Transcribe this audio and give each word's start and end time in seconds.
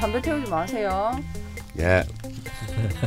담배 0.00 0.20
태우지 0.20 0.50
마세요. 0.50 1.10
예. 1.78 2.02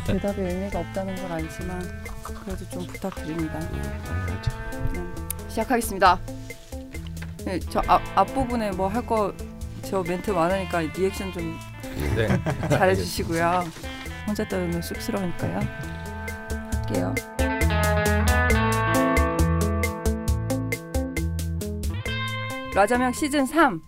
대답에 0.05 0.41
의미가 0.53 0.79
없다는 0.79 1.15
걸 1.15 1.31
알지만 1.31 2.03
그래도 2.23 2.69
좀 2.69 2.85
부탁드립니다. 2.87 3.59
네, 3.59 5.49
시작하겠습니다. 5.49 6.19
네, 7.45 7.59
저 7.59 7.81
앞, 7.87 8.01
앞부분에 8.15 8.71
뭐 8.71 8.87
할 8.89 9.05
거 9.05 9.33
저 9.83 10.01
멘트 10.01 10.31
많으니까 10.31 10.79
리액션 10.79 11.31
좀 11.33 11.59
네. 12.15 12.27
잘해주시고요. 12.69 13.63
혼자 14.25 14.47
따르면 14.47 14.81
쑥스러우니까요. 14.81 15.59
할게요. 16.87 17.13
라좌명 22.73 23.11
시즌 23.13 23.45
3 23.45 23.81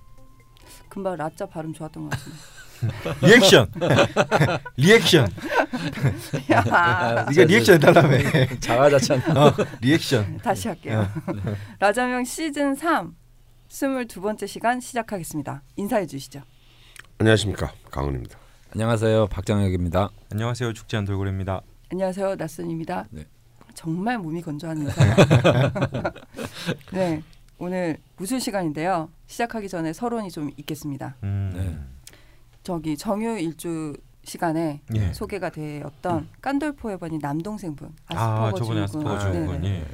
금방 0.89 1.15
라좌 1.15 1.45
발음 1.47 1.73
좋았던 1.73 2.03
것 2.03 2.09
같은데. 2.11 2.37
리액션. 3.21 3.71
리액션. 4.77 5.27
야, 6.51 7.25
네가 7.29 7.43
리액션 7.45 7.75
해달라며. 7.75 8.17
자화자찬. 8.59 9.37
어, 9.37 9.53
리액션. 9.81 10.37
다시 10.37 10.67
할게요. 10.67 11.07
라좌명 11.79 12.23
시즌 12.23 12.75
3 12.75 13.15
22번째 13.69 14.47
시간 14.47 14.79
시작하겠습니다. 14.79 15.61
인사해 15.75 16.05
주시죠. 16.05 16.41
안녕하십니까 17.17 17.71
강헌입니다. 17.91 18.37
안녕하세요. 18.73 19.27
박정혁입니다. 19.27 20.09
안녕하세요. 20.31 20.73
죽지 20.73 20.95
않은 20.97 21.05
돌고래입니다. 21.05 21.61
안녕하세요. 21.91 22.35
낯선입니다. 22.35 23.05
네. 23.11 23.25
정말 23.73 24.17
몸이 24.17 24.41
건조한 24.41 24.77
인사. 24.77 25.01
네. 26.91 27.21
오늘 27.57 27.97
무술 28.17 28.39
시간인데요. 28.41 29.09
시작하기 29.27 29.69
전에 29.69 29.93
서론이 29.93 30.29
좀 30.31 30.51
있겠습니다. 30.57 31.15
음. 31.23 31.51
네. 31.53 31.94
저기 32.65 32.97
정유 32.97 33.37
일주 33.37 33.95
시간에 34.23 34.81
예. 34.95 35.13
소개가 35.13 35.51
되었던 35.51 36.27
깐돌포의 36.41 36.97
번이 36.97 37.19
남동생분 37.21 37.93
아, 38.07 38.47
아스퍼거 38.47 38.57
저번에 38.57 38.87
증후군. 38.87 39.61
네네. 39.61 39.69
예. 39.69 39.85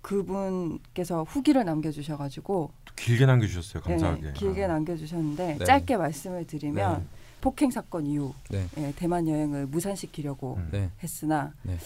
그분께서 0.00 1.24
후기를 1.24 1.66
남겨주셔가지고 1.66 2.72
길게 2.96 3.26
남겨주셨어요. 3.26 3.82
네, 3.82 3.90
감사하게. 3.90 4.32
길게 4.32 4.66
남겨주셨는데 4.66 5.56
네. 5.58 5.64
짧게 5.64 5.98
말씀을 5.98 6.46
드리면 6.46 7.00
네. 7.00 7.06
폭행 7.42 7.70
사건 7.70 8.06
이후 8.06 8.32
네. 8.48 8.66
예, 8.78 8.94
대만 8.96 9.28
여행을 9.28 9.66
무산시키려고 9.66 10.54
음. 10.56 10.68
네. 10.72 10.90
했으나 11.02 11.52
네. 11.62 11.76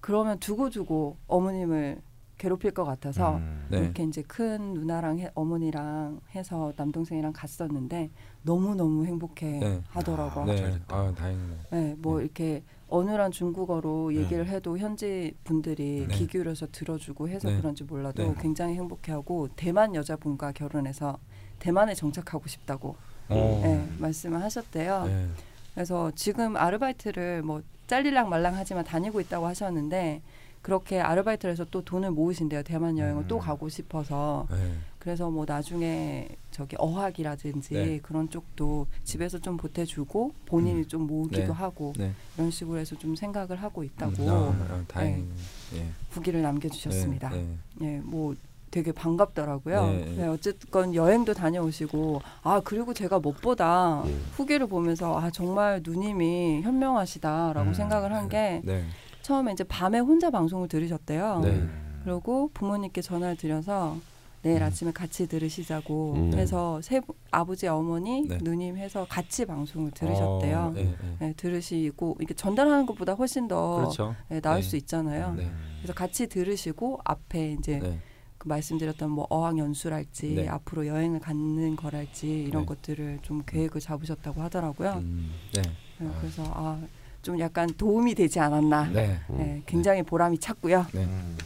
그러면 0.00 0.40
두고두고 0.40 1.16
어머님을 1.28 2.02
괴롭힐 2.40 2.70
것 2.70 2.86
같아서 2.86 3.36
음. 3.36 3.66
네. 3.68 3.80
이렇게 3.80 4.02
이제 4.02 4.22
큰 4.22 4.72
누나랑 4.72 5.18
해, 5.18 5.30
어머니랑 5.34 6.20
해서 6.34 6.72
남동생이랑 6.74 7.34
갔었는데 7.34 8.10
너무 8.42 8.74
너무 8.74 9.04
행복해 9.04 9.58
네. 9.58 9.82
하더라고. 9.88 10.46
네. 10.46 10.56
잘됐다. 10.56 10.96
아, 10.96 11.14
다행이네. 11.14 11.56
네, 11.70 11.94
뭐 11.98 12.16
네. 12.16 12.24
이렇게 12.24 12.62
어눌한 12.88 13.30
중국어로 13.30 14.10
네. 14.10 14.20
얘기를 14.20 14.46
해도 14.46 14.78
현지 14.78 15.34
분들이 15.44 16.06
네. 16.08 16.14
귀 16.16 16.26
기울여서 16.26 16.68
들어주고 16.72 17.28
해서 17.28 17.50
네. 17.50 17.58
그런지 17.58 17.84
몰라도 17.84 18.22
네. 18.22 18.34
굉장히 18.40 18.74
행복해하고 18.76 19.48
대만 19.54 19.94
여자분과 19.94 20.52
결혼해서 20.52 21.18
대만에 21.58 21.94
정착하고 21.94 22.48
싶다고 22.48 22.96
어. 23.28 23.60
네, 23.62 23.86
말씀을 23.98 24.40
하셨대요. 24.42 25.04
네. 25.04 25.26
그래서 25.74 26.10
지금 26.14 26.56
아르바이트를 26.56 27.42
뭐 27.42 27.60
잘릴랑 27.86 28.30
말랑하지만 28.30 28.84
다니고 28.84 29.20
있다고 29.20 29.46
하셨는데 29.46 30.22
그렇게 30.62 31.00
아르바이트를 31.00 31.52
해서 31.52 31.64
또 31.70 31.82
돈을 31.82 32.10
모으신대요. 32.10 32.62
대만 32.62 32.98
여행을 32.98 33.22
음. 33.22 33.28
또 33.28 33.38
가고 33.38 33.68
싶어서 33.68 34.46
네. 34.50 34.74
그래서 34.98 35.30
뭐 35.30 35.46
나중에 35.48 36.28
저기 36.50 36.76
어학이라든지 36.78 37.74
네. 37.74 38.00
그런 38.02 38.28
쪽도 38.28 38.86
집에서 39.02 39.38
좀 39.38 39.56
보태주고 39.56 40.32
본인이 40.44 40.80
음. 40.80 40.88
좀 40.88 41.06
모으기도 41.06 41.46
네. 41.46 41.50
하고 41.52 41.94
네. 41.96 42.12
이런 42.36 42.50
식으로 42.50 42.78
해서 42.78 42.96
좀 42.96 43.16
생각을 43.16 43.56
하고 43.62 43.82
있다고 43.82 44.22
음, 44.22 44.28
아, 44.28 44.74
아, 44.74 44.84
다행이네. 44.86 45.28
예. 45.76 45.86
후기를 46.10 46.42
남겨주셨습니다. 46.42 47.30
네. 47.30 47.46
네. 47.76 47.94
예, 47.94 48.00
뭐 48.00 48.34
되게 48.70 48.92
반갑더라고요. 48.92 49.86
네. 49.86 50.14
네, 50.18 50.26
어쨌건 50.26 50.94
여행도 50.94 51.32
다녀오시고 51.32 52.20
아 52.42 52.60
그리고 52.62 52.92
제가 52.92 53.18
무엇보다 53.18 54.02
음. 54.02 54.26
후기를 54.32 54.66
보면서 54.66 55.18
아 55.18 55.30
정말 55.30 55.80
누님이 55.82 56.60
현명하시다라고 56.62 57.70
음. 57.70 57.74
생각을 57.74 58.14
한게 58.14 58.60
네. 58.64 58.84
처음에 59.30 59.52
이제 59.52 59.62
밤에 59.62 60.00
혼자 60.00 60.28
방송을 60.28 60.66
들으셨대요. 60.66 61.40
네. 61.44 61.50
음. 61.50 62.00
그리고 62.04 62.50
부모님께 62.52 63.00
전화를 63.00 63.36
드려서 63.36 63.96
내일 64.42 64.60
음. 64.60 64.66
아침에 64.66 64.90
같이 64.90 65.28
들으시자고 65.28 66.14
음. 66.14 66.32
해서 66.34 66.80
세 66.82 66.98
분- 66.98 67.14
아버지 67.30 67.68
어머니 67.68 68.26
네. 68.26 68.38
누님 68.42 68.76
해서 68.76 69.06
같이 69.08 69.44
방송을 69.46 69.92
들으셨대요. 69.92 70.58
어, 70.58 70.70
네. 70.74 70.82
네. 70.82 71.16
네, 71.20 71.32
들으시고 71.36 72.16
이게 72.20 72.34
전달하는 72.34 72.86
것보다 72.86 73.12
훨씬 73.12 73.46
더 73.46 73.76
그렇죠. 73.76 74.16
네, 74.28 74.40
나을 74.40 74.62
네. 74.62 74.62
수 74.62 74.76
있잖아요. 74.78 75.34
네. 75.34 75.48
그래서 75.78 75.92
같이 75.94 76.26
들으시고 76.26 76.98
앞에 77.04 77.52
이제 77.52 77.78
네. 77.78 78.00
그 78.36 78.48
말씀드렸던 78.48 79.10
뭐 79.10 79.26
어학 79.30 79.58
연수랄지 79.58 80.34
네. 80.34 80.48
앞으로 80.48 80.88
여행을 80.88 81.20
가는 81.20 81.76
거랄지 81.76 82.42
이런 82.48 82.62
네. 82.62 82.66
것들을 82.66 83.18
좀 83.22 83.42
계획을 83.46 83.80
잡으셨다고 83.80 84.40
하더라고요. 84.40 84.94
음, 85.04 85.30
네. 85.54 85.62
네, 85.98 86.08
아. 86.08 86.18
그래서 86.20 86.42
아 86.52 86.80
좀 87.22 87.38
약간 87.40 87.68
도움이 87.76 88.14
되지 88.14 88.40
않았나. 88.40 88.88
네. 88.92 89.18
네. 89.28 89.62
굉장히 89.66 90.02
보람이 90.02 90.38
찼고요. 90.38 90.86
네. 90.92 91.02
음. 91.02 91.36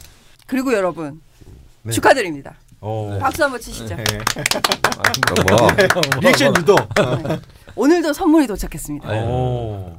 그리고 0.47 0.73
여러분 0.73 1.21
네. 1.83 1.91
축하드립니다. 1.91 2.55
오. 2.81 3.09
네. 3.11 3.19
박수 3.19 3.43
한번 3.43 3.59
치시죠. 3.59 3.95
네. 3.95 4.03
뭐 5.49 5.69
리액션 6.21 6.55
유도. 6.55 6.75
네. 6.75 7.39
오늘도 7.75 8.13
선물이 8.13 8.47
도착했습니다. 8.47 9.09
오. 9.25 9.97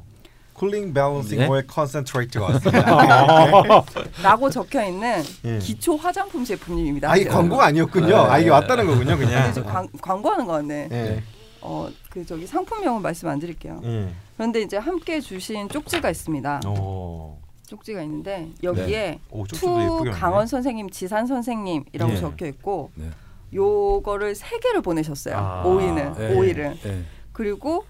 cooling 0.53 0.91
balancing 0.91 1.37
네? 1.37 1.47
oil 1.47 1.67
concentrate가 1.67 2.45
왔습니다. 2.49 3.83
라고 4.23 4.49
적혀 4.49 4.85
있는 4.87 5.23
예. 5.45 5.59
기초 5.59 5.95
화장품 5.95 6.43
제품입니다. 6.43 7.11
아, 7.11 7.15
이 7.15 7.25
광고가 7.25 7.65
아니었군요. 7.65 8.07
네. 8.07 8.15
아, 8.15 8.39
이게 8.39 8.49
왔다는 8.49 8.87
거군요, 8.87 9.15
그냥. 9.19 9.53
광, 9.65 9.87
광고하는 10.01 10.47
거 10.47 10.53
같네. 10.53 10.87
예. 10.91 11.23
어, 11.61 11.87
그 12.09 12.25
저기 12.25 12.47
상품명은 12.47 13.03
말씀 13.03 13.27
안 13.27 13.37
드릴게요. 13.39 13.79
예. 13.83 14.09
그런데 14.37 14.61
이제 14.61 14.77
함께 14.77 15.19
주신 15.19 15.67
쪽지가 15.67 16.09
있습니다. 16.11 16.61
오. 16.67 17.37
쪽지가 17.65 18.01
있는데 18.03 18.49
여기에 18.63 19.19
오, 19.31 19.45
쪽지도 19.45 19.81
예쁘게 19.81 20.11
to 20.11 20.17
강헌 20.17 20.47
선생님, 20.47 20.89
지산 20.89 21.27
선생님이라고 21.27 22.13
예. 22.13 22.15
적혀 22.17 22.45
있고 22.45 22.91
네. 22.95 23.09
요거를 23.53 24.35
세 24.35 24.57
개를 24.59 24.81
보내셨어요. 24.81 25.35
아. 25.35 25.63
오이는 25.65 26.13
네. 26.13 26.35
오이를 26.35 26.77
네. 26.81 27.03
그리고 27.33 27.83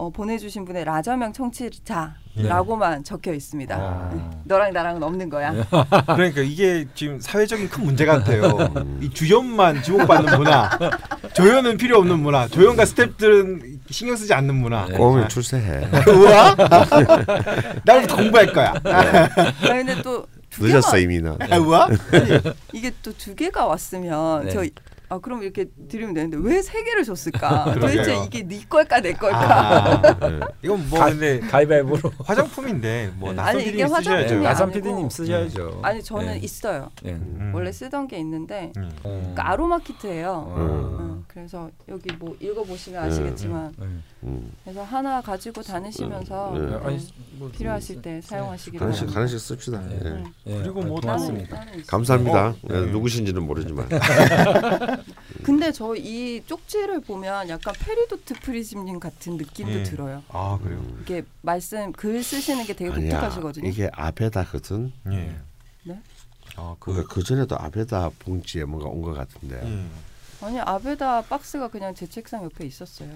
어, 0.00 0.08
보내주신 0.08 0.64
분의 0.64 0.86
라좌명 0.86 1.30
청취자라고만 1.34 3.04
적혀 3.04 3.34
있습니다. 3.34 3.76
아. 3.76 4.10
네. 4.14 4.22
너랑 4.44 4.72
나랑은 4.72 5.02
없는 5.02 5.28
거야. 5.28 5.52
그러니까 6.16 6.40
이게 6.40 6.86
지금 6.94 7.20
사회적인 7.20 7.68
큰 7.68 7.84
문제 7.84 8.06
같아요. 8.06 8.56
이 9.02 9.10
주연만 9.10 9.82
지목받는 9.82 10.38
문화, 10.38 10.70
조연은 11.34 11.76
필요 11.76 11.98
없는 11.98 12.18
문화, 12.18 12.48
조연과 12.48 12.86
스태프들은 12.86 13.80
신경 13.90 14.16
쓰지 14.16 14.32
않는 14.32 14.54
문화. 14.54 14.86
네. 14.86 14.94
꼬우면 14.96 15.28
출세해. 15.28 15.86
우와? 16.08 16.56
나부터 17.84 18.16
공부할 18.16 18.52
거야. 18.54 18.72
아니, 18.82 19.84
근데 19.84 20.00
또 20.00 20.26
늦었어 20.58 20.96
이미는. 20.98 21.36
아, 21.50 21.58
우와? 21.58 21.88
이게 22.72 22.90
또 23.02 23.12
두 23.12 23.34
개가 23.34 23.66
왔으면 23.66 24.46
네. 24.46 24.50
저 24.50 24.64
아 25.12 25.18
그럼 25.18 25.42
이렇게 25.42 25.66
드리면 25.88 26.14
되는데 26.14 26.36
왜 26.40 26.62
세 26.62 26.84
개를 26.84 27.02
줬을까? 27.04 27.74
도대체 27.80 28.16
이게 28.24 28.42
네 28.46 28.62
걸까 28.68 29.00
내 29.00 29.12
걸까? 29.12 29.96
아, 30.02 30.18
네. 30.28 30.40
이건 30.62 30.88
뭐 30.88 31.00
가- 31.00 31.06
근데 31.06 31.40
가위바위보로. 31.40 32.12
화장품인데 32.24 33.12
뭐 33.16 33.32
네. 33.32 33.42
이게 33.54 33.64
PD님 33.72 33.88
쓰셔야죠. 33.88 34.04
화장품이 34.34 34.42
나선. 34.44 34.70
PD님 34.72 35.10
쓰셔야죠. 35.10 35.80
아니 35.82 36.02
저는 36.02 36.26
네. 36.34 36.38
있어요. 36.38 36.90
예. 37.04 37.10
음. 37.10 37.50
원래 37.54 37.72
쓰던 37.72 38.06
게 38.08 38.18
있는데 38.18 38.72
음. 38.76 38.90
그러니까 39.02 39.50
아로마 39.50 39.78
키트예요. 39.80 40.30
어. 40.30 40.96
음, 41.00 41.24
그래서 41.26 41.68
여기 41.88 42.12
뭐 42.18 42.36
읽어보시면 42.38 43.02
아시겠지만 43.02 43.72
네. 43.78 43.86
음. 44.22 44.52
그래서 44.62 44.82
하나 44.84 45.20
가지고 45.20 45.62
다니시면서 45.62 46.52
네. 46.54 46.60
음, 46.60 47.00
뭐, 47.32 47.50
필요하실 47.50 48.02
때 48.02 48.20
사용하시기 48.22 48.76
하나씩 48.76 49.00
바랍니다. 49.06 49.18
하나씩 49.20 49.40
씁시다. 49.40 49.80
네. 49.88 49.98
예. 50.04 50.08
음. 50.08 50.24
예. 50.46 50.58
그리고 50.62 50.82
뭐 50.82 51.00
고맙습니다. 51.00 51.64
감사합니다. 51.88 52.54
네. 52.62 52.80
누구신지는 52.92 53.42
모르지만. 53.42 53.88
근데 55.42 55.72
저 55.72 55.96
이 55.96 56.42
쪽지를 56.46 57.00
보면 57.00 57.48
약간 57.48 57.74
페리도트 57.78 58.34
프리즘님 58.40 59.00
같은 59.00 59.36
느낌도 59.36 59.72
예. 59.72 59.82
들어요. 59.82 60.22
아 60.28 60.58
그래요. 60.62 60.82
이게 61.02 61.22
말씀 61.42 61.92
글 61.92 62.22
쓰시는 62.22 62.64
게 62.64 62.74
되게 62.74 62.90
아니야. 62.92 63.10
독특하시거든요. 63.10 63.68
이게 63.68 63.90
아베다거든. 63.92 64.92
예. 65.12 65.36
네? 65.84 66.00
아 66.56 66.74
그. 66.78 66.92
그러니까 66.92 67.14
그 67.14 67.22
전에도 67.22 67.56
아베다 67.58 68.10
봉지에 68.20 68.64
뭔가 68.64 68.88
온 68.88 69.02
것 69.02 69.12
같은데. 69.14 69.60
예. 69.64 70.46
아니 70.46 70.58
아베다 70.58 71.22
박스가 71.22 71.68
그냥 71.68 71.94
제 71.94 72.06
책상 72.06 72.42
옆에 72.44 72.64
있었어요. 72.64 73.10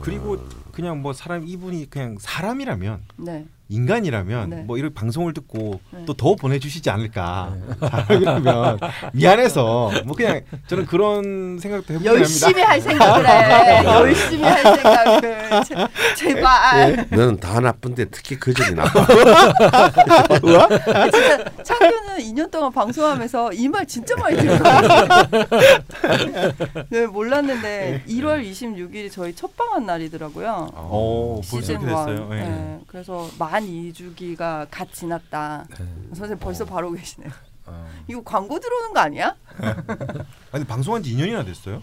그리고 0.00 0.38
그냥 0.72 1.02
뭐 1.02 1.12
사람 1.12 1.46
이분이 1.46 1.90
그냥 1.90 2.16
사람이라면 2.18 3.02
네. 3.18 3.46
인간이라면 3.72 4.50
네. 4.50 4.56
뭐 4.66 4.78
이런 4.78 4.92
방송을 4.92 5.32
듣고 5.34 5.80
네. 5.90 6.04
또더 6.04 6.36
보내주시지 6.36 6.90
않을까. 6.90 7.54
그러면 8.08 8.78
미안해서 9.12 9.90
뭐 10.04 10.14
그냥 10.14 10.42
저는 10.66 10.86
그런 10.86 11.58
생각도 11.58 11.94
해보긴 11.94 12.08
합니다. 12.08 12.20
열심히 12.20 12.62
할 12.62 12.80
생각을 12.80 13.28
해. 13.28 13.84
열심히 13.84 14.44
할 14.44 14.62
생각을. 14.62 15.64
제, 15.64 15.74
제발. 16.16 17.06
너는 17.10 17.40
다 17.40 17.60
나쁜데 17.60 18.06
특히 18.06 18.38
그 18.38 18.52
점이 18.52 18.74
나빠. 18.74 19.06
진짜 21.10 21.44
창 21.62 21.78
규는 22.12 22.18
2년 22.18 22.50
동안 22.50 22.72
방송하면서 22.72 23.52
이 23.54 23.68
말 23.68 23.86
진짜 23.86 24.14
많이 24.16 24.36
들어요. 24.36 24.60
네, 26.90 27.06
몰랐는데 27.06 28.04
1월 28.06 28.44
26일이 28.48 29.10
저희 29.10 29.34
첫 29.34 29.56
방한 29.56 29.86
날이더라고요. 29.86 30.70
어, 30.74 31.40
벌써 31.50 31.60
시즌 31.60 31.80
이렇게 31.80 31.86
1. 31.86 31.90
됐어요. 32.16 32.28
예. 32.32 32.36
네, 32.42 32.80
그래서 32.86 33.28
만 33.38 33.64
2주기가 33.64 34.66
갓 34.70 34.92
지났다. 34.92 35.66
네. 35.70 35.76
선생님 36.08 36.38
벌써 36.38 36.64
바로 36.64 36.92
계시네요. 36.92 37.30
어. 37.66 37.88
이거 38.08 38.22
광고 38.24 38.58
들어오는 38.58 38.92
거 38.92 39.00
아니야? 39.00 39.34
아니 40.52 40.64
방송한 40.64 41.02
지 41.02 41.14
2년이나 41.16 41.44
됐어요? 41.46 41.80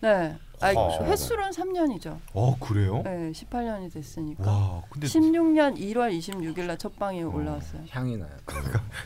네. 0.00 0.36
아, 0.62 0.72
어. 0.76 1.02
횟수로는 1.06 1.52
3년이죠. 1.52 2.18
어 2.34 2.54
그래요? 2.58 3.00
네, 3.02 3.32
18년이 3.32 3.90
됐으니까. 3.94 4.44
와 4.50 4.82
근데 4.90 5.06
16년 5.06 5.78
1월 5.78 6.12
26일 6.18 6.66
날 6.66 6.76
첫 6.76 6.98
방이 6.98 7.22
올라왔어요. 7.22 7.82
향이 7.88 8.18
나요. 8.18 8.28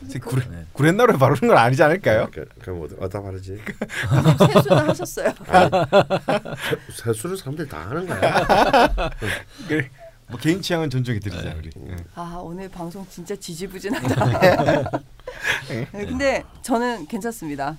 진짜 0.01 0.19
구레, 0.19 0.45
네. 0.49 0.65
구렛나루에 0.73 1.17
바르는 1.17 1.47
건 1.47 1.57
아니지 1.57 1.81
않을까요? 1.81 2.27
그- 2.33 2.45
그럼 2.59 2.81
어디- 2.83 2.95
어디다 2.99 3.21
바르지? 3.21 3.57
세수는 4.53 4.89
하셨어요. 4.89 5.33
세 6.91 7.13
수를 7.13 7.37
사람들이 7.37 7.69
다 7.69 7.89
하는 7.89 8.05
거야. 8.05 9.09
그래. 9.69 9.89
뭐 10.27 10.37
개인 10.39 10.61
취향은 10.61 10.89
존중해 10.89 11.19
드리자 11.19 11.53
우리. 11.57 11.69
예. 11.87 11.95
아 12.15 12.37
오늘 12.43 12.67
방송 12.67 13.05
진짜 13.07 13.33
지지부진하다. 13.35 14.89
네, 15.69 15.87
근데 15.91 16.43
저는 16.63 17.05
괜찮습니다. 17.07 17.77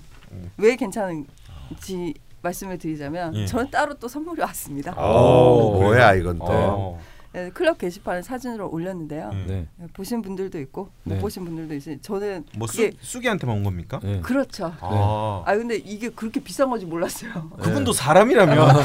왜 0.57 0.75
괜찮은지 0.77 2.13
말씀을 2.41 2.77
드리자면 2.77 3.35
예. 3.35 3.45
저는 3.45 3.71
따로 3.71 3.93
또 3.95 4.07
선물이 4.07 4.41
왔습니다. 4.41 4.93
어, 4.95 5.71
그래요? 5.71 5.83
뭐야 5.83 6.13
이건 6.15 6.39
또. 6.39 6.45
어. 6.47 6.99
네, 7.33 7.49
클럽 7.51 7.77
게시판에 7.77 8.21
사진으로 8.23 8.69
올렸는데요. 8.69 9.29
예. 9.33 9.37
네. 9.45 9.67
네, 9.75 9.87
보신 9.93 10.21
분들도 10.21 10.59
있고 10.61 10.89
못 11.03 11.13
네. 11.13 11.19
보신 11.19 11.45
분들도 11.45 11.73
있으니 11.75 11.99
저는 12.01 12.45
뭐 12.57 12.67
수, 12.67 12.89
수기한테만 12.99 13.57
온 13.57 13.63
겁니까? 13.63 13.99
네. 14.01 14.21
그렇죠. 14.21 14.73
아. 14.79 15.43
아 15.45 15.55
근데 15.55 15.75
이게 15.75 16.09
그렇게 16.09 16.39
비싼 16.39 16.69
건지 16.69 16.85
몰랐어요. 16.85 17.49
그분도 17.61 17.91
사람이라면 17.91 18.75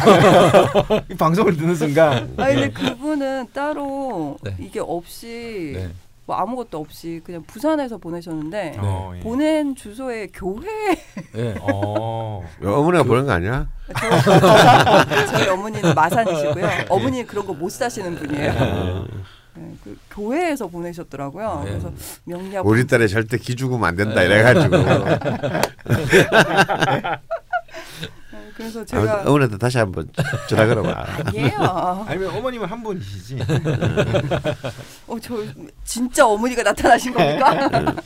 이 1.10 1.14
방송을 1.14 1.56
듣는 1.56 1.74
순간 1.76 2.34
아 2.36 2.48
근데 2.48 2.70
그분은 2.70 3.48
따로 3.54 4.38
네. 4.42 4.54
이게 4.58 4.80
없이 4.80 5.72
네. 5.74 5.90
뭐 6.24 6.36
아무것도 6.36 6.78
없이 6.78 7.20
그냥 7.24 7.42
부산에서 7.44 7.98
보내셨는데 7.98 8.76
어, 8.78 9.12
예. 9.16 9.20
보낸 9.20 9.74
주소에 9.74 10.28
교회 10.32 10.66
네. 11.32 11.54
어. 11.60 12.42
어머니가 12.62 13.02
보낸 13.02 13.26
거 13.26 13.32
아니야? 13.32 13.66
저- 14.24 15.26
저희 15.26 15.48
어머니는 15.48 15.94
마산이시고요. 15.94 16.68
어머니는 16.88 17.26
그런 17.26 17.44
거 17.46 17.52
못 17.52 17.70
사시는 17.70 18.14
분이에요. 18.16 19.06
네, 19.54 19.74
그 19.84 19.98
교회에서 20.10 20.66
보내셨더라고요. 20.68 21.62
네. 21.64 21.70
그래서 21.72 21.92
명리학 22.24 22.64
우리 22.66 22.86
딸에 22.86 23.06
절대 23.08 23.36
기죽으면 23.36 23.84
안 23.86 23.96
된다 23.96 24.22
이래가지고. 24.22 24.76
네, 28.32 28.38
그래서 28.56 28.84
제가 28.84 29.02
아무튼 29.02 29.28
어머니한테 29.28 29.58
다시 29.58 29.76
한번 29.78 30.08
전화 30.48 30.66
걸어봐. 30.66 31.04
아니에요. 31.26 32.04
아니면 32.08 32.34
어머님은 32.36 32.66
한 32.68 32.82
분이시지. 32.82 33.38
어, 35.30 35.44
저 35.44 35.62
진짜 35.84 36.26
어머니가 36.26 36.62
나타나신 36.62 37.14
겁니까? 37.14 37.94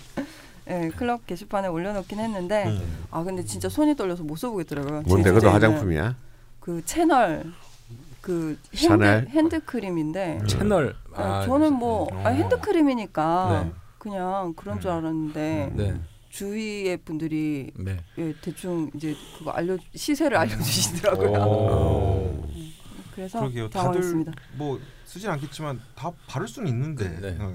네, 0.66 0.90
클럽 0.90 1.26
게시판에 1.26 1.68
올려놓긴 1.68 2.18
했는데 2.18 2.66
음. 2.66 3.06
아 3.10 3.22
근데 3.22 3.44
진짜 3.44 3.68
손이 3.68 3.94
떨려서 3.96 4.24
못 4.24 4.36
써보겠더라고요. 4.36 5.02
뭔데 5.02 5.32
주제는 5.32 5.52
화장품이야? 5.52 6.16
그 6.60 6.84
채널 6.84 7.44
그? 8.20 8.58
핸드, 8.74 9.04
핸드크림인데 9.28 10.40
채널. 10.48 10.96
아, 11.14 11.44
저는 11.46 11.72
뭐 11.72 12.08
음. 12.12 12.26
아, 12.26 12.30
핸드크림이니까 12.30 13.62
네. 13.64 13.72
그냥 13.98 14.52
그런 14.54 14.80
줄 14.80 14.90
알았는데 14.90 15.70
네. 15.74 15.94
주위의 16.30 16.98
분들이 16.98 17.70
네. 17.76 17.96
예, 18.18 18.34
대충 18.42 18.90
이제 18.94 19.14
그거 19.38 19.52
알려 19.52 19.78
시세를 19.94 20.36
알려주시더라고요. 20.36 21.30
오. 21.40 22.44
그래서 23.14 23.40
그러게요. 23.40 23.70
다들 23.70 23.80
당황했습니다. 23.80 24.32
뭐 24.56 24.78
쓰진 25.06 25.30
않겠지만 25.30 25.80
다 25.94 26.10
바를 26.26 26.46
수는 26.48 26.68
있는데 26.68 27.08
네. 27.20 27.36
어, 27.40 27.52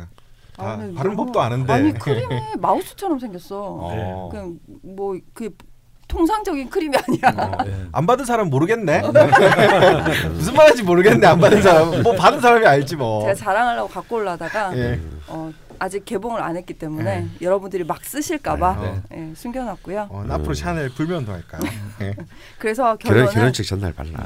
아, 0.58 0.64
다 0.66 0.78
근데 0.78 0.94
바른 0.96 1.12
너무- 1.12 1.26
법도 1.26 1.42
아는데. 1.42 1.72
아니 1.74 1.94
크림이 1.94 2.36
마우스처럼 2.60 3.20
생겼어. 3.20 3.62
어. 3.62 4.30
그냥 4.32 4.58
뭐 4.82 5.16
그 5.34 5.50
통상적인 6.08 6.70
크림이 6.70 6.94
아니야. 6.98 7.46
어. 7.58 7.64
네. 7.64 7.86
안 7.94 8.06
받은 8.06 8.26
사람 8.26 8.50
모르겠네. 8.50 9.02
무슨 10.34 10.54
말인지 10.54 10.84
모르겠네. 10.84 11.26
안 11.26 11.40
받은 11.40 11.62
사람. 11.62 12.04
뭐 12.04 12.14
받은 12.16 12.42
사람이 12.42 12.66
알지 12.66 12.96
뭐. 12.98 13.22
제가 13.22 13.34
자랑하려고 13.36 13.88
갖고 13.88 14.18
올라다가 14.18 14.76
예. 14.78 15.00
어, 15.28 15.52
아직 15.82 16.06
개봉을 16.06 16.44
안 16.44 16.58
했기 16.58 16.76
때문에 16.76 17.22
네. 17.22 17.28
여러분들이 17.42 17.84
막 17.84 18.06
쓰실까봐 18.06 18.78
네. 18.82 19.02
예, 19.16 19.34
숨겨놨고요. 19.36 20.10
어, 20.12 20.24
나 20.28 20.36
앞으로 20.36 20.54
샤넬 20.54 20.90
불면도 20.90 21.32
할까요? 21.32 21.62
예. 22.02 22.16
그래서 22.60 22.96
결혼 22.98 23.26
결혼식 23.26 23.66
전날 23.66 23.92
발라. 23.92 24.20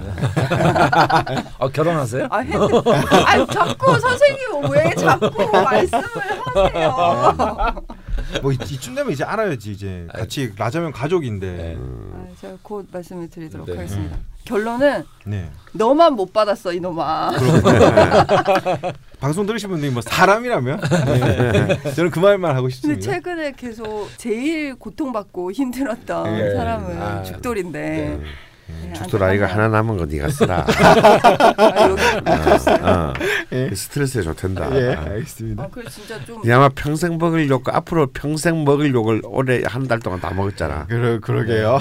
아 1.58 1.70
결혼하세요? 1.72 2.28
아, 2.30 2.40
핸드... 2.40 2.58
아 2.58 3.46
자꾸 3.46 3.98
선생님 3.98 4.70
왜 4.70 4.94
자꾸 4.96 5.50
말씀을 5.50 6.04
하세요? 6.46 7.86
뭐 8.42 8.52
이- 8.52 8.56
이쯤 8.62 8.96
되면 8.96 9.12
이제 9.12 9.24
알아야지 9.24 9.72
이제 9.72 10.08
같이 10.14 10.52
라자면 10.58 10.92
가족인데. 10.92 11.52
네. 11.52 11.78
아, 11.80 12.26
제가 12.40 12.58
곧 12.62 12.88
말씀을 12.92 13.30
드리도록 13.30 13.68
네. 13.68 13.76
하겠습니다. 13.76 14.18
결론은 14.46 15.04
네. 15.26 15.50
너만 15.74 16.14
못 16.14 16.32
받았어 16.32 16.72
이놈아. 16.74 17.32
방송 19.20 19.46
들으신 19.46 19.70
분들이 19.70 19.92
뭐 19.92 20.02
사람이라면 20.02 20.82
네. 20.82 21.94
저는 21.96 22.12
그 22.12 22.20
말만 22.20 22.52
하고 22.52 22.64
근데 22.64 22.74
싶습니다. 22.76 23.02
최근에 23.12 23.52
계속 23.54 24.08
제일 24.18 24.76
고통받고 24.76 25.52
힘들었던 25.52 26.24
네. 26.38 26.56
사람은 26.56 27.02
아. 27.02 27.24
죽돌인데 27.24 28.20
네. 28.68 28.88
네, 28.88 28.94
죽돌 28.94 29.22
아이가 29.24 29.46
하나 29.48 29.68
남은 29.68 29.98
거 29.98 30.06
네가 30.06 30.30
쓰라. 30.30 30.66
아, 30.66 31.88
묻혔어요. 31.88 32.76
어. 32.84 33.14
예. 33.52 33.70
그 33.70 33.76
스트레스에 33.76 34.22
좋단다. 34.24 34.76
예, 34.76 34.96
알겠습니다. 34.96 35.64
아, 35.64 35.70
진짜 35.90 36.24
좀 36.26 36.42
네 36.44 36.52
아마 36.54 36.70
평생 36.70 37.18
먹을 37.18 37.48
욕 37.50 37.68
앞으로 37.70 38.08
평생 38.08 38.64
먹을 38.64 38.94
욕을 38.94 39.22
올해 39.26 39.62
한 39.66 39.88
달 39.88 40.00
동안 40.00 40.20
다 40.20 40.34
먹었잖아. 40.34 40.88
그러 40.88 41.20
그러게요. 41.20 41.78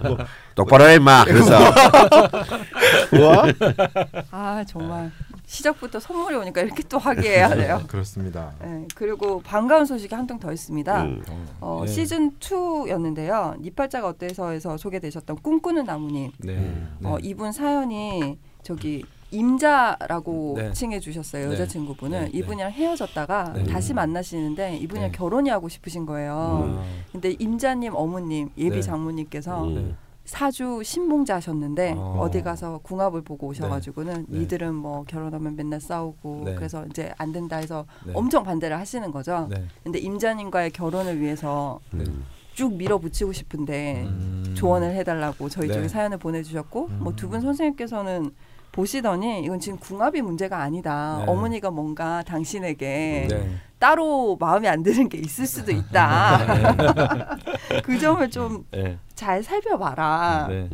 똑바로 0.54 0.88
해 0.88 0.98
마. 0.98 1.24
그래서 1.24 1.58
우와. 3.12 3.44
아 4.30 4.64
정말 4.66 5.10
시작부터 5.56 6.00
선물이 6.00 6.34
오니까 6.36 6.62
이렇게 6.62 6.82
또 6.84 6.98
화기애애야 6.98 7.54
돼요. 7.56 7.82
그렇습니다. 7.86 8.52
네, 8.62 8.86
그리고 8.94 9.40
반가운 9.42 9.84
소식이 9.84 10.14
한 10.14 10.26
통 10.26 10.38
더 10.40 10.50
있습니다. 10.50 11.02
음. 11.02 11.22
어, 11.60 11.82
네. 11.84 11.92
시즌 11.92 12.30
2였는데요. 12.38 13.60
니팔자가 13.60 14.08
어때서에서 14.08 14.78
소개되셨던 14.78 15.36
꿈꾸는 15.42 15.84
나무님. 15.84 16.30
네. 16.38 16.54
음. 16.54 16.96
네. 17.00 17.08
어, 17.08 17.18
이분 17.20 17.52
사연이 17.52 18.38
저기 18.62 19.04
임자라고 19.30 20.54
네. 20.56 20.72
칭해 20.72 21.00
주셨어요. 21.00 21.48
네. 21.48 21.52
여자친구분은 21.52 22.18
네, 22.18 22.24
네. 22.26 22.38
이분이랑 22.38 22.70
헤어졌다가 22.72 23.52
네. 23.54 23.64
다시 23.64 23.92
만나시는데 23.92 24.76
이분이랑 24.78 25.12
네. 25.12 25.18
결혼이 25.18 25.50
하고 25.50 25.68
싶으신 25.68 26.06
거예요. 26.06 26.78
아. 26.78 26.84
근데 27.12 27.36
임자님 27.38 27.92
어머님 27.94 28.48
예비 28.56 28.76
네. 28.76 28.80
장모님께서 28.82 29.64
음. 29.64 29.96
사주 30.32 30.82
신봉자셨는데 30.82 31.92
어. 31.98 32.16
어. 32.20 32.30
디 32.30 32.42
가서 32.42 32.78
궁합을 32.78 33.20
보고 33.20 33.48
오셔가지고는 33.48 34.26
네. 34.30 34.38
니들은 34.40 34.74
뭐 34.74 35.04
결혼하면 35.04 35.54
맨날 35.56 35.78
싸우고 35.78 36.42
네. 36.46 36.54
그래서 36.54 36.86
이제 36.86 37.12
안 37.18 37.32
된다 37.32 37.56
해서 37.56 37.84
네. 38.06 38.14
엄청 38.16 38.42
반대를 38.42 38.78
하시는 38.78 39.10
거죠. 39.10 39.46
네. 39.50 39.62
근데 39.84 39.98
임자님과의 39.98 40.70
결혼을 40.70 41.20
위해서 41.20 41.80
음. 41.92 42.24
쭉 42.54 42.74
밀어붙이고 42.74 43.30
싶은데 43.34 44.04
음. 44.06 44.54
조언을 44.56 44.94
해달라고 44.94 45.50
저희 45.50 45.68
네. 45.68 45.74
쪽에 45.74 45.88
사연을 45.88 46.16
보내주셨고 46.16 46.88
뭐두 46.88 47.28
분 47.28 47.42
선생님께서는 47.42 48.30
보시더니 48.72 49.42
이건 49.44 49.60
지금 49.60 49.78
궁합이 49.78 50.22
문제가 50.22 50.58
아니다. 50.62 51.18
네. 51.18 51.30
어머니가 51.30 51.70
뭔가 51.70 52.22
당신에게 52.22 53.28
네. 53.30 53.50
따로 53.78 54.36
마음에 54.40 54.68
안 54.68 54.82
드는 54.82 55.08
게 55.10 55.18
있을 55.18 55.46
수도 55.46 55.70
있다. 55.72 57.36
그 57.84 57.98
점을 57.98 58.28
좀잘 58.30 59.36
네. 59.36 59.42
살펴봐라. 59.42 60.46
네. 60.48 60.68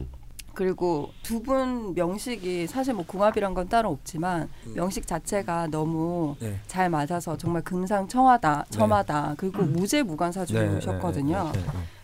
그리고 0.55 1.11
두 1.23 1.41
분 1.41 1.95
명식이 1.95 2.67
사실 2.67 2.93
뭐 2.95 3.05
궁합이란 3.07 3.55
건 3.55 3.69
따로 3.69 3.91
없지만 3.91 4.49
명식 4.75 5.07
자체가 5.07 5.69
너무 5.69 6.35
네. 6.41 6.59
잘 6.67 6.91
맞아서 6.91 7.37
정말 7.37 7.63
금상첨화다, 7.63 8.67
첨하다. 8.71 9.35
그리고 9.37 9.63
무죄 9.63 10.03
무관 10.03 10.33
사주셨거든요. 10.33 11.53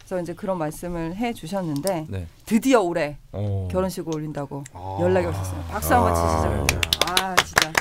네. 0.05 0.09
네. 0.09 0.09
그래서 0.09 0.21
이제 0.21 0.35
그런 0.35 0.59
말씀을 0.59 1.17
해 1.17 1.33
주셨는데 1.33 2.07
네. 2.09 2.27
드디어 2.45 2.83
올해 2.83 3.17
어. 3.33 3.69
결혼식을 3.71 4.15
올린다고 4.15 4.65
아. 4.75 4.99
연락이 5.01 5.27
왔었어요. 5.27 5.65
박수 5.69 5.95
한번 5.95 6.15
치시죠. 6.67 6.81
아 7.09 7.35
진짜 7.37 7.73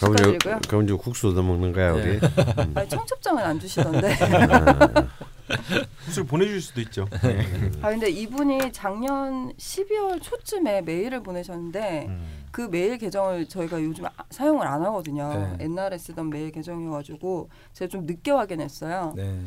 그럼 0.00 0.14
이제 0.14 0.22
축하드리고요. 0.24 0.58
그럼 0.68 0.84
이제 0.84 0.94
국수 0.94 1.28
얻어 1.28 1.42
먹는 1.42 1.72
거야 1.72 1.92
우리. 1.92 2.20
네. 2.20 2.26
음. 2.58 2.72
아니, 2.76 2.88
청첩장은 2.88 3.42
안 3.42 3.58
주시던데. 3.58 4.16
굿을 6.14 6.24
보내줄 6.26 6.60
수도 6.62 6.80
있죠. 6.82 7.06
아 7.82 7.90
근데 7.90 8.08
이분이 8.08 8.72
작년 8.72 9.52
12월 9.56 10.22
초쯤에 10.22 10.82
메일을 10.82 11.22
보내셨는데 11.22 12.06
음. 12.08 12.44
그 12.50 12.62
메일 12.70 12.98
계정을 12.98 13.46
저희가 13.48 13.82
요즘 13.82 14.06
아- 14.06 14.10
사용을 14.30 14.66
안 14.66 14.82
하거든요. 14.84 15.56
네. 15.58 15.64
옛날에 15.64 15.98
쓰던 15.98 16.30
메일 16.30 16.50
계정이어가지고 16.52 17.50
제가 17.72 17.88
좀 17.90 18.06
늦게 18.06 18.30
확인했어요. 18.30 19.12
네. 19.16 19.38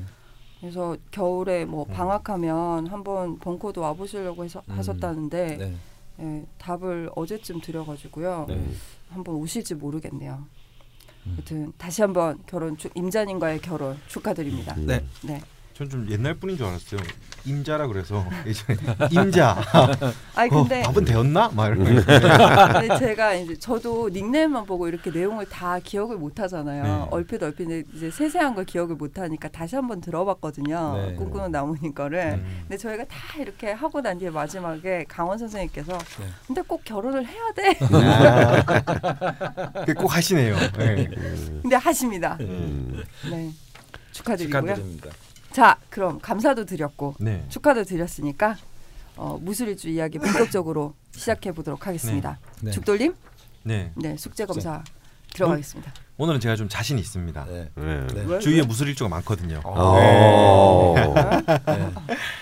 그래서 0.60 0.98
겨울에 1.12 1.66
뭐 1.66 1.86
음. 1.88 1.94
방학하면 1.94 2.88
한번 2.88 3.38
벙커도 3.40 3.82
와보시려고 3.82 4.44
해서 4.44 4.62
음. 4.70 4.78
하셨다는데 4.78 5.58
네. 5.58 5.76
예, 6.20 6.46
답을 6.58 7.12
어제쯤 7.16 7.62
드려가지고요. 7.62 8.46
네. 8.48 8.68
한번 9.10 9.36
오실지 9.36 9.76
모르겠네요. 9.76 10.46
음. 11.28 11.36
여튼 11.40 11.74
다시 11.78 12.02
한번 12.02 12.40
결혼 12.48 12.76
축 12.78 12.92
임자님과의 12.96 13.62
결혼 13.62 13.98
축하드립니다. 14.08 14.74
음. 14.78 14.88
네. 14.88 15.06
네. 15.24 15.42
전 15.78 15.88
좀 15.90 16.08
옛날 16.10 16.34
분인 16.34 16.58
줄 16.58 16.66
알았어요. 16.66 17.00
임자라 17.46 17.86
그래서 17.88 18.26
임자. 19.12 19.56
아니 20.36 20.50
어, 20.52 20.64
근데 20.64 20.82
밥은 20.82 21.06
되었나? 21.06 21.50
막 21.54 21.68
이러고. 21.68 21.84
근데 21.86 22.98
제가 22.98 23.36
이제 23.36 23.56
저도 23.60 24.10
닉네임만 24.10 24.66
보고 24.66 24.88
이렇게 24.88 25.12
내용을 25.12 25.46
다 25.46 25.78
기억을 25.80 26.18
못 26.18 26.40
하잖아요. 26.40 26.84
네. 26.84 27.08
얼핏 27.12 27.44
얼핏 27.44 27.68
이제 27.94 28.10
세세한 28.10 28.56
걸 28.56 28.66
기억을 28.66 28.96
못 28.96 29.20
하니까 29.20 29.48
다시 29.50 29.76
한번 29.76 30.02
들어봤거든요. 30.02 30.94
네. 30.98 31.14
꿈꾸는 31.16 31.52
나무님 31.52 31.94
거를. 31.94 32.40
음. 32.44 32.58
근데 32.62 32.78
저희가 32.78 33.06
다 33.06 33.16
이렇게 33.40 33.72
하고 33.72 34.02
난 34.02 34.18
뒤에 34.18 34.32
마지막에 34.32 35.06
강원 35.08 35.38
선생님께서 35.38 35.96
네. 35.96 36.26
근데 36.48 36.62
꼭 36.64 36.84
결혼을 36.84 37.24
해야 37.26 37.52
돼. 37.56 37.78
그게 39.82 39.94
꼭 39.94 40.14
하시네요. 40.16 40.56
네. 40.78 41.08
근데 41.62 41.76
하십니다. 41.76 42.36
음. 42.42 43.04
네. 43.30 43.52
축하드리고요. 44.12 44.62
축하드립니다. 44.62 45.10
자, 45.58 45.76
그럼 45.90 46.20
감사도 46.20 46.66
드렸고 46.66 47.16
네. 47.20 47.44
축하도 47.50 47.84
드렸으니까 47.84 48.58
어, 49.16 49.40
무술일주 49.42 49.90
이야기 49.90 50.20
본격적으로 50.20 50.94
시작해 51.14 51.52
보도록 51.52 51.88
하겠습니다. 51.88 52.38
네. 52.62 52.70
죽돌림, 52.70 53.16
네. 53.64 53.92
네 53.96 54.16
숙제 54.18 54.46
검사 54.46 54.84
들어가겠습니다. 55.34 55.92
오늘은 56.20 56.40
제가 56.42 56.56
좀 56.56 56.70
자신 56.70 57.00
있습니다. 57.00 57.46
네. 57.46 57.72
네. 57.74 58.08
네. 58.14 58.24
왜? 58.28 58.38
주위에 58.38 58.62
무술 58.62 58.90
일주가 58.90 59.10
많거든요. 59.10 59.62
오. 59.66 60.94
네. 60.96 61.92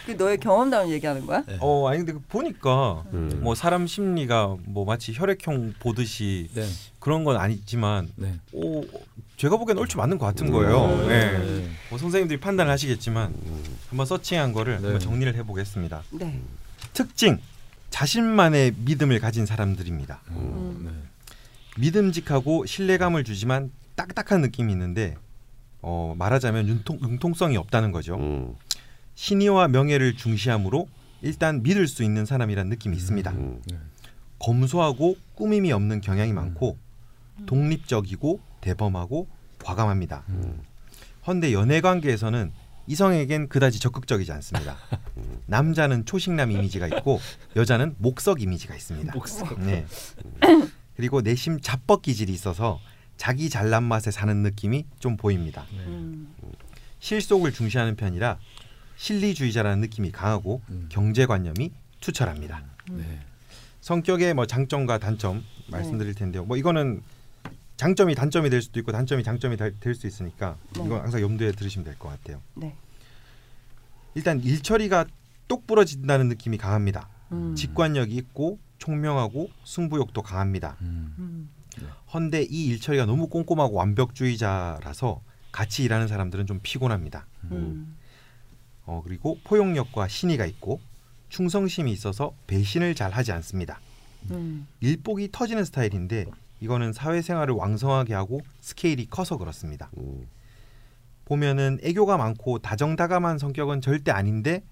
그 0.06 0.12
너의 0.12 0.38
경험담을 0.38 0.92
얘기하는 0.92 1.26
거야? 1.26 1.42
네. 1.48 1.58
어 1.62 1.88
아니 1.88 2.00
근데 2.00 2.12
그 2.12 2.20
보니까 2.28 3.06
음. 3.14 3.40
뭐 3.42 3.56
사람 3.56 3.88
심리가 3.88 4.58
뭐 4.66 4.84
마치 4.84 5.14
혈액형 5.14 5.76
보듯이 5.80 6.50
네. 6.54 6.68
그런 7.00 7.24
건 7.24 7.38
아니지만 7.38 8.10
네. 8.18 8.40
오 8.52 8.84
제가 9.38 9.58
보기엔 9.58 9.78
얼추 9.78 9.98
맞는 9.98 10.18
것 10.18 10.26
같은 10.26 10.50
거예요. 10.52 10.86
음. 10.86 11.08
네. 11.08 11.38
네. 11.38 11.70
뭐 11.90 12.00
선생님들이 12.00 12.40
판단을 12.40 12.72
하시겠지만 12.72 13.34
한번 13.90 14.06
서칭한 14.06 14.54
거를 14.54 14.78
네. 14.78 14.84
한번 14.84 15.00
정리를 15.00 15.36
해보겠습니다. 15.36 16.04
네. 16.12 16.42
특징 16.94 17.40
자신만의 17.90 18.76
믿음을 18.78 19.20
가진 19.20 19.46
사람들입니다. 19.46 20.22
음. 20.30 20.82
네. 20.86 21.36
믿음직하고 21.78 22.66
신뢰감을 22.66 23.24
주지만 23.24 23.72
딱딱한 23.96 24.42
느낌이 24.42 24.72
있는데 24.72 25.16
어, 25.82 26.16
말하자면 26.18 26.68
융통, 26.68 27.00
융통성이 27.02 27.58
없다는 27.58 27.92
거죠. 27.92 28.16
음. 28.16 28.56
신의와 29.16 29.68
명예를 29.68 30.16
중시함으로 30.16 30.88
일단 31.22 31.64
믿을 31.64 31.88
수 31.88 32.04
있는 32.04 32.26
사람이란 32.26 32.68
느낌이 32.68 32.96
있습니다. 32.96 33.32
음. 33.32 33.62
네. 33.68 33.78
검소하고 34.40 35.18
꾸밈이 35.36 35.72
없는 35.72 36.02
경향이 36.02 36.34
많고 36.34 36.78
독립적이고 37.46 38.40
대범하고 38.66 39.28
과감합니다. 39.64 40.24
음. 40.30 40.62
헌데 41.28 41.54
연애 41.54 41.82
관계에서는 41.82 42.52
이성에겐 42.88 43.48
그다지 43.50 43.80
적극적이지 43.80 44.32
않습니다. 44.34 44.78
남자는 45.46 46.06
초식남 46.06 46.52
이미지가 46.52 46.88
있고 46.88 47.20
여자는 47.56 47.96
목석 47.98 48.42
이미지가 48.42 48.76
있습니다. 48.76 49.14
목석. 49.14 49.60
네. 49.62 49.86
그리고 50.96 51.22
내심 51.22 51.62
자뻑 51.62 52.02
기질이 52.02 52.32
있어서 52.34 52.80
자기 53.18 53.50
잘난 53.50 53.84
맛에 53.84 54.12
사는 54.12 54.36
느낌이 54.38 54.86
좀 55.00 55.18
보입니다. 55.18 55.66
네. 55.72 55.80
음. 55.86 56.34
실속을 57.00 57.54
중시하는 57.54 57.96
편이라 57.96 58.38
실리주의자라는 58.98 59.82
느낌이 59.82 60.12
강하고 60.12 60.62
음. 60.70 60.88
경제관념이 60.90 61.72
투철합니다. 62.02 62.64
네. 62.92 63.20
성격의 63.82 64.34
뭐 64.34 64.46
장점과 64.46 64.98
단점 65.00 65.44
말씀드릴 65.68 66.14
텐데요. 66.16 66.46
뭐 66.46 66.58
이거는 66.58 67.02
장점이 67.78 68.16
단점이 68.16 68.50
될 68.50 68.62
수도 68.62 68.80
있고 68.80 68.92
단점이 68.92 69.24
장점이 69.24 69.58
될 69.58 69.96
수 69.96 70.08
있으니까 70.08 70.58
네. 70.76 70.84
이건 70.86 71.02
항상 71.02 71.22
염두에 71.22 71.52
들으시면 71.52 71.84
될 71.86 71.98
것 71.98 72.10
같아요. 72.10 72.42
네. 72.56 72.76
일단 74.14 74.40
일 74.42 74.62
처리가 74.62 75.06
똑 75.48 75.68
부러진다는 75.68 76.30
느낌이 76.30 76.58
강합니다. 76.58 77.10
음. 77.32 77.54
직관력이 77.56 78.16
있고 78.16 78.60
총명하고 78.78 79.50
승부욕도 79.66 80.22
강합니다. 80.22 80.78
음. 80.82 81.16
음. 81.20 81.50
헌데 82.14 82.44
이 82.44 82.68
일처리가 82.68 83.06
너무 83.06 83.28
꼼꼼하고 83.28 83.76
완벽주의자라서 83.76 85.22
같이 85.52 85.84
일하는 85.84 86.08
사람들은 86.08 86.46
좀 86.48 86.60
피곤합니다. 86.64 87.26
음. 87.52 87.98
어, 88.86 89.02
그리고 89.04 89.38
포용력과 89.44 90.08
신의가 90.08 90.46
있고 90.46 90.80
충성심이 91.30 91.92
있어서 91.92 92.34
배신을 92.48 92.96
잘 92.96 93.12
하지 93.12 93.32
않습니다. 93.34 93.82
음. 94.32 94.68
일복이 94.80 95.30
터지는 95.32 95.66
스타일인데 95.66 96.26
이거는 96.60 96.94
사회생활을 96.94 97.54
왕성하게 97.54 98.14
하고 98.14 98.42
스케일이 98.62 99.06
커서 99.08 99.38
그렇습니다. 99.38 99.90
음. 99.98 100.28
보면은 101.26 101.80
애교가 101.84 102.18
많고 102.18 102.60
다정다감한 102.60 103.38
성격은 103.40 103.82
절대 103.82 104.12
아닌데 104.12 104.64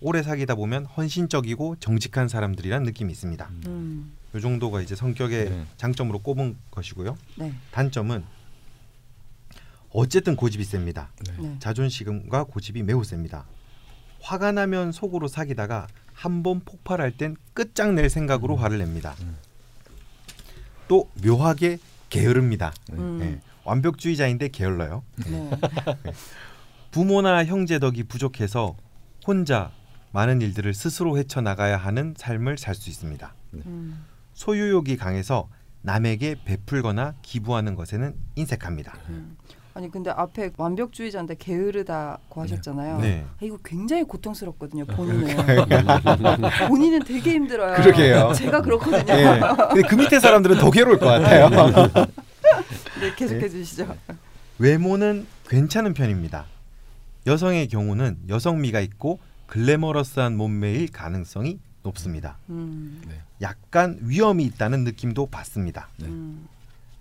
오래 0.00 0.22
사귀다 0.22 0.54
보면 0.54 0.86
헌신적이고 0.86 1.76
정직한 1.76 2.28
사람들이란 2.28 2.82
느낌이 2.82 3.12
있습니다. 3.12 3.50
음. 3.66 4.12
이 4.34 4.40
정도가 4.40 4.80
이제 4.80 4.94
성격의 4.96 5.50
네. 5.50 5.66
장점으로 5.76 6.18
꼽은 6.20 6.56
것이고요. 6.70 7.16
네. 7.36 7.54
단점은 7.70 8.24
어쨌든 9.90 10.34
고집이 10.34 10.64
셉니다. 10.64 11.10
네. 11.38 11.56
자존심과 11.60 12.44
고집이 12.44 12.82
매우 12.82 13.04
셉니다. 13.04 13.46
화가 14.20 14.52
나면 14.52 14.90
속으로 14.90 15.28
사귀다가 15.28 15.86
한 16.12 16.42
번 16.42 16.60
폭발할 16.60 17.16
땐 17.16 17.36
끝장낼 17.54 18.08
생각으로 18.08 18.56
화를 18.56 18.78
냅니다. 18.78 19.14
음. 19.20 19.36
또 20.88 21.08
묘하게 21.24 21.78
게으릅니다. 22.10 22.72
음. 22.92 23.18
네. 23.18 23.40
완벽주의자인데 23.64 24.48
게을러요. 24.48 25.02
네. 25.26 25.50
부모나 26.90 27.44
형제 27.44 27.78
덕이 27.78 28.04
부족해서 28.04 28.76
혼자 29.26 29.70
많은 30.12 30.40
일들을 30.42 30.74
스스로 30.74 31.18
헤쳐 31.18 31.40
나가야 31.40 31.76
하는 31.76 32.14
삶을 32.16 32.58
살 32.58 32.74
수 32.74 32.90
있습니다. 32.90 33.34
음. 33.66 34.04
소유욕이 34.34 34.96
강해서 34.96 35.48
남에게 35.82 36.36
베풀거나 36.44 37.14
기부하는 37.22 37.74
것에는 37.74 38.14
인색합니다. 38.36 38.96
음. 39.08 39.36
아니 39.76 39.90
근데 39.90 40.10
앞에 40.10 40.52
완벽주의자인데 40.56 41.34
게으르다고 41.34 42.40
하셨잖아요. 42.42 43.00
네. 43.00 43.24
아, 43.28 43.34
이거 43.40 43.58
굉장히 43.64 44.04
고통스럽거든요. 44.04 44.84
본인은 44.94 45.36
본인은 46.68 47.02
되게 47.02 47.32
힘들어요. 47.32 47.74
그러게요. 47.82 48.32
제가 48.38 48.62
그렇거든요. 48.62 49.12
예. 49.12 49.40
근데 49.72 49.88
그 49.88 49.96
밑에 49.96 50.20
사람들은 50.20 50.58
더 50.58 50.70
괴로울 50.70 51.00
것 51.00 51.06
같아요. 51.06 51.48
네, 53.00 53.14
계속해 53.16 53.48
주시죠. 53.48 53.92
외모는 54.60 55.26
괜찮은 55.48 55.92
편입니다. 55.92 56.46
여성의 57.26 57.66
경우는 57.66 58.18
여성미가 58.28 58.78
있고 58.80 59.18
글래머러스한 59.48 60.36
몸매일 60.36 60.88
가능성이 60.92 61.58
높습니다. 61.82 62.38
음. 62.48 63.02
네. 63.08 63.20
약간 63.42 63.98
위험이 64.02 64.44
있다는 64.44 64.84
느낌도 64.84 65.26
받습니다. 65.26 65.88
네. 65.98 66.06
음. 66.06 66.46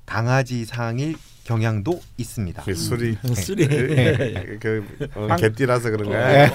강아지 0.08 0.66
상일 0.66 1.16
경향도 1.44 2.02
있습니다. 2.18 2.64
그 2.64 2.74
술이 2.74 3.18
술이. 3.36 3.68
그, 3.68 4.58
그 4.60 5.08
어, 5.16 5.28
황- 5.28 5.38
개띠라서 5.38 5.90
그런 5.90 6.10
거야. 6.10 6.48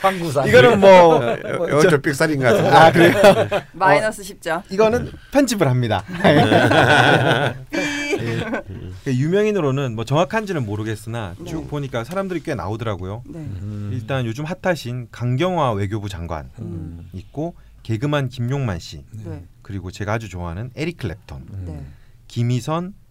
황구사. 0.00 0.46
이거는 0.46 0.80
뭐 0.80 1.16
어, 1.16 1.80
저 1.82 1.98
삑살인 2.00 2.38
것 2.40 2.44
같은데. 2.46 2.68
아, 2.70 2.90
그래요? 2.92 3.62
마이너스 3.72 4.22
10점. 4.22 4.62
이거는 4.70 5.12
편집을 5.32 5.68
합니다. 5.68 6.02
그 9.04 9.14
유명인으로는 9.14 9.94
뭐 9.94 10.04
정확한지는 10.04 10.64
모르겠으나 10.64 11.34
쭉 11.46 11.62
네. 11.62 11.66
보니까 11.68 12.04
사람들이 12.04 12.42
꽤 12.42 12.54
나오더라고요. 12.54 13.22
네. 13.26 13.38
음. 13.38 13.90
일단 13.92 14.24
요즘 14.26 14.44
핫하신 14.44 15.08
강경화 15.10 15.72
외교부 15.72 16.08
장관 16.08 16.50
음. 16.58 17.08
있고 17.12 17.54
개그만 17.82 18.28
김용만 18.28 18.78
씨 18.78 19.04
네. 19.12 19.44
그리고 19.62 19.90
제가 19.90 20.14
아주 20.14 20.28
좋아하는 20.28 20.70
에릭 20.74 21.04
음. 21.04 21.64
네. 21.66 21.84
김희선, 22.28 22.94
아, 22.96 23.05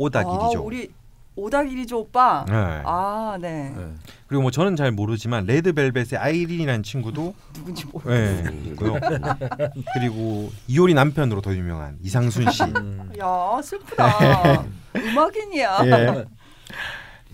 오다기리죠. 0.00 0.62
우리 0.64 0.90
오다기리죠 1.36 2.00
오빠. 2.00 2.44
네. 2.48 2.54
아 2.54 3.38
네. 3.40 3.72
네. 3.76 3.86
그리고 4.26 4.42
뭐 4.42 4.50
저는 4.50 4.76
잘 4.76 4.90
모르지만 4.92 5.46
레드벨벳의 5.46 6.18
아이린이라는 6.18 6.82
친구도 6.82 7.34
누군지 7.52 7.86
모르. 7.86 8.10
네, 8.12 8.44
있고요. 8.66 8.98
그리고 9.94 10.50
이효리 10.68 10.94
남편으로 10.94 11.40
더 11.40 11.54
유명한 11.54 11.98
이상순 12.02 12.50
씨 12.50 12.62
음. 12.64 13.12
야 13.18 13.60
슬프다. 13.62 14.64
음악인이야. 14.96 15.78
예. 15.84 16.24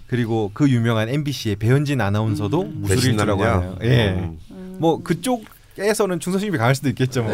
그리고 0.06 0.50
그 0.54 0.70
유명한 0.70 1.08
MBC의 1.08 1.56
배현진 1.56 2.00
아나운서도 2.00 2.62
음. 2.62 2.80
무술일주라고 2.82 3.44
하네요. 3.44 3.76
예. 3.82 4.10
음. 4.14 4.38
음. 4.50 4.76
뭐 4.78 5.02
그쪽에서는 5.02 6.20
충성심이 6.20 6.56
강할 6.58 6.74
수도 6.74 6.88
있겠죠. 6.90 7.22
뭐. 7.24 7.32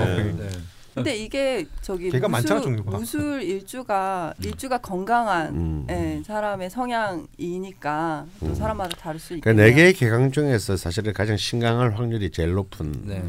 근데 0.94 1.16
이게 1.16 1.66
저기 1.80 2.10
걔가 2.10 2.28
많잖아, 2.28 2.60
무술, 2.60 2.76
종류가. 2.76 2.98
무술 2.98 3.42
일주가 3.42 4.34
일주가 4.42 4.78
건강한 4.78 5.54
음. 5.54 5.86
예, 5.88 6.22
사람의 6.26 6.68
성향이니까 6.70 8.26
또 8.40 8.46
음. 8.46 8.54
사람마다 8.54 8.96
다를 8.96 9.18
수 9.18 9.28
그러니까 9.40 9.50
있겠네요. 9.52 9.66
네 9.68 9.74
개의 9.74 9.92
개강 9.94 10.32
중에서 10.32 10.76
사실은 10.76 11.12
가장 11.12 11.36
신강할 11.36 11.96
확률이 11.96 12.30
제일 12.30 12.52
높은 12.52 12.92
네. 13.06 13.22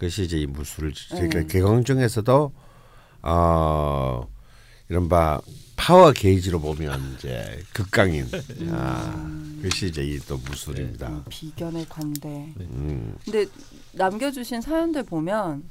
것이 0.00 0.24
이제 0.24 0.38
이 0.38 0.46
무술. 0.46 0.92
네. 0.92 1.28
그러니까 1.28 1.42
개강 1.52 1.84
중에서도 1.84 2.52
어 3.22 4.26
이른바 4.88 5.40
파워 5.76 6.12
게이지로 6.12 6.60
보면 6.60 7.14
이제 7.16 7.60
극강인 7.72 8.26
아, 8.70 9.30
그것이 9.62 9.88
이제 9.88 10.02
이 10.02 10.18
또 10.26 10.36
무술입니다. 10.38 11.08
음, 11.08 11.24
비견의 11.28 11.86
관대. 11.88 12.28
음. 12.60 13.14
근데 13.24 13.46
남겨주신 13.92 14.60
사연들 14.60 15.02
보면 15.04 15.62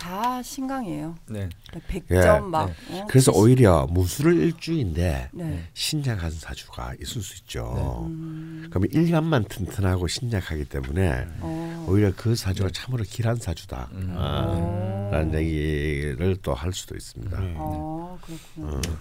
다 0.00 0.42
신강이에요. 0.42 1.14
네. 1.28 1.48
그러니까 1.68 1.80
예. 2.10 2.20
100점 2.20 2.44
막. 2.44 2.70
어, 2.90 3.06
그래서 3.08 3.30
70. 3.32 3.34
오히려 3.42 3.86
무술을 3.90 4.34
일주인데 4.34 5.28
네. 5.32 5.64
신약 5.74 6.22
한 6.22 6.30
사주가 6.30 6.94
있을 7.00 7.20
수 7.20 7.36
있죠. 7.42 8.06
음, 8.08 8.66
그러면 8.70 8.88
일간만 8.92 9.44
튼튼하고 9.44 10.08
신약하기 10.08 10.64
때문에 10.64 11.26
어. 11.40 11.86
오히려 11.88 12.12
그 12.16 12.34
사주가 12.34 12.70
참으로 12.72 13.04
길한 13.06 13.36
사주다. 13.36 13.88
음. 13.92 14.14
아, 14.16 14.44
어. 14.48 15.10
라는 15.12 15.34
얘기를 15.38 16.36
또 16.42 16.54
할 16.54 16.72
수도 16.72 16.96
있습니다. 16.96 17.38
네. 17.38 17.54
어, 17.56 18.18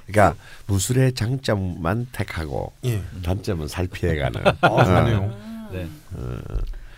그러니까 0.05 0.35
무술의 0.67 1.13
장점만 1.13 2.07
택하고 2.11 2.71
예. 2.85 3.01
단점은 3.23 3.67
살피해가는. 3.67 4.41
아, 4.61 4.67
어. 4.67 4.83
그러네요. 4.83 5.69
네. 5.71 5.87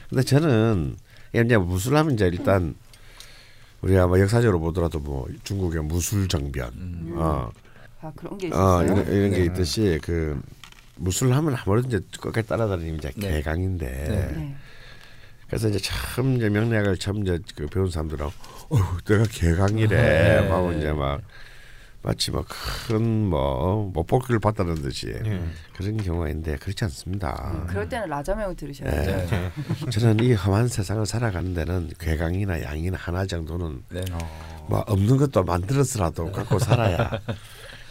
근데 0.09 0.23
저는 0.23 0.95
이제 1.33 1.57
무술하면 1.57 2.15
이제 2.15 2.25
일단 2.27 2.75
우리가 3.81 4.07
뭐 4.07 4.19
역사적으로 4.19 4.59
보더라도 4.59 4.99
뭐 4.99 5.27
중국의 5.43 5.83
무술 5.83 6.27
정변, 6.27 6.71
음. 6.75 7.13
어, 7.15 7.49
아 8.01 8.11
그런 8.15 8.37
게어 8.37 8.49
있었어요. 8.49 8.85
이런, 8.85 9.13
이런 9.13 9.31
게 9.31 9.37
네. 9.37 9.45
있듯이 9.45 9.99
그 10.03 10.39
무술을 10.95 11.35
하면 11.35 11.55
아무래도 11.55 11.87
이제 11.87 11.99
끝까지 12.19 12.47
따라다니는 12.47 12.97
이제 12.97 13.11
네. 13.15 13.33
개강인데 13.33 13.85
네. 13.85 14.31
네. 14.35 14.55
그래서 15.47 15.67
이제 15.67 15.79
처음 15.79 16.37
이제 16.37 16.47
명리학을 16.49 16.97
처음 16.97 17.23
이제 17.23 17.39
그 17.55 17.67
배운 17.67 17.89
사람들은 17.89 18.25
어 18.25 18.31
내가 19.05 19.23
개강이래 19.23 19.87
네. 19.87 20.47
하고 20.47 20.71
이제 20.73 20.93
막 20.93 21.21
마치 22.03 22.31
뭐 22.31 22.43
큰 22.87 23.29
뭐 23.29 23.91
못볼기를 23.93 24.39
봤다는 24.39 24.75
듯이 24.75 25.07
예. 25.25 25.41
그런 25.75 25.97
경우가 25.97 26.29
있는데 26.29 26.55
그렇지 26.57 26.83
않습니다. 26.85 27.65
그럴 27.67 27.87
때는 27.87 28.09
라자명을 28.09 28.55
들으셔야 28.55 28.89
네. 28.89 29.05
돼요. 29.05 29.27
네. 29.29 29.51
저는 29.91 30.19
이 30.23 30.33
험한 30.33 30.67
세상을 30.67 31.05
살아가는 31.05 31.53
데는 31.53 31.91
괴강이나 31.99 32.63
양이나 32.63 32.97
하나 32.97 33.25
정도는 33.25 33.83
네. 33.89 34.01
어. 34.11 34.65
뭐 34.69 34.79
없는 34.87 35.17
것도 35.17 35.43
만들어서라도 35.43 36.31
갖고 36.31 36.57
살아야 36.59 37.09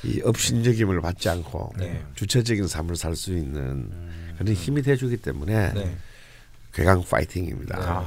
이 0.04 0.20
업신여김을 0.24 1.00
받지 1.00 1.28
않고 1.28 1.74
네. 1.78 2.02
주체적인 2.14 2.66
삶을 2.66 2.96
살 2.96 3.14
수 3.14 3.32
있는 3.32 3.90
그런 4.38 4.54
힘이 4.54 4.82
돼주기 4.82 5.18
때문에 5.18 5.72
네. 5.74 5.96
괴강 6.72 7.04
파이팅입니다. 7.04 8.06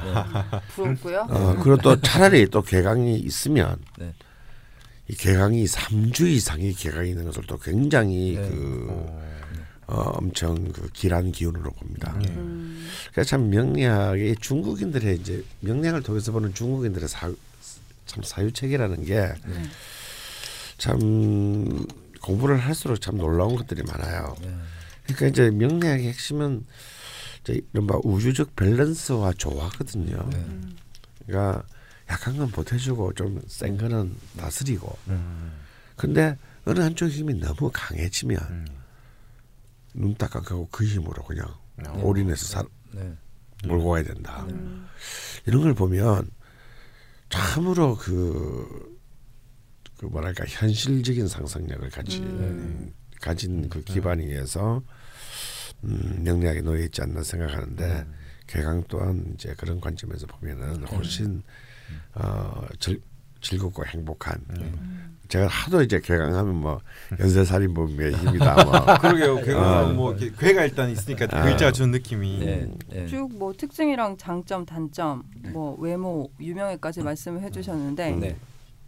네. 0.52 0.60
부럽고요. 0.74 1.26
어, 1.30 1.54
그리고 1.62 1.76
또 1.78 2.00
차라리 2.00 2.46
또 2.48 2.62
괴강이 2.62 3.16
있으면 3.20 3.76
네. 3.98 4.12
이 5.08 5.14
괴강이 5.14 5.64
3주 5.64 6.26
이상의 6.26 6.72
괴강이 6.72 7.10
있는 7.10 7.24
것을 7.24 7.44
또 7.46 7.58
굉장히 7.58 8.36
네. 8.36 8.48
그 8.48 8.86
어. 8.90 9.24
어, 9.86 10.00
엄청 10.16 10.72
그 10.72 10.88
길한 10.92 11.32
기운으로 11.32 11.70
봅니다. 11.72 12.18
예. 12.26 12.30
음, 12.30 12.88
그래서 13.12 13.28
참 13.30 13.50
명리학의 13.50 14.36
중국인들의 14.40 15.16
이제 15.16 15.44
명리학을 15.60 16.02
통해서 16.02 16.32
보는 16.32 16.54
중국인들의 16.54 17.06
사, 17.06 17.30
참 18.06 18.22
사유책이라는 18.22 19.04
게참 19.04 19.38
네. 20.98 21.86
공부를 22.22 22.56
할수록 22.56 22.98
참 23.00 23.18
놀라운 23.18 23.56
것들이 23.56 23.82
많아요. 23.82 24.34
네. 24.40 24.56
그러니까 25.04 25.26
이제 25.26 25.50
명리학의 25.50 26.08
핵심은 26.08 26.64
이제 27.42 27.60
이른바 27.74 27.98
우주적 28.02 28.56
밸런스와 28.56 29.34
조화거든요. 29.36 30.30
네. 30.32 30.46
그러니까 31.26 31.62
약한 32.14 32.36
건 32.36 32.48
보태주고 32.50 33.12
좀 33.14 33.42
센 33.48 33.76
거는 33.76 34.14
다스리고. 34.38 34.96
음. 35.08 35.52
근데 35.96 36.36
어느 36.64 36.80
한쪽 36.80 37.08
힘이 37.08 37.34
너무 37.34 37.70
강해지면 37.72 38.38
음. 38.50 38.66
눈딱 39.94 40.30
감고 40.30 40.68
그 40.70 40.84
힘으로 40.84 41.22
그냥 41.24 41.46
어. 41.86 42.00
올인해서 42.02 42.46
살, 42.46 42.64
네. 42.92 43.12
몰고 43.66 43.90
가야 43.90 44.04
된다. 44.04 44.46
음, 44.48 44.86
이런 45.46 45.62
걸 45.62 45.74
보면 45.74 46.30
참으로 47.30 47.96
그, 47.96 48.98
그 49.98 50.06
뭐랄까 50.06 50.44
현실적인 50.46 51.26
상상력을 51.28 51.88
같이 51.90 52.18
음. 52.18 52.92
가진 53.20 53.68
그 53.68 53.82
기반에 53.82 54.24
의해서 54.24 54.82
음, 55.84 56.20
명리학에 56.22 56.60
놓여 56.60 56.84
있지 56.84 57.02
않나 57.02 57.22
생각하는데 57.22 58.06
개강 58.46 58.84
또한 58.88 59.32
이제 59.34 59.54
그런 59.56 59.80
관점에서 59.80 60.26
보면은 60.26 60.84
훨씬 60.86 61.42
어, 62.14 62.66
즐, 62.78 63.00
즐겁고 63.40 63.84
행복한 63.86 64.40
제가 65.28 65.46
하도 65.46 65.82
이제 65.82 66.00
개강하면 66.00 66.54
뭐 66.54 66.80
연쇄살인범의 67.18 68.12
힘이다 68.12 68.64
뭐 68.64 68.72
그러게요. 69.00 69.36
괴가 69.42 69.86
어. 69.86 69.92
뭐 69.92 70.12
이렇게 70.12 70.32
괴가 70.38 70.64
일단 70.64 70.90
있으니까 70.90 71.26
아. 71.30 71.42
글자 71.42 71.72
준 71.72 71.90
느낌이. 71.90 72.38
네. 72.38 72.68
네. 72.88 73.06
쭉뭐 73.06 73.54
특징이랑 73.54 74.16
장점, 74.16 74.66
단점, 74.66 75.22
뭐 75.52 75.76
외모, 75.80 76.30
유명해까지 76.38 77.02
말씀을 77.02 77.40
해주셨는데 77.42 78.10
네. 78.12 78.36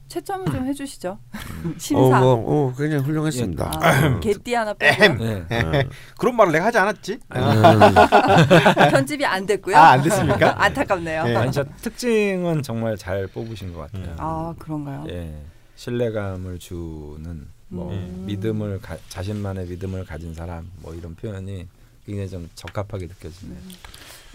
채점을 0.08 0.46
좀 0.46 0.66
해주시죠. 0.66 1.18
어, 1.32 1.74
심사. 1.78 2.20
뭐, 2.20 2.34
어, 2.34 2.74
굉장히 2.76 3.02
훌륭했습니다. 3.02 3.70
아, 3.82 4.20
개띠 4.20 4.54
하나 4.54 4.72
빼고 4.74 5.24
네. 5.24 5.44
그런 6.18 6.36
말을 6.36 6.52
내가 6.52 6.66
하지 6.66 6.78
않았지? 6.78 7.18
편집이 8.90 9.24
안 9.24 9.46
됐고요. 9.46 9.76
아, 9.76 9.90
안 9.90 10.02
됐습니까? 10.02 10.62
안타깝네요. 10.62 11.24
네. 11.24 11.36
아니 11.36 11.50
특징은 11.52 12.62
정말 12.62 12.96
잘 12.96 13.26
뽑으신 13.26 13.72
것 13.72 13.90
같아요. 13.92 14.14
아 14.18 14.54
그런가요? 14.58 15.04
예, 15.08 15.34
신뢰감을 15.74 16.58
주는 16.58 17.48
뭐 17.68 17.90
음. 17.92 18.24
믿음을 18.26 18.80
가, 18.80 18.96
자신만의 19.08 19.66
믿음을 19.66 20.04
가진 20.04 20.34
사람 20.34 20.70
뭐 20.82 20.94
이런 20.94 21.14
표현이 21.16 21.66
굉장히 22.04 22.28
좀 22.28 22.48
적합하게 22.54 23.06
느껴지네요. 23.06 23.58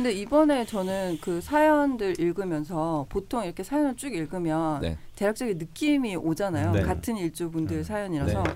근데 0.02 0.14
이번에 0.14 0.66
저는 0.66 1.20
그 1.22 1.42
사연들 1.42 2.20
읽으면서 2.20 3.06
보통 3.08 3.46
이렇게 3.46 3.62
사연을 3.62 3.96
쭉 3.96 4.16
읽으면 4.16 4.82
네. 4.82 4.98
대략적인 5.16 5.60
느낌이 5.60 6.16
오잖아요. 6.16 6.72
네. 6.72 6.82
같은 6.82 7.18
일주분들 7.18 7.78
음. 7.78 7.84
사연이라서. 7.84 8.42
네. 8.42 8.56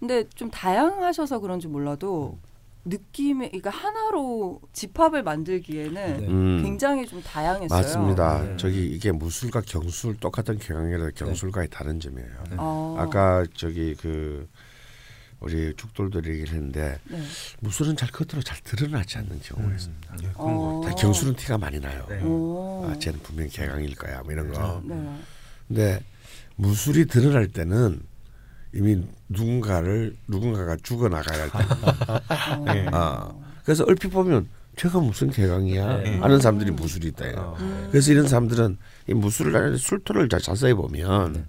근데 0.00 0.24
좀 0.34 0.50
다양하셔서 0.50 1.40
그런지 1.40 1.68
몰라도 1.68 2.38
느낌이 2.86 3.48
그러니까 3.48 3.68
하나로 3.68 4.62
집합을 4.72 5.22
만들기에는 5.22 5.92
네. 5.92 6.26
음, 6.28 6.62
굉장히 6.62 7.04
좀 7.04 7.22
다양했어요. 7.22 7.78
맞습니다. 7.78 8.42
네. 8.42 8.56
저기 8.56 8.86
이게 8.86 9.12
무술과 9.12 9.64
경술 9.66 10.16
똑같은 10.16 10.58
경영이라도 10.58 11.10
경술과의 11.14 11.68
다른 11.70 12.00
점이에요. 12.00 12.30
네. 12.48 12.56
어, 12.58 12.96
아까 12.98 13.44
저기 13.54 13.94
그 13.96 14.48
우리 15.40 15.74
죽돌들이 15.76 16.30
얘기를 16.30 16.54
했는데 16.54 16.98
네. 17.04 17.22
무술은 17.60 17.96
잘 17.96 18.10
겉으로 18.10 18.42
잘 18.42 18.58
드러나지 18.64 19.18
않는 19.18 19.40
경우가 19.42 19.74
있습니다. 19.74 20.14
예, 20.22 20.28
그런 20.32 20.34
거. 20.34 20.78
어. 20.78 20.82
다 20.84 20.94
경술은 20.94 21.36
티가 21.36 21.58
많이 21.58 21.78
나요. 21.78 22.06
네. 22.08 22.22
오. 22.22 22.86
아, 22.88 22.98
쟤는 22.98 23.20
분명 23.20 23.46
히 23.46 23.50
개강일 23.50 23.94
거야, 23.96 24.22
뭐 24.22 24.32
이런 24.32 24.50
거. 24.52 24.80
네. 24.84 25.18
근데 25.68 26.00
무술이 26.56 27.06
드러날 27.06 27.48
때는 27.48 28.00
이미 28.74 29.02
누군가를 29.28 30.16
누군가가 30.26 30.76
죽어 30.82 31.08
나가야 31.08 31.42
할 31.42 31.50
때. 31.50 31.58
어. 32.54 32.64
네. 32.72 32.86
아, 32.92 33.30
그래서 33.64 33.84
얼핏 33.86 34.08
보면 34.08 34.48
제가 34.76 35.00
무슨 35.00 35.30
개강이야 35.30 35.96
네. 35.98 36.18
하는 36.18 36.40
사람들이 36.40 36.70
무술이 36.70 37.08
있다. 37.08 37.30
요 37.32 37.34
어. 37.36 37.56
음. 37.60 37.88
그래서 37.90 38.10
이런 38.12 38.26
사람들은 38.26 38.78
이 39.08 39.14
무술을 39.14 39.78
술토를 39.78 40.28
자- 40.28 40.38
자세히 40.38 40.72
보면 40.74 41.32
네. 41.34 41.44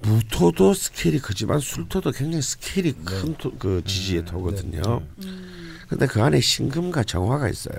무토도 0.00 0.74
스케일이 0.74 1.18
크지만 1.18 1.60
술토도 1.60 2.12
굉장히 2.12 2.42
스케일이 2.42 2.92
큰그 2.92 3.82
지지의 3.84 4.24
토거든요. 4.24 5.02
음. 5.24 5.78
근데 5.88 6.06
그 6.06 6.22
안에 6.22 6.40
신금과 6.40 7.04
정화가 7.04 7.48
있어요. 7.48 7.78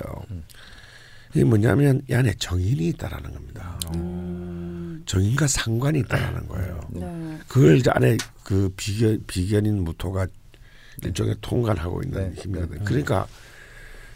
이게 1.34 1.44
뭐냐면 1.44 2.02
이 2.10 2.14
안에 2.14 2.34
정인이 2.38 2.88
있다라는 2.90 3.34
겁니다. 3.34 3.80
음. 3.96 5.04
정인과 5.06 5.48
상관이 5.48 6.00
있다라는 6.00 6.48
거예요. 6.48 6.80
네. 6.90 7.40
그걸 7.48 7.78
이제 7.78 7.90
안에 7.92 8.18
그 8.44 8.72
비견 8.76 9.24
비견인 9.28 9.84
무토가 9.84 10.28
일종의 11.04 11.36
통관하고 11.42 12.02
있는 12.04 12.34
네. 12.34 12.42
힘이거든요. 12.42 12.84
그러니까 12.84 13.28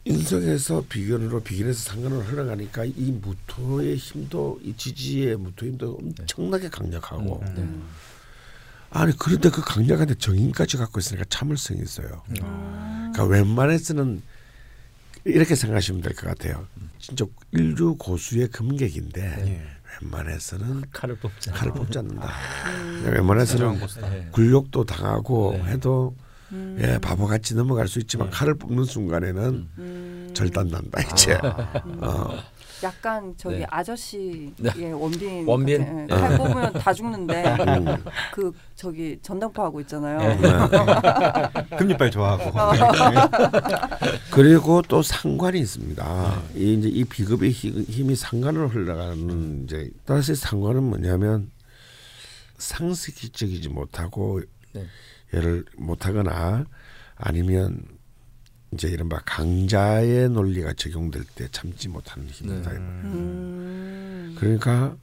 인성에서 0.06 0.84
비견으로 0.90 1.42
비견에서 1.42 1.92
상관으로 1.92 2.22
흘러가니까 2.22 2.84
이 2.86 3.12
무토의 3.22 3.96
힘도 3.96 4.60
이 4.62 4.76
지지의 4.76 5.38
무토 5.38 5.66
힘도 5.66 5.98
엄청나게 6.02 6.70
강력하고 6.70 7.42
음. 7.58 7.88
아니 8.90 9.16
그런데 9.18 9.50
그 9.50 9.62
강력한데 9.64 10.16
정인까지 10.16 10.78
갖고 10.78 11.00
있으니까 11.00 11.26
참을성이 11.30 11.82
있어요. 11.82 12.22
그러니까 12.28 13.24
웬만해서는 13.26 14.22
이렇게 15.26 15.56
생각하시면 15.56 16.02
될 16.02 16.14
것 16.16 16.28
같아요. 16.28 16.68
진짜 17.00 17.26
인류 17.52 17.96
고수의 17.96 18.50
금객인데 18.50 19.22
예. 19.48 19.62
웬만해서는 20.02 20.84
칼을 20.92 21.16
뽑지 21.16 21.52
칼을 21.52 21.74
뽑지 21.74 21.98
않는다. 22.00 22.28
음. 22.28 23.04
웬만해서는 23.14 23.80
네. 24.02 24.28
굴욕도 24.32 24.84
당하고 24.84 25.54
네. 25.54 25.72
해도 25.72 26.14
음. 26.54 26.78
예 26.82 26.98
바보같이 27.00 27.56
넘어갈 27.56 27.88
수 27.88 28.00
있지만 28.00 28.30
네. 28.30 28.36
칼을 28.36 28.54
뽑는 28.56 28.84
순간에는 28.86 29.68
음. 29.78 30.30
절단난다 30.34 31.02
이제. 31.14 31.34
어. 31.44 32.38
약간 32.84 33.34
저기 33.38 33.60
네. 33.60 33.66
아저씨의 33.70 34.54
네. 34.58 34.92
원빈 34.92 35.48
원빈? 35.48 36.08
예, 36.10 36.14
칼 36.14 36.38
뽑으면 36.38 36.74
다 36.74 36.92
죽는데 36.94 37.56
음. 37.60 38.04
그 38.34 38.52
저기 38.76 39.18
전당포 39.22 39.64
하고 39.64 39.80
있잖아요. 39.82 40.20
네. 40.20 41.78
금리빨 41.78 42.12
좋아하고. 42.12 42.52
그리고 44.32 44.82
또 44.82 45.02
상관이 45.02 45.60
있습니다. 45.62 46.42
이 46.56 46.74
이제 46.74 46.90
이 46.90 47.04
비급의 47.06 47.52
히- 47.52 47.84
힘이 47.84 48.16
상관으로 48.16 48.68
흘러가는 48.68 49.64
이제 49.64 49.90
따라서 50.06 50.36
상관은 50.36 50.84
뭐냐면 50.84 51.50
상식적이지 52.58 53.70
못하고 53.70 54.42
네. 55.34 55.38
예를 55.38 55.66
못하거나 55.78 56.66
아니면 57.16 57.84
이제 58.74 58.88
이른바 58.88 59.20
강자의 59.26 60.30
논리가 60.30 60.74
적용될 60.74 61.24
때 61.36 61.48
참지 61.52 61.90
못하는 61.90 62.28
힘이다. 62.28 62.72
네. 62.72 62.78
음. 62.78 64.36
그러니까 64.38 64.96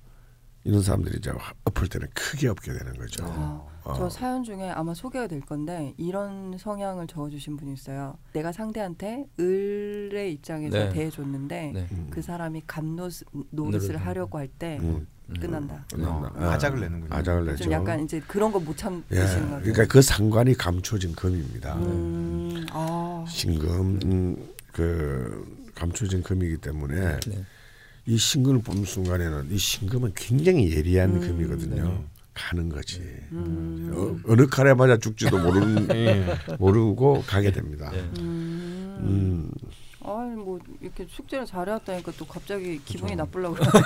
이런 0.65 0.83
사람들이 0.83 1.19
이제 1.19 1.33
엎을 1.65 1.89
때는 1.89 2.09
크게 2.15 2.49
엎게 2.49 2.73
되는 2.73 2.97
거죠. 2.97 3.25
아, 3.27 3.65
어. 3.91 3.95
저 3.95 4.09
사연 4.11 4.43
중에 4.45 4.71
아마 4.71 4.95
소개가 4.95 5.27
될 5.27 5.41
건데 5.41 5.95
이런 5.97 6.57
성향을 6.59 7.07
적어주신 7.07 7.57
분이 7.57 7.73
있어요. 7.73 8.17
내가 8.33 8.53
상대한테 8.53 9.27
을의 9.39 10.33
입장에서 10.35 10.79
네. 10.79 10.89
대해줬는데 10.91 11.73
네. 11.75 11.87
음. 11.93 12.09
그 12.11 12.23
사람이 12.23 12.63
감노스 12.67 13.25
노릇을 13.51 13.97
하려고 13.97 14.39
할때 14.39 14.79
음, 14.81 15.07
끝난다. 15.39 15.85
끝난다. 15.93 16.33
어, 16.35 16.51
아작을 16.51 16.81
내는군요. 16.81 17.15
아작을 17.15 17.45
좀 17.45 17.55
내죠. 17.55 17.71
약간 17.71 18.05
이제 18.05 18.21
그런 18.27 18.51
거못 18.53 18.71
예, 18.71 18.77
참으시는 18.77 19.51
거죠. 19.51 19.63
그러니까 19.63 19.87
그 19.87 20.03
상관이 20.03 20.55
감춰진 20.55 21.15
금입니다. 21.15 21.77
음, 21.77 22.67
아, 22.71 23.25
신금 23.29 24.01
음, 24.05 24.37
그 24.73 25.71
감춰진 25.75 26.23
금이기 26.23 26.59
때문에 26.59 27.21
네. 27.21 27.45
이 28.07 28.17
신금을 28.17 28.63
뽑는 28.63 28.85
순간에는 28.85 29.51
이 29.51 29.59
신금은 29.59 30.13
굉장히 30.17 30.73
예리한 30.75 31.17
음, 31.17 31.21
금이거든요. 31.21 32.03
네. 32.35 32.43
가는 32.43 32.69
거지. 32.69 33.01
음, 33.33 33.91
어, 33.95 34.31
어느 34.33 34.47
칼에 34.47 34.75
맞아 34.75 34.97
죽지도 34.97 35.39
모르는 35.39 35.89
예. 35.97 36.27
모르고 36.59 37.25
가게 37.27 37.51
됩니다. 37.53 37.91
예. 37.95 37.99
음, 38.21 38.97
음, 39.01 39.51
아이 40.03 40.29
뭐 40.31 40.59
이렇게 40.81 41.07
숙제를 41.11 41.45
잘해왔다니까 41.45 42.13
또 42.19 42.25
갑자기 42.25 42.81
기분이. 42.85 43.15
나쁘려고 43.17 43.55
그러네. 43.57 43.81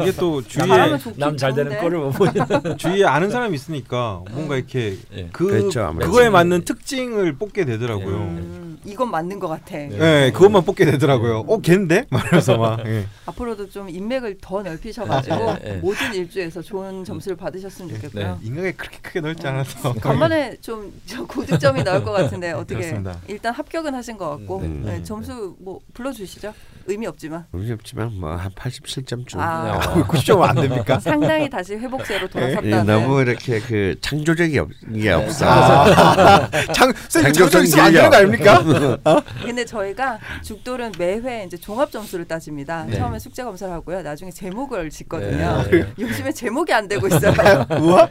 이게 0.02 0.12
또 0.18 0.42
주위에 0.42 0.98
남 1.16 1.36
잘 1.36 1.54
되는. 1.54 1.78
꼴을 1.80 1.98
못 1.98 2.10
보는. 2.10 2.32
주위에 2.76 3.04
아는 3.04 3.30
사람이 3.30 3.54
있으니까 3.54 4.22
뭔가 4.32 4.56
이렇게 4.56 4.96
예. 5.14 5.28
그 5.32 5.46
그렇죠. 5.46 5.94
그거에 6.00 6.28
맞는 6.28 6.64
특징을 6.64 7.36
뽑게 7.36 7.64
되더라고요. 7.66 8.16
음, 8.16 8.80
이건 8.84 9.10
맞는 9.12 9.38
것 9.38 9.46
같아. 9.48 9.76
네. 9.76 10.26
예, 10.26 10.32
그것만 10.32 10.64
뽑게 10.64 10.84
되더라고요. 10.86 11.44
어, 11.46 11.60
걔인데? 11.60 12.06
말해서 12.10 12.56
막. 12.58 12.84
예. 12.86 13.06
앞으로도 13.26 13.70
좀 13.70 13.88
인맥을 13.88 14.38
더 14.40 14.62
넓히셔가지고 14.62 15.36
네, 15.36 15.58
네. 15.62 15.76
모든 15.76 16.14
일주에서 16.14 16.62
좋은 16.62 17.04
점수를 17.04 17.36
받으셨으면 17.36 17.94
좋겠고요. 17.94 18.40
인간이 18.42 18.76
그렇게 18.76 18.98
크게 19.02 19.20
넓지 19.20 19.46
않아서. 19.46 19.92
간만에 19.94 20.56
좀저 20.60 21.24
고득점이 21.28 21.84
나올 21.84 22.02
것 22.02 22.10
같은데 22.12 22.50
어떻게 22.52 22.74
그렇습니다. 22.80 23.16
일단 23.28 23.54
합격은 23.54 23.94
하신 23.94 24.18
것 24.18 24.30
같고 24.30 24.60
네. 24.62 24.68
네, 24.68 25.02
점수 25.04 25.43
뭐 25.58 25.80
불러주시죠. 25.94 26.54
의미 26.86 27.06
없지만 27.06 27.44
의미 27.52 27.72
없지만 27.72 28.12
뭐 28.20 28.34
한 28.36 28.50
87점쯤. 28.52 29.36
아. 29.38 29.78
90점 30.06 30.40
안 30.42 30.54
됩니까? 30.56 30.98
상당히 31.00 31.48
다시 31.48 31.74
회복세로 31.74 32.24
예, 32.26 32.28
돌아섰다는. 32.28 32.86
너무 32.86 33.20
이렇게 33.22 33.60
그 33.60 33.94
창조적이 34.00 34.58
없, 34.58 34.68
이게 34.92 35.10
없어. 35.12 35.46
아, 35.48 36.50
장조성 36.74 37.22
장점 37.32 37.64
있으면 37.64 37.84
안 37.86 37.92
되는 37.92 38.10
거 38.10 38.16
아닙니까? 38.16 38.62
근데 39.44 39.64
저희가 39.64 40.18
죽돌은 40.42 40.92
매회 40.98 41.44
이제 41.46 41.56
종합 41.56 41.90
점수를 41.90 42.24
따집니다. 42.26 42.84
네. 42.86 42.96
처음에 42.96 43.18
숙제 43.18 43.42
검사를 43.44 43.72
하고요. 43.72 44.02
나중에 44.02 44.30
제목을 44.30 44.90
짓거든요. 44.90 45.62
네, 45.70 45.70
네. 45.70 45.86
요즘에 45.98 46.32
제목이 46.32 46.72
안 46.72 46.86
되고 46.88 47.06
있어요. 47.06 47.32
우와. 47.80 48.08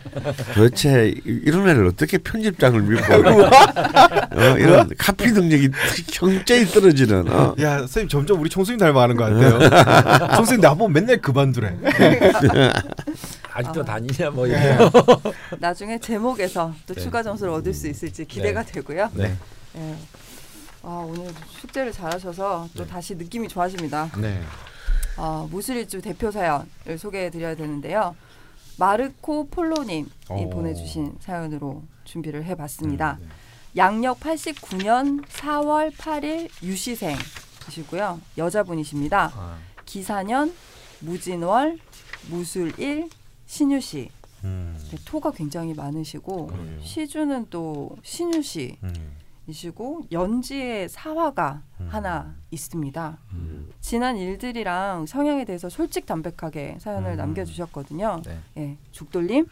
도대체 0.55 1.13
이- 1.25 1.41
이런 1.45 1.67
애를 1.67 1.85
어떻게 1.87 2.17
편집장을 2.17 2.81
믿고 2.81 3.13
어, 3.13 4.57
이런 4.57 4.89
카피 4.97 5.31
능력이 5.31 5.69
형제이 6.13 6.65
떨어지는 6.65 7.29
어. 7.31 7.55
야, 7.61 7.77
선생님 7.79 8.07
점점 8.09 8.39
우리 8.41 8.49
총 8.49 8.62
수님 8.65 8.79
닮아가는 8.79 9.15
것 9.15 9.25
같아요. 9.25 10.29
총수님 10.35 10.61
나보고 10.61 10.89
맨날 10.89 11.21
그만두래. 11.21 11.77
아직도 13.53 13.85
다니냐 13.85 14.31
뭐 14.31 14.47
이런. 14.47 14.89
나중에 15.59 15.99
제목에서 15.99 16.73
또 16.87 16.93
네. 16.93 17.01
추가 17.01 17.21
점수를 17.21 17.53
얻을 17.53 17.73
수 17.73 17.87
있을지 17.87 18.25
기대가 18.25 18.63
되고요. 18.63 19.09
네. 19.13 19.35
예. 19.75 19.95
아 20.81 21.05
오늘 21.07 21.31
숙제를 21.61 21.91
잘하셔서 21.91 22.69
또 22.75 22.85
다시 22.85 23.15
느낌이 23.15 23.47
좋아집니다. 23.47 24.09
네. 24.17 24.41
아, 25.15 25.47
무술일주 25.49 26.01
대표 26.01 26.31
사연을 26.31 26.97
소개해드려야 26.97 27.55
되는데요. 27.55 28.15
마르코 28.77 29.47
폴로님이 29.49 30.07
오. 30.29 30.49
보내주신 30.49 31.17
사연으로 31.19 31.83
준비를 32.05 32.43
해봤습니다. 32.45 33.17
네. 33.19 33.27
양력 33.77 34.19
89년 34.19 35.25
4월 35.25 35.91
8일 35.95 36.49
유시생이 36.61 37.17
시고요. 37.69 38.19
여자분이십니다. 38.37 39.31
아, 39.33 39.57
기사년, 39.85 40.53
무진월, 41.01 41.77
무술일, 42.29 43.09
신유시. 43.45 44.09
음. 44.43 44.77
네, 44.91 44.97
토가 45.05 45.31
굉장히 45.31 45.73
많으시고 45.73 46.47
그러게요. 46.47 46.81
시주는 46.81 47.47
또 47.49 47.95
신유시. 48.03 48.77
음. 48.83 48.93
이시고 49.47 50.07
연지에 50.11 50.87
사화가 50.87 51.63
음. 51.81 51.87
하나 51.91 52.35
있습니다. 52.51 53.17
음. 53.33 53.69
지난 53.81 54.15
일들이랑 54.15 55.05
성향에 55.05 55.43
대해서 55.43 55.67
솔직 55.69 56.05
담백하게 56.05 56.77
사연을 56.79 57.11
음. 57.11 57.17
남겨주셨거든요. 57.17 58.21
네. 58.25 58.39
예, 58.57 58.77
죽돌님 58.91 59.47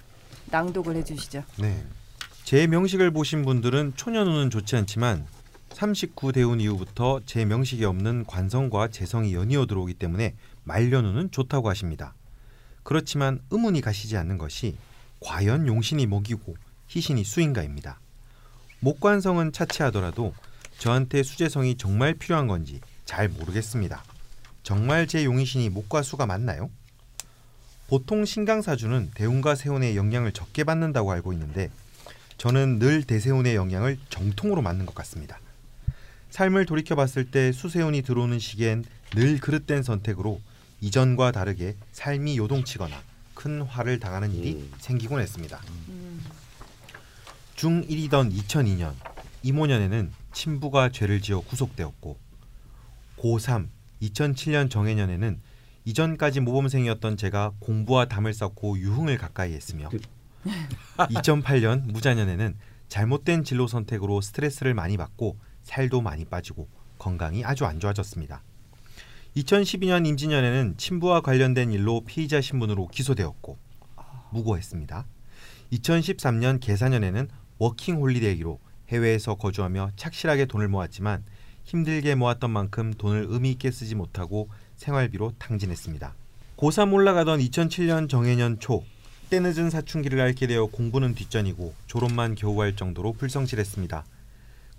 낭독을 0.50 0.96
해주시죠. 0.96 1.44
네. 1.60 1.84
제 2.46 2.68
명식을 2.68 3.12
보신 3.12 3.44
분들은 3.44 3.94
초년후는 3.96 4.50
좋지 4.50 4.78
않지만 4.78 5.26
39 5.82 6.32
대운 6.32 6.62
이후부터 6.62 7.22
제 7.26 7.44
명식에 7.44 7.86
없는 7.86 8.26
관성과 8.26 8.90
재성이 8.90 9.34
연이어 9.34 9.66
들어오기 9.66 9.96
때문에 9.96 10.36
말년후는 10.64 11.32
좋다고 11.32 11.70
하십니다. 11.70 12.14
그렇지만 12.84 13.40
의문이 13.50 13.82
가시지 13.82 14.16
않는 14.16 14.38
것이 14.38 14.78
과연 15.22 15.66
용신이 15.66 16.06
목이고 16.06 16.56
희신이 16.86 17.24
수인가입니다. 17.24 18.00
목관성은 18.82 19.54
차치하더라도 19.54 20.36
저한테 20.78 21.24
수재성이 21.24 21.76
정말 21.78 22.14
필요한 22.14 22.46
건지 22.46 22.80
잘 23.06 23.28
모르겠습니다. 23.28 24.04
정말 24.62 25.08
제 25.08 25.26
용의신이 25.26 25.70
목과 25.70 26.04
수가 26.04 26.28
맞나요? 26.28 26.70
보통 27.88 28.24
신강사주는 28.24 29.14
대운과 29.16 29.56
세운의 29.56 29.98
영향을 29.98 30.32
적게 30.32 30.64
받는다고 30.64 31.12
알고 31.12 31.34
있는데 31.34 31.72
저는 32.38 32.78
늘 32.78 33.02
대세운의 33.02 33.56
영향을 33.56 33.98
정통으로 34.10 34.62
맞는 34.62 34.86
것 34.86 34.94
같습니다. 34.94 35.41
삶을 36.32 36.66
돌이켜 36.66 36.96
봤을 36.96 37.30
때 37.30 37.52
수세운이 37.52 38.02
들어오는 38.02 38.40
시기엔 38.40 38.86
늘 39.14 39.38
그릇된 39.40 39.84
선택으로 39.84 40.42
이전과 40.80 41.34
다르게 41.34 41.76
삶이 41.92 42.38
요동치거나 42.38 42.96
큰 43.36 43.62
화를 43.62 44.00
당하는 44.00 44.34
일이 44.34 44.54
음. 44.54 44.72
생기곤 44.80 45.20
했습니다. 45.20 45.62
중1이던 47.58 48.34
2002년 48.34 48.94
이모년에는 49.44 50.12
친부가 50.34 50.90
죄를 50.90 51.22
지어 51.22 51.42
구속되었고 51.42 52.18
고3 53.18 53.68
2007년 54.02 54.70
정해년에는 54.70 55.40
이전까지 55.84 56.40
모범생이었던 56.40 57.18
제가 57.18 57.52
공부와 57.60 58.06
담을 58.06 58.34
쌓고 58.34 58.80
유흥을 58.80 59.18
가까이 59.18 59.54
했으며 59.54 59.90
2008년 60.98 61.92
무자년에는 61.92 62.56
잘못된 62.88 63.44
진로 63.44 63.68
선택으로 63.68 64.22
스트레스를 64.22 64.74
많이 64.74 64.98
받고 64.98 65.38
살도 65.72 66.02
많이 66.02 66.26
빠지고 66.26 66.68
건강이 66.98 67.46
아주 67.46 67.66
안 67.66 67.80
좋아졌습니다. 67.80 68.44
2012년 69.38 70.06
임진년에는 70.06 70.76
친부와 70.76 71.22
관련된 71.22 71.72
일로 71.72 72.02
피의자 72.02 72.42
신분으로 72.42 72.90
기소되었고 72.90 73.58
무고했습니다. 74.32 75.06
2013년 75.72 76.60
계사년에는 76.60 77.30
워킹 77.58 77.96
홀리데이로 77.96 78.60
해외에서 78.90 79.36
거주하며 79.36 79.92
착실하게 79.96 80.46
돈을 80.46 80.68
모았지만 80.68 81.24
힘들게 81.64 82.16
모았던 82.16 82.52
만큼 82.52 82.94
돈을 82.94 83.28
의미 83.30 83.52
있게 83.52 83.72
쓰지 83.72 83.96
못하고 83.96 84.50
생활비로 84.76 85.36
탕진했습니다. 85.40 86.14
고3 86.58 86.94
올라가던 86.94 87.40
2007년 87.40 88.10
정해년 88.10 88.60
초 88.60 88.84
때늦은 89.30 89.70
사춘기를 89.70 90.20
앓게 90.20 90.48
되어 90.48 90.66
공부는 90.66 91.16
뒷전이고 91.16 91.74
졸업만 91.88 92.36
겨우 92.36 92.60
할 92.60 92.76
정도로 92.76 93.14
불성실했습니다. 93.14 94.04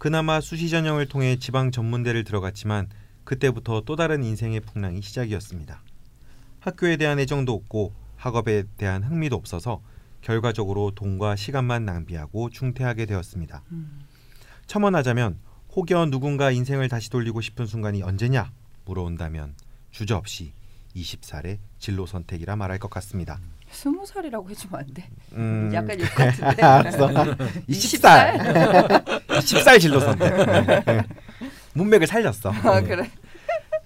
그나마 0.02 0.40
수시 0.40 0.68
전형을 0.68 1.06
통해 1.06 1.36
지방 1.36 1.70
전문대를 1.70 2.24
들어갔지만 2.24 2.88
그때부터 3.22 3.82
또 3.82 3.94
다른 3.94 4.24
인생의 4.24 4.58
풍랑이 4.58 5.00
시작이었습니다. 5.00 5.80
학교에 6.58 6.96
대한 6.96 7.20
애정도 7.20 7.52
없고 7.52 7.94
학업에 8.16 8.64
대한 8.76 9.04
흥미도 9.04 9.36
없어서 9.36 9.80
결과적으로 10.20 10.90
돈과 10.90 11.36
시간만 11.36 11.84
낭비하고 11.84 12.50
중퇴하게 12.50 13.06
되었습니다. 13.06 13.62
음. 13.70 14.00
첨언하자면 14.66 15.38
혹여 15.76 16.06
누군가 16.06 16.50
인생을 16.50 16.88
다시 16.88 17.08
돌리고 17.08 17.40
싶은 17.40 17.66
순간이 17.66 18.02
언제냐 18.02 18.50
물어온다면 18.86 19.54
주저없이 19.92 20.52
20살의 20.96 21.58
진로 21.78 22.06
선택이라 22.06 22.56
말할 22.56 22.80
것 22.80 22.90
같습니다. 22.90 23.38
스무 23.72 24.04
살이라고 24.06 24.48
해주면 24.50 24.80
안 24.80 24.94
돼? 24.94 25.08
음, 25.32 25.70
약간 25.72 25.98
욕 26.00 26.06
같은데. 26.14 26.62
알았어. 26.62 27.08
20살. 27.68 29.26
20살 29.28 29.80
진로 29.80 29.98
선택. 30.00 30.32
문맥을 31.74 32.06
살렸어. 32.06 32.50
아 32.50 32.80
그래. 32.82 33.10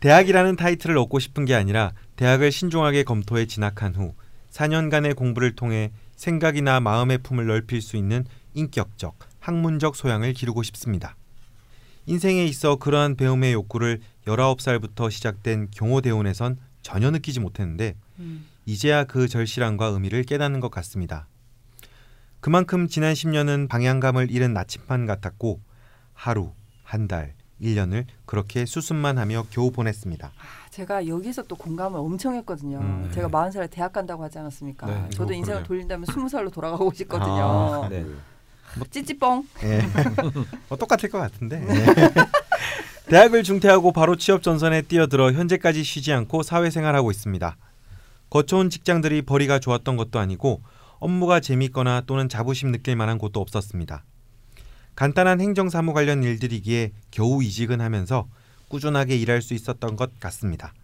대학이라는 0.01 0.57
타이틀을 0.57 0.99
얻고 0.99 1.19
싶은 1.21 1.45
게 1.45 1.55
아니라 1.55 1.93
대학을 2.17 2.53
신중하게 2.53 3.05
검토해 3.05 3.47
진학한 3.47 3.95
후 3.95 4.15
4년간의 4.51 5.17
공부를 5.17 5.55
통해 5.55 5.91
생각이나 6.17 6.81
마음의 6.81 7.19
품을 7.19 7.47
넓힐 7.47 7.81
수 7.81 7.97
있는 7.97 8.25
인격적, 8.55 9.19
학문적 9.41 9.97
소양을 9.97 10.33
기르고 10.33 10.63
싶습니다. 10.63 11.17
인생에 12.07 12.45
있어 12.45 12.77
그러한 12.77 13.17
배움의 13.17 13.53
욕구를 13.53 14.01
19살부터 14.27 15.11
시작된 15.11 15.69
경호대원에선 15.73 16.59
전혀 16.83 17.11
느끼지 17.11 17.41
못했는데 17.41 17.95
음. 18.19 18.47
이제야 18.67 19.05
그 19.05 19.29
절실함과 19.29 19.87
의미를 19.87 20.25
깨닫는 20.25 20.59
것 20.59 20.71
같습니다. 20.73 21.29
그만큼 22.41 22.89
지난 22.89 23.15
10년은 23.15 23.69
방향감을 23.69 24.31
잃은 24.31 24.53
나침반 24.53 25.07
같았고 25.07 25.61
하루, 26.13 26.53
한 26.83 27.07
달, 27.07 27.35
1년을 27.63 28.05
그렇게 28.27 28.67
수습만 28.67 29.19
하며 29.19 29.47
겨우 29.51 29.71
보냈습니다. 29.71 30.27
아, 30.27 30.71
제가 30.71 31.07
여기서 31.07 31.45
또 31.45 31.55
공감을 31.57 31.99
엄청 31.99 32.35
했거든요. 32.35 32.79
음, 32.79 33.11
제가 33.15 33.29
네. 33.29 33.33
40살에 33.33 33.71
대학 33.71 33.93
간다고 33.93 34.25
하지 34.25 34.39
않았습니까? 34.41 34.87
네. 34.87 35.09
저도 35.11 35.33
어, 35.33 35.37
인생을 35.37 35.63
그러네요. 35.63 35.67
돌린다면 35.67 36.07
20살로 36.07 36.53
돌아가고 36.53 36.93
싶거든요. 36.93 37.85
아, 37.85 37.89
네. 37.89 38.05
찌찌뻥. 38.91 39.49
예. 39.63 39.81
뭐 40.69 40.77
똑같을 40.77 41.09
것 41.09 41.19
같은데. 41.19 41.65
대학을 43.09 43.45
중퇴하고 43.45 43.93
바로 43.93 44.17
취업 44.17 44.43
전선에 44.43 44.83
뛰어들어 44.83 45.33
현재까지 45.33 45.85
쉬지 45.85 46.13
않고 46.13 46.43
사회생활하고 46.43 47.13
있습니다. 47.13 47.57
거쳐온 48.37 48.69
직장들이 48.69 49.23
벌이가 49.23 49.59
좋았던 49.59 49.97
것도 49.97 50.19
아니고 50.19 50.61
업무가 50.99 51.41
재밌거나 51.41 52.03
또는 52.07 52.29
자부심 52.29 52.71
느낄 52.71 52.95
만한 52.95 53.17
곳도 53.17 53.41
없었습니다. 53.41 54.05
간단한 54.95 55.41
행정사무 55.41 55.95
관련 55.95 56.23
일들이기에 56.23 56.93
겨우 57.11 57.43
이직은 57.43 57.81
하면서 57.81 58.29
꾸준하게 58.69 59.17
일할 59.17 59.41
수 59.41 59.55
있었던 59.55 59.97
것 59.97 60.21
같습니다. 60.21 60.75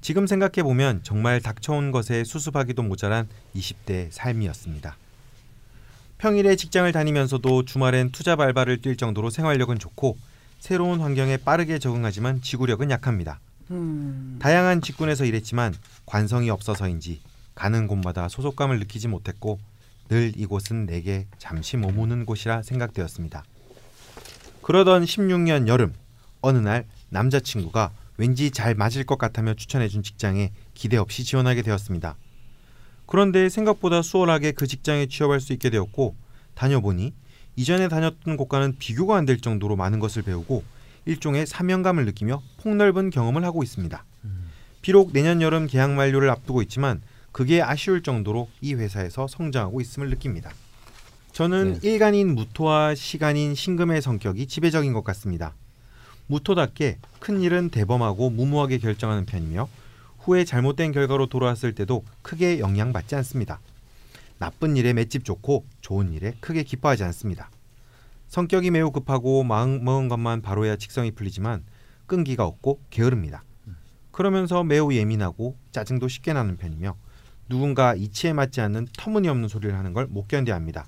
지금 0.00 0.26
생각해 0.26 0.62
보면 0.62 1.00
정말 1.02 1.42
닥쳐온 1.42 1.90
것에 1.90 2.24
수습하기도 2.24 2.82
모자란 2.84 3.28
20대의 3.54 4.08
삶이었습니다. 4.10 4.96
평일에 6.16 6.56
직장을 6.56 6.90
다니면서도 6.90 7.66
주말엔 7.66 8.12
투잡 8.12 8.40
알바를 8.40 8.80
뛸 8.80 8.96
정도로 8.96 9.28
생활력은 9.28 9.78
좋고 9.78 10.16
새로운 10.58 11.00
환경에 11.00 11.36
빠르게 11.36 11.78
적응하지만 11.78 12.40
지구력은 12.40 12.90
약합니다. 12.90 13.40
음. 13.70 14.38
다양한 14.40 14.80
직군에서 14.80 15.24
일했지만 15.24 15.74
관성이 16.04 16.50
없어서인지 16.50 17.20
가는 17.54 17.86
곳마다 17.86 18.28
소속감을 18.28 18.78
느끼지 18.80 19.08
못했고 19.08 19.58
늘 20.08 20.32
이곳은 20.36 20.86
내게 20.86 21.26
잠시 21.38 21.76
머무는 21.76 22.26
곳이라 22.26 22.62
생각되었습니다. 22.62 23.44
그러던 24.62 25.04
16년 25.04 25.66
여름 25.68 25.94
어느 26.42 26.58
날 26.58 26.84
남자친구가 27.08 27.90
왠지 28.18 28.50
잘 28.50 28.74
맞을 28.74 29.04
것 29.04 29.18
같다며 29.18 29.54
추천해준 29.54 30.02
직장에 30.02 30.52
기대 30.74 30.96
없이 30.96 31.24
지원하게 31.24 31.62
되었습니다. 31.62 32.16
그런데 33.06 33.48
생각보다 33.48 34.02
수월하게 34.02 34.52
그 34.52 34.66
직장에 34.66 35.06
취업할 35.06 35.40
수 35.40 35.52
있게 35.52 35.70
되었고 35.70 36.14
다녀보니 36.54 37.14
이전에 37.56 37.88
다녔던 37.88 38.36
곳과는 38.36 38.76
비교가 38.78 39.16
안 39.16 39.26
될 39.26 39.40
정도로 39.40 39.76
많은 39.76 39.98
것을 39.98 40.22
배우고 40.22 40.62
일종의 41.06 41.46
사명감을 41.46 42.04
느끼며 42.04 42.42
폭넓은 42.58 43.10
경험을 43.10 43.44
하고 43.44 43.62
있습니다. 43.62 44.04
비록 44.82 45.12
내년 45.12 45.40
여름 45.40 45.66
계약 45.66 45.92
만료를 45.92 46.30
앞두고 46.30 46.62
있지만 46.62 47.00
그게 47.32 47.62
아쉬울 47.62 48.02
정도로 48.02 48.48
이 48.60 48.74
회사에서 48.74 49.26
성장하고 49.26 49.80
있음을 49.80 50.10
느낍니다. 50.10 50.52
저는 51.32 51.82
일간인 51.82 52.34
무토와 52.34 52.94
시간인 52.94 53.54
신금의 53.54 54.00
성격이 54.00 54.46
지배적인 54.46 54.92
것 54.92 55.04
같습니다. 55.04 55.54
무토답게 56.28 56.98
큰 57.20 57.42
일은 57.42 57.70
대범하고 57.70 58.30
무모하게 58.30 58.78
결정하는 58.78 59.26
편이며 59.26 59.68
후에 60.20 60.44
잘못된 60.44 60.92
결과로 60.92 61.26
돌아왔을 61.26 61.74
때도 61.74 62.04
크게 62.22 62.58
영향받지 62.58 63.14
않습니다. 63.16 63.60
나쁜 64.38 64.76
일에 64.76 64.92
맷집 64.92 65.24
좋고 65.24 65.64
좋은 65.80 66.12
일에 66.12 66.34
크게 66.40 66.62
기뻐하지 66.62 67.04
않습니다. 67.04 67.50
성격이 68.28 68.70
매우 68.70 68.90
급하고 68.90 69.44
마음 69.44 69.84
먹은 69.84 70.08
것만 70.08 70.42
바로야 70.42 70.76
직성이 70.76 71.10
풀리지만 71.10 71.62
끈기가 72.06 72.44
없고 72.44 72.80
게으릅니다. 72.90 73.44
그러면서 74.10 74.64
매우 74.64 74.92
예민하고 74.92 75.56
짜증도 75.72 76.08
쉽게 76.08 76.32
나는 76.32 76.56
편이며 76.56 76.96
누군가 77.48 77.94
이치에 77.94 78.32
맞지 78.32 78.60
않는 78.60 78.88
터무니없는 78.98 79.48
소리를 79.48 79.76
하는 79.76 79.92
걸 79.92 80.06
못 80.08 80.26
견뎌합니다. 80.28 80.86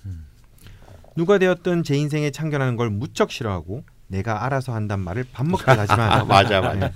누가 1.16 1.38
되었든 1.38 1.82
제 1.84 1.96
인생에 1.96 2.30
참견하는 2.30 2.76
걸 2.76 2.90
무척 2.90 3.30
싫어하고 3.30 3.82
내가 4.06 4.44
알아서 4.46 4.72
한단 4.72 5.00
말을 5.00 5.26
밥 5.32 5.46
먹듯 5.46 5.68
하지만 5.68 6.26
맞아 6.28 6.60
맞아. 6.62 6.90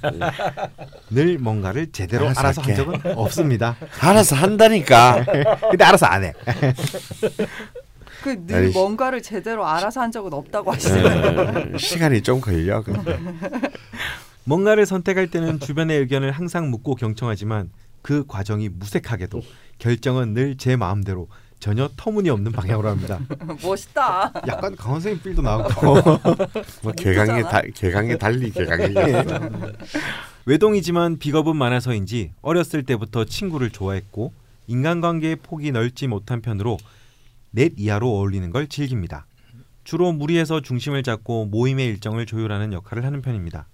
늘 1.11 1.39
뭔가를 1.39 1.93
제대로 1.93 2.25
알아서 2.27 2.41
알아서 2.41 2.63
한. 2.63 2.75
적은 2.75 3.19
없습니다. 3.19 3.77
알아서 4.01 4.35
한다니까. 4.37 5.25
근데 5.71 5.85
알아서 5.85 6.07
안 6.07 6.25
해. 6.25 6.33
그늘 8.23 8.55
아니, 8.55 8.73
뭔가를 8.73 9.23
제대로 9.23 9.67
알아서 9.67 10.01
한 10.01 10.11
적은 10.13 10.33
없다고 10.33 10.73
하시더라고요. 10.73 11.75
어, 11.75 11.79
시간이 11.79 12.23
좀 12.23 12.41
걸려. 12.41 12.83
근데. 12.83 13.19
뭔가를 14.45 14.87
선택할 14.87 15.29
때는 15.29 15.61
주변의 15.61 15.99
의견을 16.01 16.33
항상 16.33 16.71
묻고 16.71 16.95
경청하지만 16.97 17.71
그 18.03 18.25
과정이 18.27 18.69
무색하게도 18.69 19.41
결정은 19.79 20.35
늘 20.35 20.57
제 20.57 20.77
마음대로 20.77 21.29
전혀 21.61 21.89
터무니없는 21.97 22.51
방향으로 22.51 22.89
합니다. 22.89 23.21
멋있다. 23.63 24.33
약간 24.49 24.75
강원 24.75 25.01
선생님 25.01 25.23
필도 25.23 25.43
나오고 25.43 25.95
뭐 26.83 26.93
개강에 26.97 27.43
다, 27.43 27.63
개강에 27.75 28.17
달리 28.19 28.51
개강이었어. 28.51 29.41
외동이지만 30.47 31.19
비겁은 31.19 31.55
많아서인지 31.57 32.33
어렸을 32.43 32.83
때부터 32.83 33.25
친구를 33.25 33.71
좋아했고 33.71 34.33
인간관계의 34.67 35.37
폭이 35.37 35.71
넓지 35.71 36.09
못한 36.09 36.41
편으로 36.41 36.79
넷 37.53 37.73
이하로 37.77 38.09
어울리는 38.11 38.51
걸 38.51 38.67
즐깁니다. 38.67 39.27
주로 39.85 40.13
무리해서 40.13 40.61
중심을 40.61 41.03
잡고 41.03 41.47
모임의 41.47 41.87
일정을 41.87 42.27
조율하는 42.27 42.73
역할을 42.73 43.05
하는 43.05 43.21
편입니다. 43.23 43.69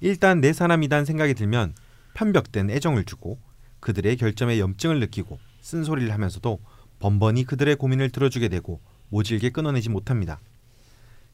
일단 0.00 0.40
내 0.40 0.52
사람이란 0.52 1.04
생각이 1.04 1.34
들면 1.34 1.74
편벽된 2.14 2.70
애정을 2.70 3.04
주고 3.04 3.38
그들의 3.80 4.16
결점에 4.16 4.58
염증을 4.58 4.98
느끼고 5.00 5.38
쓴소리를 5.60 6.12
하면서도 6.12 6.58
번번이 6.98 7.44
그들의 7.44 7.76
고민을 7.76 8.10
들어주게 8.10 8.48
되고 8.48 8.80
모질게 9.10 9.50
끊어내지 9.50 9.88
못합니다. 9.90 10.40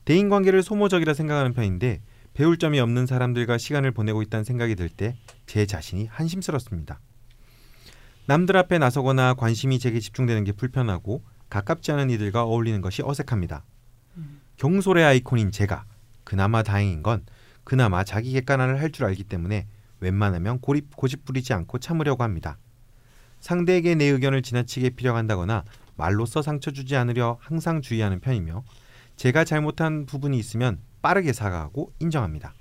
대인관계를 0.04 0.62
소모적이라 0.62 1.14
생각하는 1.14 1.52
편인데 1.52 2.02
배울 2.34 2.58
점이 2.58 2.78
없는 2.80 3.06
사람들과 3.06 3.56
시간을 3.58 3.92
보내고 3.92 4.22
있다는 4.22 4.44
생각이 4.44 4.74
들 4.74 4.88
때 4.90 5.16
제 5.46 5.64
자신이 5.64 6.06
한심스럽습니다. 6.06 7.00
남들 8.26 8.56
앞에 8.56 8.78
나서거나 8.78 9.34
관심이 9.34 9.78
제게 9.78 10.00
집중되는 10.00 10.42
게 10.44 10.52
불편하고 10.52 11.22
가깝지 11.56 11.90
않은 11.92 12.10
이들과 12.10 12.42
어울리는 12.42 12.82
것이 12.82 13.02
어색합니다. 13.02 13.64
경솔의 14.58 15.02
아이콘인 15.04 15.52
제가 15.52 15.86
그나마 16.22 16.62
다행인 16.62 17.02
건 17.02 17.24
그나마 17.64 18.04
자기 18.04 18.32
객관화를 18.32 18.78
할 18.78 18.90
줄 18.90 19.06
알기 19.06 19.24
때문에 19.24 19.66
웬만하면 20.00 20.60
고립 20.60 20.94
고집 20.94 21.24
부리지 21.24 21.54
않고 21.54 21.78
참으려고 21.78 22.22
합니다. 22.24 22.58
상대에게 23.40 23.94
내 23.94 24.04
의견을 24.04 24.42
지나치게 24.42 24.90
필요한다거나 24.90 25.64
말로써 25.96 26.42
상처 26.42 26.70
주지 26.72 26.94
않으려 26.94 27.38
항상 27.40 27.80
주의하는 27.80 28.20
편이며 28.20 28.62
제가 29.16 29.44
잘못한 29.44 30.04
부분이 30.04 30.38
있으면 30.38 30.78
빠르게 31.00 31.32
사과하고 31.32 31.90
인정합니다. 32.00 32.52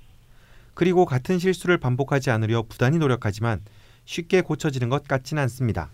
그리고 0.72 1.04
같은 1.04 1.38
실수를 1.38 1.76
반복하지 1.76 2.30
않으려 2.30 2.62
부단히 2.66 2.96
노력하지만 2.96 3.60
쉽게 4.06 4.40
고쳐지는 4.40 4.88
것 4.88 5.06
같지는 5.06 5.42
않습니다. 5.42 5.90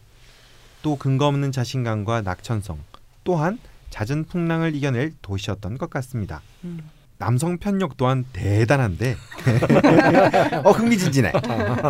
또 0.82 0.96
근거 0.96 1.26
없는 1.26 1.50
자신감과 1.50 2.22
낙천성 2.22 2.91
또한 3.24 3.58
잦은 3.90 4.24
풍랑을 4.24 4.74
이겨낼 4.74 5.12
도시였던 5.22 5.78
것 5.78 5.90
같습니다. 5.90 6.40
음. 6.64 6.80
남성 7.18 7.58
편력 7.58 7.96
또한 7.96 8.24
대단한데 8.32 9.16
어 10.64 10.70
흥미진진해. 10.72 11.32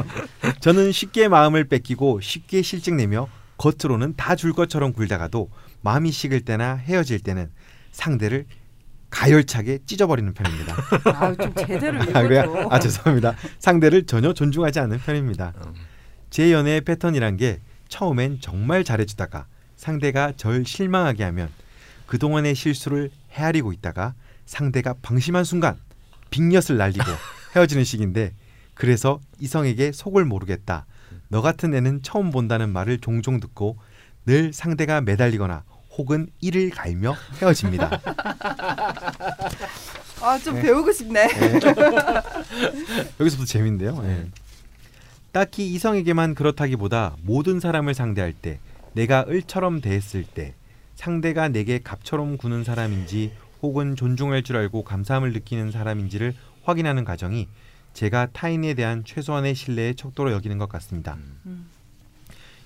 저는 0.61 0.93
쉽게 0.93 1.29
마음을 1.29 1.65
뺏기고 1.65 2.21
쉽게 2.21 2.61
실증내며 2.61 3.29
겉으로는 3.57 4.15
다 4.17 4.35
줄 4.35 4.53
것처럼 4.53 4.93
굴다가도 4.93 5.49
마음이 5.81 6.11
식을 6.11 6.43
때나 6.43 6.75
헤어질 6.75 7.21
때는 7.21 7.51
상대를 7.93 8.47
가열차게 9.11 9.81
찢어버리는 9.87 10.33
편입니다. 10.35 10.75
아, 11.17 11.35
좀 11.35 11.55
제대로 11.55 12.01
아, 12.01 12.23
그래요? 12.23 12.45
읽어줘. 12.45 12.69
아 12.71 12.79
죄송합니다. 12.79 13.35
상대를 13.59 14.05
전혀 14.07 14.33
존중하지 14.33 14.81
않는 14.81 14.99
편입니다. 14.99 15.53
어. 15.57 15.73
제 16.31 16.51
연애의 16.53 16.81
패턴이란 16.83 17.37
게 17.37 17.61
처음엔 17.89 18.39
정말 18.41 18.85
잘해주다가 18.85 19.47
상대가 19.83 20.33
절 20.37 20.65
실망하게 20.65 21.25
하면 21.25 21.49
그동안의 22.07 22.55
실수를 22.55 23.11
헤아리고 23.33 23.73
있다가 23.73 24.15
상대가 24.47 24.95
방심한 25.03 25.43
순간 25.43 25.77
빅엿을 26.31 26.77
날리고 26.77 27.05
헤어지는 27.57 27.83
식인데 27.83 28.33
그래서 28.75 29.19
이성에게 29.41 29.91
속을 29.91 30.25
모르겠다. 30.25 30.87
너 31.27 31.43
같은 31.43 31.75
애는 31.75 32.03
처음 32.05 32.31
본다는 32.31 32.71
말을 32.71 32.99
종종 32.99 33.41
듣고 33.41 33.77
늘 34.25 34.53
상대가 34.53 35.01
매달리거나 35.01 35.65
혹은 35.99 36.29
이를 36.41 36.71
갈며 36.71 37.17
헤어집니다. 37.41 37.91
아, 40.23 40.39
좀 40.39 40.63
배우고 40.63 40.93
싶네. 40.93 41.29
여기서부터 43.19 43.47
재밌는데요. 43.47 44.01
예. 44.05 44.29
딱히 45.33 45.67
이성에게만 45.73 46.37
그렇다기보다 46.37 47.17
모든 47.23 47.59
사람을 47.59 47.95
상대할 47.95 48.33
때 48.33 48.61
내가 48.95 49.25
을처럼 49.29 49.81
대했을 49.81 50.25
때 50.25 50.55
상대가 50.95 51.49
내게 51.49 51.79
갑처럼 51.79 52.37
구는 52.37 52.65
사람인지 52.65 53.33
혹은 53.63 53.97
존중할 53.97 54.43
줄 54.43 54.57
알고 54.57 54.85
감사함을 54.85 55.33
느끼는 55.33 55.71
사람인지를 55.71 56.35
확인하는 56.65 57.05
과정이 57.05 57.49
제가 57.95 58.29
타인에 58.33 58.75
대한 58.75 59.05
최소한의 59.05 59.55
신뢰의 59.55 59.95
척도로 59.97 60.33
여기는 60.33 60.59
것 60.59 60.69
같습니다. 60.69 61.17
음. 61.47 61.69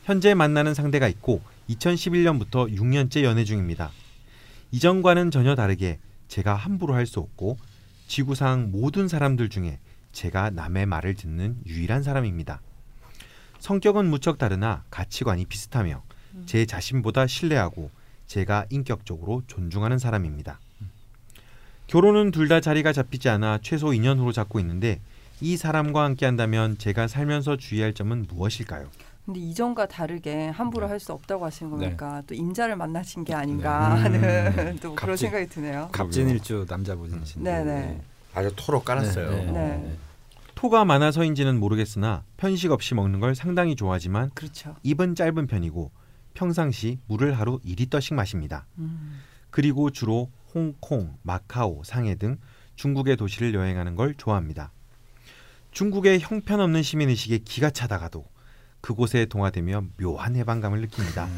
현재 0.04 0.34
만나는 0.34 0.74
상대가 0.74 1.08
있고 1.08 1.42
2011년부터 1.70 2.72
6년째 2.72 3.24
연애 3.24 3.44
중입니다. 3.44 3.90
이전과는 4.70 5.30
전혀 5.30 5.54
다르게 5.54 5.98
제가 6.28 6.54
함부로 6.54 6.94
할 6.94 7.06
수 7.06 7.20
없고 7.20 7.58
지구상 8.06 8.70
모든 8.70 9.08
사람들 9.08 9.48
중에 9.48 9.78
제가 10.12 10.50
남의 10.50 10.86
말을 10.86 11.14
듣는 11.14 11.58
유일한 11.66 12.02
사람입니다. 12.02 12.60
성격은 13.58 14.06
무척 14.06 14.38
다르나 14.38 14.84
가치관이 14.90 15.46
비슷하며 15.46 16.02
제 16.44 16.66
자신보다 16.66 17.26
신뢰하고 17.26 17.90
제가 18.26 18.66
인격적으로 18.70 19.42
존중하는 19.46 19.98
사람입니다. 19.98 20.58
결혼은 21.86 22.32
둘 22.32 22.48
다 22.48 22.60
자리가 22.60 22.92
잡히지 22.92 23.28
않아 23.28 23.60
최소 23.62 23.88
2년 23.88 24.18
후로 24.18 24.32
잡고 24.32 24.58
있는데 24.60 25.00
이 25.40 25.56
사람과 25.56 26.04
함께 26.04 26.26
한다면 26.26 26.76
제가 26.78 27.06
살면서 27.08 27.56
주의할 27.56 27.92
점은 27.94 28.26
무엇일까요? 28.28 28.88
근데 29.24 29.40
이전과 29.40 29.86
다르게 29.86 30.48
함부로 30.48 30.86
네. 30.86 30.90
할수 30.92 31.12
없다고 31.12 31.44
하시는 31.44 31.76
네. 31.78 31.86
거니까 31.86 32.22
또 32.26 32.34
임자를 32.34 32.76
만나신 32.76 33.24
게 33.24 33.34
아닌가 33.34 33.94
네. 34.08 34.48
하는 34.48 34.76
또 34.80 34.94
그런 34.94 35.12
갑질. 35.12 35.28
생각이 35.28 35.48
드네요. 35.48 35.88
갑진일주 35.92 36.66
남자분이신데. 36.68 37.50
네네. 37.64 38.00
아주 38.34 38.52
토로 38.56 38.80
깔았어요. 38.82 39.30
네, 39.30 39.44
네. 39.46 39.52
네. 39.52 39.96
토가 40.54 40.84
많아서인지는 40.84 41.58
모르겠으나 41.58 42.22
편식 42.36 42.70
없이 42.70 42.94
먹는 42.94 43.20
걸 43.20 43.34
상당히 43.34 43.74
좋아하지만 43.76 44.30
그렇죠. 44.34 44.74
입은 44.84 45.14
짧은 45.16 45.46
편이고 45.48 45.90
평상시 46.36 47.00
물을 47.06 47.36
하루 47.36 47.58
2리터씩 47.60 48.14
마십니다. 48.14 48.66
음. 48.78 49.20
그리고 49.50 49.90
주로 49.90 50.30
홍콩, 50.54 51.16
마카오, 51.22 51.82
상해 51.82 52.14
등 52.14 52.38
중국의 52.76 53.16
도시를 53.16 53.54
여행하는 53.54 53.96
걸 53.96 54.14
좋아합니다. 54.14 54.70
중국의 55.72 56.20
형편없는 56.20 56.82
시민의식에 56.82 57.38
기가 57.38 57.70
차다가도 57.70 58.24
그곳에 58.80 59.26
동화되며 59.26 59.84
묘한 59.98 60.36
해방감을 60.36 60.80
느낍니다. 60.82 61.28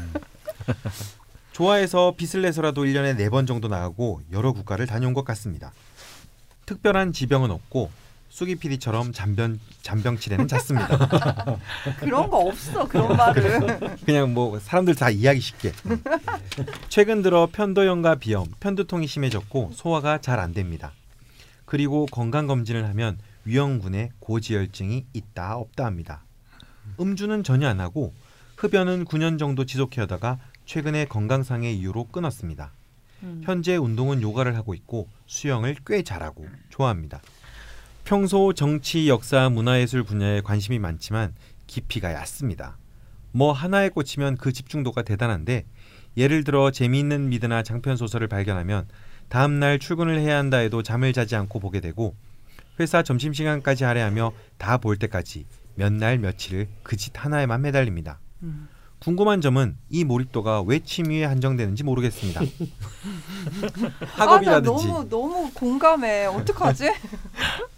좋아해서 1.53 2.13
빚을 2.15 2.43
내서라도 2.43 2.83
1년에 2.83 3.17
4번 3.17 3.47
정도 3.47 3.67
나가고 3.67 4.21
여러 4.31 4.53
국가를 4.53 4.85
다녀온 4.85 5.13
것 5.13 5.25
같습니다. 5.25 5.73
특별한 6.65 7.11
지병은 7.11 7.51
없고 7.51 7.89
쑥이 8.29 8.55
PD처럼 8.55 9.11
잔병, 9.11 9.59
잔병치레는 9.81 10.47
잦습니다. 10.47 10.87
그런 11.99 12.29
거 12.29 12.37
없어 12.37 12.87
그런 12.87 13.17
말은. 13.17 13.97
그냥 14.05 14.33
뭐 14.33 14.59
사람들 14.59 14.95
다 14.95 15.09
이해하기 15.09 15.39
쉽게. 15.39 15.71
최근 16.89 17.21
들어 17.21 17.49
편도염과 17.51 18.15
비염, 18.15 18.45
편두통이 18.59 19.07
심해졌고 19.07 19.71
소화가 19.73 20.21
잘 20.21 20.39
안 20.39 20.53
됩니다. 20.53 20.93
그리고 21.65 22.05
건강 22.05 22.47
검진을 22.47 22.87
하면 22.89 23.17
위험군에 23.45 24.11
고지혈증이 24.19 25.07
있다 25.13 25.57
없다 25.57 25.85
합니다. 25.85 26.23
음주는 26.99 27.43
전혀 27.43 27.67
안 27.67 27.79
하고 27.81 28.13
흡연은 28.57 29.05
9년 29.05 29.37
정도 29.37 29.65
지속해 29.65 30.01
하다가 30.01 30.37
최근에 30.65 31.05
건강상의 31.05 31.77
이유로 31.77 32.05
끊었습니다. 32.05 32.71
음. 33.23 33.41
현재 33.43 33.75
운동은 33.75 34.21
요가를 34.21 34.55
하고 34.55 34.73
있고 34.73 35.07
수영을 35.25 35.75
꽤 35.85 36.03
잘하고 36.03 36.47
좋아합니다. 36.69 37.21
평소 38.13 38.53
정치, 38.53 39.07
역사, 39.07 39.49
문화예술 39.49 40.01
분야에 40.03 40.41
관심이 40.41 40.79
많지만 40.79 41.35
깊이가 41.67 42.11
얕습니다. 42.15 42.75
뭐 43.31 43.51
하나에 43.53 43.89
꽂히면 43.89 44.37
그 44.37 44.51
집중도가 44.51 45.03
대단한데 45.03 45.65
예를 46.17 46.43
들어 46.43 46.71
재미있는 46.71 47.29
미드나 47.29 47.61
장편 47.61 47.97
소설을 47.97 48.27
발견하면 48.27 48.87
다음 49.27 49.59
날 49.59 49.77
출근을 49.77 50.19
해야 50.19 50.39
한다 50.39 50.57
해도 50.57 50.81
잠을 50.81 51.13
자지 51.13 51.35
않고 51.35 51.59
보게 51.59 51.81
되고 51.81 52.15
회사 52.79 53.03
점심시간까지 53.03 53.83
할애하며 53.83 54.31
다 54.57 54.79
볼 54.79 54.97
때까지 54.97 55.45
몇 55.75 55.93
날 55.93 56.17
며칠을 56.17 56.67
그 56.81 56.97
짓 56.97 57.11
하나에만 57.13 57.61
매달립니다. 57.61 58.19
음. 58.41 58.69
궁금한 58.97 59.39
점은 59.39 59.77
이 59.91 60.03
몰입도가 60.03 60.63
왜 60.63 60.79
취미에 60.79 61.25
한정되는지 61.25 61.83
모르겠습니다. 61.83 62.41
아, 62.41 62.45
나 64.17 64.23
학업이라든지 64.23 64.87
너무 64.87 65.07
너무 65.09 65.51
공감해. 65.53 66.25
어떡하지? 66.25 66.91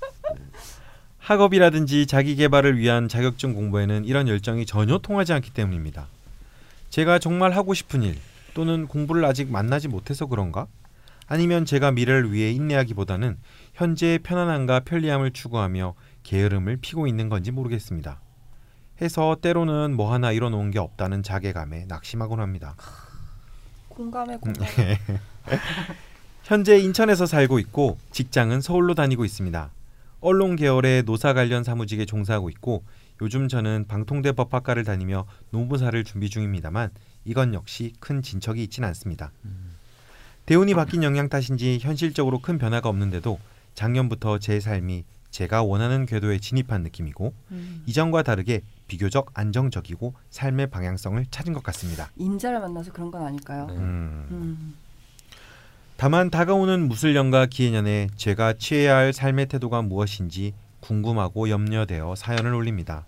학업이라든지 1.31 2.07
자기 2.07 2.35
개발을 2.35 2.77
위한 2.77 3.07
자격증 3.07 3.53
공부에는 3.53 4.03
이런 4.03 4.27
열정이 4.27 4.65
전혀 4.65 4.97
통하지 4.97 5.31
않기 5.31 5.51
때문입니다. 5.51 6.07
제가 6.89 7.19
정말 7.19 7.51
하고 7.51 7.73
싶은 7.73 8.03
일 8.03 8.17
또는 8.53 8.85
공부를 8.85 9.23
아직 9.23 9.49
만나지 9.49 9.87
못해서 9.87 10.25
그런가? 10.25 10.67
아니면 11.27 11.63
제가 11.63 11.91
미래를 11.91 12.33
위해 12.33 12.51
인내하기보다는 12.51 13.37
현재의 13.75 14.19
편안함과 14.19 14.81
편리함을 14.81 15.31
추구하며 15.31 15.93
게으름을 16.23 16.79
피고 16.81 17.07
있는 17.07 17.29
건지 17.29 17.51
모르겠습니다. 17.51 18.19
해서 19.01 19.37
때로는 19.41 19.95
뭐 19.95 20.11
하나 20.11 20.33
이뤄놓은 20.33 20.71
게 20.71 20.79
없다는 20.79 21.23
자괴감에 21.23 21.85
낙심하곤 21.87 22.41
합니다. 22.41 22.75
공감해 23.87 24.35
공감해. 24.35 24.99
현재 26.43 26.77
인천에서 26.77 27.25
살고 27.25 27.59
있고 27.59 27.97
직장은 28.11 28.59
서울로 28.59 28.95
다니고 28.95 29.23
있습니다. 29.23 29.71
언론 30.21 30.55
계열의 30.55 31.03
노사 31.03 31.33
관련 31.33 31.63
사무직에 31.63 32.05
종사하고 32.05 32.49
있고 32.51 32.83
요즘 33.21 33.47
저는 33.47 33.85
방통대 33.87 34.31
법학과를 34.31 34.83
다니며 34.83 35.25
노무사를 35.49 36.01
준비 36.03 36.29
중입니다만 36.29 36.91
이건 37.25 37.53
역시 37.53 37.93
큰 37.99 38.21
진척이 38.21 38.63
있진 38.63 38.83
않습니다. 38.83 39.31
대운이 40.45 40.73
바뀐 40.73 41.03
영향 41.03 41.27
탓인지 41.27 41.79
현실적으로 41.81 42.39
큰 42.39 42.57
변화가 42.57 42.87
없는데도 42.89 43.39
작년부터 43.73 44.39
제 44.39 44.59
삶이 44.59 45.05
제가 45.29 45.63
원하는 45.63 46.05
궤도에 46.05 46.39
진입한 46.39 46.83
느낌이고 46.83 47.33
음. 47.51 47.83
이전과 47.85 48.23
다르게 48.23 48.61
비교적 48.87 49.31
안정적이고 49.33 50.13
삶의 50.29 50.69
방향성을 50.69 51.25
찾은 51.31 51.53
것 51.53 51.63
같습니다. 51.63 52.11
임자를 52.17 52.59
만나서 52.59 52.91
그런 52.91 53.09
건 53.09 53.23
아닐까요? 53.23 53.67
네. 53.67 53.75
음. 53.77 54.75
음. 56.01 56.03
다만 56.03 56.31
다가오는 56.31 56.87
무술년과 56.87 57.45
기해년에 57.45 58.07
제가 58.15 58.53
취해야 58.53 58.95
할 58.95 59.13
삶의 59.13 59.45
태도가 59.47 59.83
무엇인지 59.83 60.53
궁금하고 60.79 61.49
염려되어 61.49 62.15
사연을 62.15 62.55
올립니다. 62.55 63.05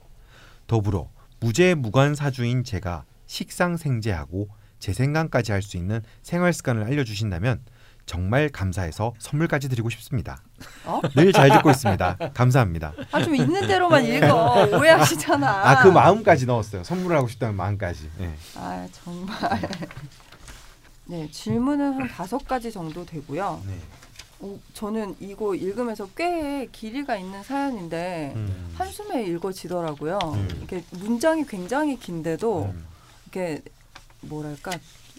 더불어 0.68 1.10
무죄 1.40 1.74
무관 1.74 2.14
사주인 2.14 2.64
제가 2.64 3.04
식상생재하고 3.26 4.48
재생강까지 4.78 5.52
할 5.52 5.62
수 5.64 5.78
있는 5.78 6.02
생활 6.22 6.54
습관을 6.54 6.84
알려주신다면 6.84 7.62
정말 8.06 8.50
감사해서 8.50 9.14
선물까지 9.18 9.70
드리고 9.70 9.90
싶습니다. 9.90 10.44
어? 10.86 11.02
늘잘 11.16 11.50
듣고 11.50 11.72
있습니다. 11.72 12.18
감사합니다. 12.34 12.94
아 13.12 13.24
좀 13.24 13.34
있는 13.36 13.66
대로만 13.66 14.06
읽어. 14.06 14.68
오해하시잖아. 14.78 15.70
아 15.70 15.82
그 15.82 15.88
마음까지 15.88 16.46
넣었어요. 16.46 16.84
선물을 16.84 17.16
하고 17.18 17.28
싶다는 17.30 17.56
마음까지. 17.56 18.12
네. 18.20 18.36
아 18.56 18.86
정말. 18.92 19.34
네 21.06 21.30
질문은 21.30 21.94
한 21.94 22.08
다섯 22.08 22.46
가지 22.48 22.72
정도 22.72 23.06
되고요. 23.06 23.62
네. 23.68 23.78
어, 24.40 24.60
저는 24.74 25.16
이거 25.20 25.56
읽으면서 25.56 26.08
꽤 26.16 26.68
길이가 26.72 27.16
있는 27.16 27.42
사연인데 27.44 28.34
음. 28.36 28.74
한숨에 28.76 29.24
읽어지더라고요. 29.26 30.20
음. 30.22 30.62
이게 30.64 30.84
문장이 30.92 31.46
굉장히 31.46 31.98
긴데도 31.98 32.66
음. 32.66 32.86
이렇게 33.26 33.62
뭐랄까 34.22 34.72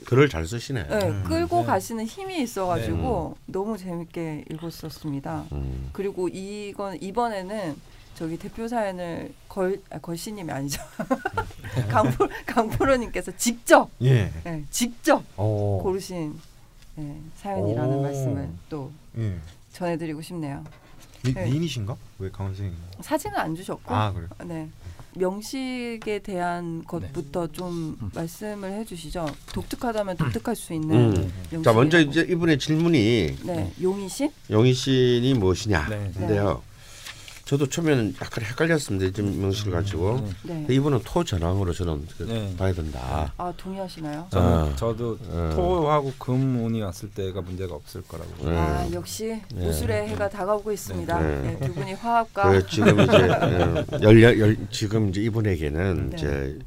글을 0.05 0.29
잘 0.29 0.47
쓰시네. 0.47 0.89
네, 0.89 1.23
끌고 1.27 1.61
네. 1.61 1.67
가시는 1.67 2.05
힘이 2.05 2.43
있어가지고 2.43 3.37
너무 3.47 3.79
재밌게 3.79 4.45
읽었었습니다. 4.51 5.47
음. 5.53 5.91
그리고 5.93 6.29
이건 6.29 7.01
이번에는 7.01 7.77
저기 8.15 8.39
대표 8.39 8.69
사연을 8.69 9.33
걸 9.49 9.81
아, 9.91 9.99
걸씨님이 9.99 10.51
아니죠 10.51 10.81
강프 11.91 12.29
강프로님께서 12.47 13.37
직접 13.37 13.91
예. 14.03 14.31
네, 14.45 14.65
직접 14.71 15.23
어. 15.37 15.81
고르신 15.83 16.39
네, 16.97 17.21
사연이라는 17.37 17.97
오. 17.97 18.03
말씀을 18.03 18.49
또 18.69 18.93
예. 19.19 19.37
전해드리고 19.73 20.23
싶네요. 20.23 20.65
미, 21.25 21.35
네. 21.35 21.47
미인이신가? 21.47 21.97
왜 22.19 22.31
강원 22.31 22.55
선생님? 22.55 22.79
사진은 23.01 23.37
안 23.37 23.57
주셨고 23.57 23.95
아 23.95 24.13
그래. 24.13 24.27
네. 24.45 24.69
명식에 25.17 26.21
대한 26.21 26.85
것부터 26.85 27.47
좀 27.49 27.97
말씀을 28.15 28.73
해주시죠. 28.73 29.27
독특하다면 29.53 30.17
독특할 30.17 30.57
수 30.57 30.73
있는 30.73 31.31
음. 31.53 31.63
자 31.63 31.73
먼저 31.73 32.01
이제 32.01 32.21
이분의 32.23 32.59
질문이 32.59 33.37
네 33.45 33.73
용이신 33.81 34.31
용의 34.51 34.75
신이 34.75 35.35
무엇이냐. 35.35 35.89
네. 35.89 36.11
근데요. 36.15 36.63
저도 37.45 37.67
처음에는 37.69 38.15
약간 38.23 38.43
헷갈렸습니다. 38.43 39.15
지금 39.15 39.39
명식을 39.39 39.73
가지고. 39.73 40.27
네. 40.45 40.55
근데 40.55 40.75
이분은 40.75 41.01
토전왕으로 41.05 41.75
저는 41.75 42.07
그 42.17 42.23
네. 42.23 42.57
봐야 42.57 42.73
된다. 42.73 43.33
아 43.37 43.53
동의하시나요? 43.57 44.29
저는 44.31 44.49
아. 44.49 44.77
저도 44.77 45.19
어. 45.29 45.53
토하고 45.55 46.15
금 46.19 46.65
운이 46.65 46.81
왔을 46.81 47.11
때가 47.11 47.43
문제가 47.43 47.75
없을 47.75 48.03
거라고. 48.03 48.49
네. 48.49 48.57
아 48.57 48.91
역시 48.93 49.41
네. 49.55 49.69
우술의 49.69 50.09
해가 50.09 50.31
다가오고 50.31 50.73
있습니다. 50.73 51.21
네. 51.21 51.41
네, 51.43 51.67
두 51.67 51.75
분이 51.75 51.93
화합과 51.93 52.49
그래 52.49 52.63
지금 52.67 53.01
이제 53.01 53.17
어, 53.29 53.85
열려 54.01 54.39
열 54.39 54.57
지금 54.71 55.11
이제 55.11 55.21
이분에게는 55.21 56.11
네. 56.11 56.17
이제 56.17 56.59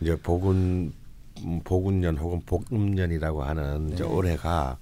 이제 0.00 0.16
복운 0.22 0.92
음, 1.44 1.60
복운년 1.64 2.18
혹은 2.18 2.40
복음년이라고 2.46 3.42
하는 3.42 3.90
이제 3.92 4.04
네. 4.04 4.08
올해가 4.08 4.78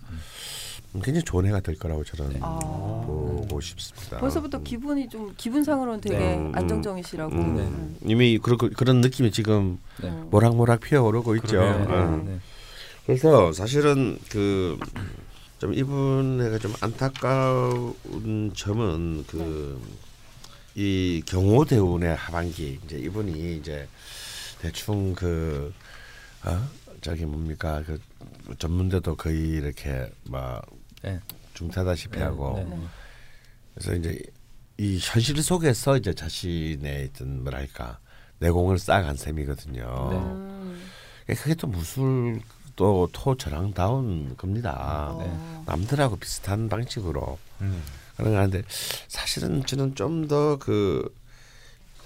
굉장히 0.95 1.23
좋은 1.23 1.47
해가 1.47 1.61
될 1.61 1.79
거라고 1.79 2.05
저는 2.05 2.39
아. 2.43 2.59
보고 3.07 3.61
싶습니다. 3.61 4.19
벌써부터 4.19 4.63
기분이 4.63 5.09
좀 5.09 5.33
기분상으로는 5.37 6.01
되게 6.01 6.19
네. 6.19 6.53
안정적이시라고. 6.55 7.35
음. 7.35 7.57
네. 7.57 7.63
음. 7.63 7.97
이미 8.05 8.39
그런 8.39 8.59
그런 8.59 9.01
느낌이 9.01 9.31
지금 9.31 9.79
네. 10.03 10.09
어. 10.09 10.29
모락모락 10.31 10.81
피어오르고 10.81 11.37
있죠. 11.37 11.59
그러네요. 11.59 11.87
네. 11.89 11.95
어. 11.95 12.23
네. 12.27 12.39
그래서 13.07 13.53
사실은 13.53 14.19
그 14.31 14.79
좀 15.61 15.75
이분에게 15.75 16.59
좀 16.59 16.73
안타까운 16.81 18.53
점은 18.57 19.25
그 19.27 19.79
이 20.77 21.21
경호 21.27 21.65
대운의 21.65 22.15
하반기 22.15 22.79
이제 22.85 22.97
이분이 22.97 23.57
이제 23.57 23.89
대충 24.61 25.15
그 25.17 25.75
어? 26.45 26.61
저기 27.01 27.25
뭡니까 27.25 27.83
그 27.85 27.99
전문대도 28.57 29.17
거의 29.17 29.49
이렇게 29.49 30.09
막 30.29 30.63
네. 31.03 31.21
중퇴하다시피 31.55 32.19
네. 32.19 32.25
하고 32.25 32.55
네. 32.57 32.65
네. 32.65 32.81
그래서 33.75 33.95
이제 33.95 34.23
이 34.79 34.99
현실 35.01 35.43
속에서 35.43 35.97
이제 35.97 36.15
자신의 36.15 37.11
어떤 37.13 37.43
뭐랄까 37.43 37.99
내공을 38.39 38.79
쌓아간 38.79 39.17
셈이거든요. 39.17 40.09
네. 40.11 40.17
음. 40.17 40.91
그게 41.29 41.55
또 41.55 41.67
무술 41.67 42.41
또 42.77 43.09
토저랑다운 43.13 44.37
겁니다. 44.37 45.15
네. 45.19 45.25
어. 45.29 45.65
남들하고 45.67 46.17
비슷한 46.17 46.69
방식으로 46.69 47.39
음. 47.61 47.83
그런 48.17 48.33
거 48.33 48.39
하는데 48.39 48.63
사실은 49.09 49.65
저는 49.67 49.95
좀 49.95 50.29
더 50.29 50.57
그 50.61 51.15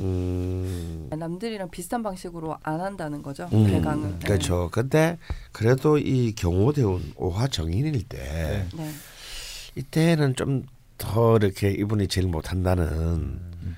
음, 0.00 1.08
남들이랑 1.10 1.70
비슷한 1.70 2.02
방식으로 2.02 2.56
안 2.62 2.80
한다는 2.80 3.22
거죠. 3.22 3.48
음, 3.52 3.66
배강을. 3.66 4.18
네. 4.18 4.26
그렇죠. 4.26 4.68
근데 4.72 5.18
그래도 5.52 5.98
이 5.98 6.34
경호대운 6.34 7.12
오화 7.16 7.48
정인일 7.48 8.02
때 8.08 8.18
네. 8.18 8.68
네. 8.76 8.90
이때는 9.76 10.34
좀 10.36 10.66
더 10.96 11.36
이렇게 11.38 11.72
이분이 11.72 12.06
제일 12.06 12.28
못한다는 12.28 12.84
음. 12.86 13.76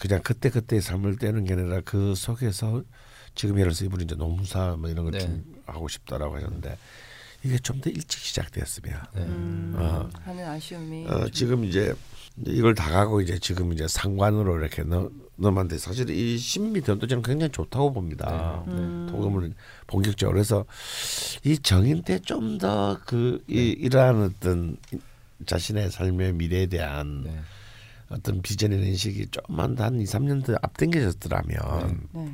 그냥 0.00 0.20
그때 0.24 0.50
그때 0.50 0.80
삶을 0.80 1.16
떼는 1.16 1.44
게 1.44 1.52
아니라 1.54 1.80
그 1.84 2.16
속에서 2.16 2.82
지금 3.36 3.54
예를 3.60 3.70
들어서 3.70 3.84
이분이 3.84 4.02
이제 4.04 4.16
농사 4.16 4.74
뭐 4.76 4.90
이런 4.90 5.04
걸 5.04 5.12
네. 5.12 5.20
좀 5.20 5.44
하고 5.66 5.86
싶다라고 5.86 6.34
하셨는데 6.34 6.76
이게 7.44 7.58
좀 7.58 7.80
더 7.80 7.90
일찍 7.90 8.18
시작되었으면 8.20 9.00
네. 9.14 9.22
음, 9.22 9.74
어. 9.78 10.10
하는 10.24 10.44
아쉬움이. 10.48 11.06
어, 11.06 11.20
좀- 11.26 11.30
지금 11.30 11.64
이제 11.64 11.94
이제 12.38 12.50
이걸 12.50 12.74
다 12.74 12.90
가고 12.90 13.20
이제 13.20 13.38
지금 13.38 13.72
이제 13.72 13.86
상관으로 13.86 14.58
이렇게 14.58 14.82
넣, 14.82 15.08
넣으면 15.38 15.68
사실 15.78 16.10
이 16.10 16.36
신비전도 16.36 17.06
저는 17.06 17.22
굉장히 17.22 17.50
좋다고 17.52 17.92
봅니다. 17.92 18.62
네. 18.66 18.72
음. 18.72 19.06
도금을 19.10 19.52
본격적으로 19.86 20.34
그래서 20.34 20.64
이 21.44 21.58
정인 21.58 22.02
때 22.02 22.18
좀 22.18 22.58
더그이 22.58 23.40
이러한 23.78 24.22
어떤 24.24 24.76
자신의 25.46 25.90
삶의 25.90 26.32
미래에 26.34 26.66
대한 26.66 27.22
네. 27.24 27.38
어떤 28.10 28.42
비전이나 28.42 28.84
인식이 28.84 29.28
조금만 29.30 29.76
더한 29.76 30.00
2, 30.00 30.04
3년 30.04 30.44
더 30.44 30.54
앞당겨졌더라면 30.62 32.08
네. 32.12 32.32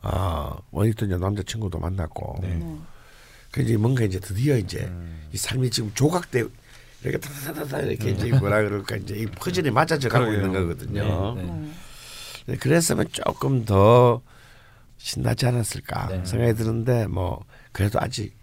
아 0.00 0.56
이제 0.74 1.16
남자친구도 1.18 1.78
만났고 1.78 2.38
네. 2.40 2.54
네. 2.54 2.76
그 3.50 3.60
이제 3.62 3.76
뭔가 3.76 4.04
이제 4.04 4.18
드디어 4.18 4.56
이제 4.56 4.84
음. 4.84 5.28
이 5.32 5.36
삶이 5.36 5.70
지금 5.70 5.92
조각돼 5.94 6.44
이렇게 7.04 7.18
타타타타 7.18 7.80
이렇게 7.82 8.10
이제 8.12 8.30
뭐라 8.38 8.62
그럴까 8.62 8.96
이제 8.96 9.16
이 9.16 9.26
퍼즐이 9.26 9.70
맞아져 9.70 10.08
가고 10.08 10.24
그러게요. 10.26 10.46
있는 10.46 10.52
거거든요. 10.52 11.36
네. 12.46 12.52
네. 12.52 12.52
네, 12.52 12.58
그랬으면 12.58 13.06
조금 13.12 13.64
더 13.64 14.20
신나지 14.98 15.46
않았을까 15.46 16.08
네. 16.08 16.24
생각이 16.24 16.54
드는데 16.54 17.06
뭐 17.06 17.44
그래도 17.72 17.98
아직 18.00 18.34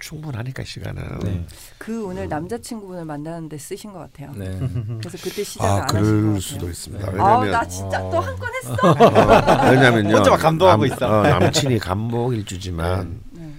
충분하니까 0.00 0.64
시간은. 0.64 1.18
네. 1.24 1.46
그 1.76 2.06
오늘 2.06 2.26
남자친구분을 2.26 3.04
만나는데 3.04 3.58
쓰신 3.58 3.92
것 3.92 3.98
같아요. 3.98 4.32
네. 4.34 4.58
그래서 4.98 5.18
그때 5.22 5.44
시작을 5.44 5.68
아 5.70 5.74
안 5.74 5.82
하신 5.82 5.92
것 5.92 6.00
같아요. 6.00 6.40
수도 6.40 6.68
있습니다. 6.70 7.12
네. 7.12 7.18
아, 7.20 7.22
왜냐하면 7.38 7.50
나 7.50 7.68
진짜 7.68 8.00
또 8.10 8.18
한 8.20 8.36
건 8.38 8.50
했어. 8.54 8.72
어, 8.72 9.70
왜냐면요. 9.70 10.16
혼자 10.16 10.30
막 10.30 10.36
감동하고 10.38 10.86
남, 10.86 10.96
있어. 10.96 11.06
어, 11.20 11.22
남친이 11.28 11.78
감목 11.80 12.32
일주지만 12.32 13.20
네. 13.32 13.52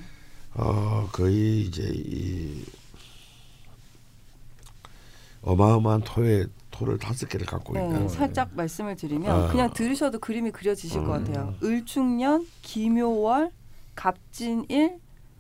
어 0.56 1.08
거의 1.12 1.62
이제 1.62 1.84
이 1.94 2.66
어마어마한 5.44 6.02
토에 6.02 6.46
토를 6.82 6.98
다섯 6.98 7.30
개를 7.30 7.46
갖고 7.46 7.74
네, 7.74 7.84
있는 7.84 8.10
살짝 8.10 8.50
말씀을 8.56 8.96
드리면 8.96 9.44
어. 9.44 9.48
그냥 9.52 9.72
들으셔도 9.72 10.18
그림이 10.18 10.50
그려지실 10.52 11.04
것 11.04 11.16
음. 11.18 11.26
같아요. 11.26 11.54
을충년, 11.64 12.48
기묘월, 12.64 13.52
갑진일, 13.94 14.98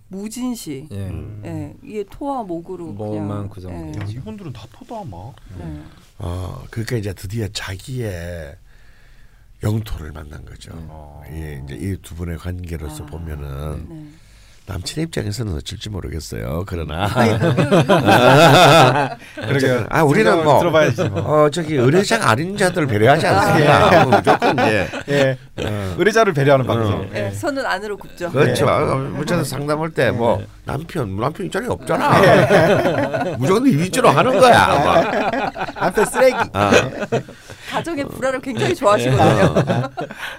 무진시. 0.10 0.88
예. 0.92 1.08
음. 1.08 1.42
예, 1.44 1.76
이게 1.84 2.04
토와 2.08 2.44
목으로 2.44 2.92
뭐만 2.92 3.28
그냥. 3.28 3.50
그 3.50 3.62
정도. 3.62 4.00
예, 4.00 4.04
야, 4.04 4.08
이분들은 4.08 4.54
다 4.54 4.68
토다 4.72 5.04
막. 5.06 5.34
네. 5.58 5.82
어 6.20 6.64
그러니까 6.70 6.98
이제 6.98 7.12
드디어 7.14 7.48
자기의 7.48 8.56
영토를 9.64 10.12
만난 10.12 10.46
거죠. 10.46 10.72
어. 10.76 11.24
예, 11.32 11.60
이제 11.66 11.76
이 11.76 11.98
두 12.04 12.14
분의 12.16 12.38
관계로서 12.38 13.04
아. 13.04 13.08
보면은 13.08 13.86
네. 13.90 14.06
남친 14.72 15.04
입장에서는 15.04 15.56
어쩔지 15.56 15.90
모르겠어요. 15.90 16.64
그러나 16.66 17.08
그러게요. 19.36 19.86
아 19.90 20.04
우리는 20.04 20.44
뭐 20.44 20.60
들어봐야지. 20.60 21.04
뭐. 21.10 21.22
어 21.46 21.50
저기 21.50 21.76
의뢰자가 21.76 22.30
아닌 22.32 22.56
자들 22.56 22.88
배려하지 22.88 23.28
않습니다. 23.28 24.06
무조건 24.18 24.54
이제 24.54 24.88
예. 25.10 25.38
어, 25.66 25.96
의뢰자를 25.98 26.34
배려하는 26.34 26.66
방송. 26.66 27.02
어. 27.02 27.06
예, 27.14 27.32
손은 27.32 27.66
안으로 27.66 27.98
굽죠. 27.98 28.32
그렇죠. 28.32 28.66
네. 28.66 28.72
아, 28.72 28.96
문자에서 28.96 29.44
상담할 29.44 29.90
때 29.92 30.12
뭐 30.12 30.42
남편 30.66 31.18
남편 31.18 31.46
입장이 31.48 31.68
없잖아. 31.68 33.36
무조건 33.38 33.66
이 33.68 33.76
위주로 33.76 34.10
하는 34.10 34.40
거야. 34.40 34.68
막. 34.68 35.54
앞에 35.76 36.06
쓰레기. 36.06 36.38
아, 36.54 36.72
가정의 37.72 38.06
불화를 38.06 38.42
굉장히 38.42 38.76
좋아하시거든요. 38.76 39.54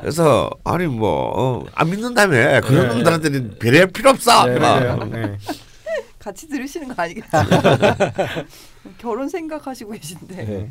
그래서 0.01 0.51
아니 0.65 0.87
뭐안 0.87 1.91
믿는다며 1.91 2.61
그런 2.61 2.89
놈들한테는 2.89 3.59
배려할 3.59 3.87
필요 3.89 4.11
없어. 4.11 4.47
네. 4.47 4.59
네. 5.07 5.39
같이 6.19 6.47
들으시는 6.49 6.95
거 6.95 7.03
아니겠죠? 7.03 7.29
결혼 8.99 9.29
생각하시고 9.29 9.93
계신데. 9.93 10.37
네. 10.45 10.69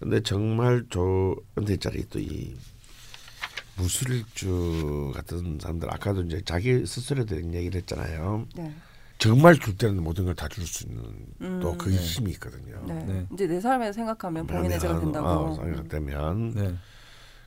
근데 0.00 0.20
정말 0.22 0.84
저 0.90 1.36
근데 1.54 1.74
있잖아요 1.74 2.02
또이 2.10 2.54
무술주 3.76 5.12
같은 5.14 5.58
사람들 5.60 5.88
아까도 5.92 6.22
이제 6.22 6.42
자기 6.44 6.84
스스로에 6.84 7.24
대한 7.24 7.54
얘기를 7.54 7.80
했잖아요. 7.80 8.46
네. 8.56 8.74
정말 9.22 9.58
줄 9.58 9.76
때는 9.76 10.02
모든 10.02 10.24
걸 10.24 10.34
다 10.34 10.48
줄 10.48 10.66
수 10.66 10.84
있는 10.86 11.02
음. 11.40 11.60
또그 11.60 11.88
네. 11.90 11.96
힘이 11.96 12.30
있거든요. 12.32 12.82
네. 12.86 12.94
네. 13.04 13.26
이제 13.32 13.46
내 13.46 13.60
삶에 13.60 13.92
생각하면 13.92 14.46
본인의 14.46 14.78
제가 14.80 14.98
된다고. 15.00 15.26
어, 15.28 15.54
생각되면 15.54 16.54
네. 16.54 16.74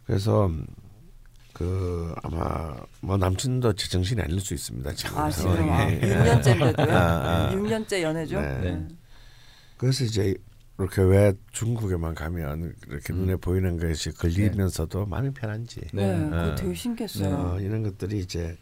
그래서 0.06 0.50
그 1.54 2.14
아마 2.24 2.76
뭐 3.02 3.18
남친도 3.18 3.74
제 3.74 3.88
정신이 3.90 4.22
아닐 4.22 4.40
수 4.42 4.54
있습니다 4.54 4.94
지금 4.94 5.18
아 5.18 5.30
지금 5.30 5.52
아, 5.52 5.56
상황이. 5.58 6.00
6년째인데도요. 6.02 6.90
아, 6.92 7.48
아. 7.50 7.52
6년째 7.56 8.02
연애죠. 8.02 8.42
네. 8.42 8.60
네. 8.60 8.88
그래서 9.78 10.04
이제 10.04 10.34
이렇게 10.78 11.02
왜 11.02 11.34
중국에만 11.54 12.14
가면 12.16 12.74
이렇게 12.88 13.14
눈에 13.14 13.38
보이는 13.38 13.78
것이 13.78 14.12
걸리면서도 14.12 15.06
마음이 15.06 15.32
편한지 15.34 15.80
네. 15.94 16.18
네, 16.18 16.26
그거 16.30 16.38
어. 16.52 16.56
되게 16.56 16.74
신기했어요. 16.74 17.36
어, 17.36 17.60
이런 17.62 17.84
것들이 17.84 18.20
이제 18.20 18.58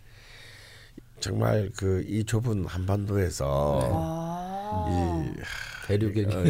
정말 1.19 1.69
그 1.75 2.03
이 2.07 2.23
좁은 2.25 2.65
한반도에서 2.65 3.79
아. 3.83 4.85
이 4.89 5.87
대륙의 5.87 6.25
어, 6.25 6.43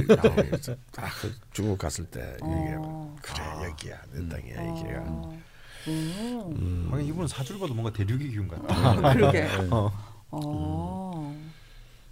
딱그 0.92 1.34
중국 1.52 1.78
갔을 1.78 2.06
때 2.06 2.36
이게 2.38 2.76
어. 2.78 3.16
그래 3.22 3.44
여기야 3.70 4.02
내 4.12 4.28
땅이야 4.30 4.78
이게야. 4.80 5.04
어. 5.08 5.40
음. 5.88 6.90
음. 6.92 7.02
이분은 7.02 7.28
사줄 7.28 7.60
봐도 7.60 7.74
뭔가 7.74 7.92
대륙의 7.92 8.30
기운 8.30 8.48
같아. 8.48 9.14
그러게. 9.14 9.48
어. 9.70 9.92
어. 10.32 11.36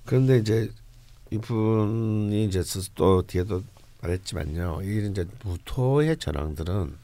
그런데 0.05 0.37
이제 0.37 0.69
이분이 1.31 2.45
이제 2.45 2.61
또 2.95 3.21
뒤에도 3.21 3.63
말했지만요. 4.01 4.81
이 4.83 5.07
이제 5.09 5.25
무토의 5.43 6.17
전황들은 6.17 6.97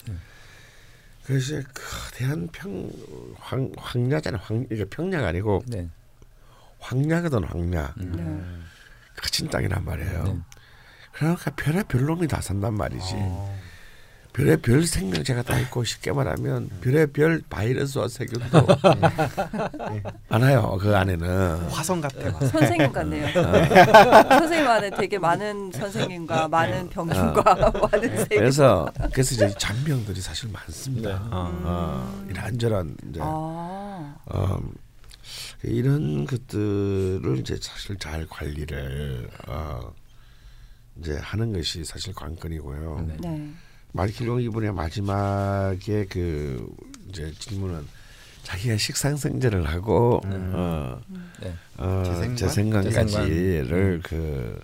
그것이 1.28 1.62
거대한 1.74 2.48
평 2.54 2.90
황, 3.36 3.70
황야잖아요. 3.78 4.42
황 4.42 4.66
이게 4.72 4.86
평야가 4.86 5.28
아니고 5.28 5.62
네. 5.68 5.90
황야거든 6.80 7.44
황야. 7.44 7.94
네. 7.98 8.42
거친 9.18 9.50
땅이란 9.50 9.84
말이에요. 9.84 10.24
네. 10.24 10.40
그러니까 11.12 11.52
별의 11.52 11.84
별 11.90 12.06
놈이 12.06 12.30
다 12.30 12.40
산단 12.40 12.76
말이지. 12.76 13.16
어. 13.16 13.60
별의 14.38 14.58
별 14.58 14.86
생명체가 14.86 15.42
다 15.42 15.58
있고 15.62 15.84
쉽게 15.84 16.12
말하면 16.12 16.70
별의 16.82 17.08
별 17.08 17.42
바이러스와 17.50 18.08
세균도 18.08 18.68
많아요. 20.30 20.78
그 20.80 20.96
안에는. 20.96 21.70
화성 21.70 22.00
같아. 22.02 22.24
화성. 22.34 22.48
선생님 22.50 22.92
같네요. 22.92 23.34
선생님 24.30 24.68
안에 24.68 24.92
되게 24.92 25.18
많은 25.18 25.72
선생님과 25.72 26.50
많은 26.50 26.88
병균과 26.92 27.42
많은 27.92 28.10
세균. 28.16 28.38
그래서 28.38 28.88
그래서 29.12 29.34
이제 29.34 29.50
잔병들이 29.58 30.22
사실 30.22 30.52
많습니다. 30.52 31.10
네. 31.10 31.20
어, 31.32 32.24
이런저런 32.30 32.96
이제 33.10 33.20
아. 33.24 34.16
어, 34.28 34.60
이런 35.64 36.28
것들을 36.28 37.40
이제 37.40 37.58
사실 37.60 37.98
잘 37.98 38.28
관리를 38.30 39.32
어, 39.48 39.92
이제 41.00 41.18
하는 41.24 41.54
것이 41.54 41.84
사실 41.84 42.14
관건이고요. 42.14 43.08
네. 43.20 43.52
네. 43.98 44.04
마이클 44.04 44.42
이분의 44.42 44.74
마지막에 44.74 46.06
그 46.06 46.68
이제 47.10 47.34
질문은 47.40 47.86
자기가 48.44 48.78
식상성제를 48.78 49.68
하고 49.68 50.22
어, 50.26 51.02
네. 51.42 51.54
어, 51.78 52.04
재생관? 52.06 52.84
재생관까지를 52.84 54.02
그 54.04 54.62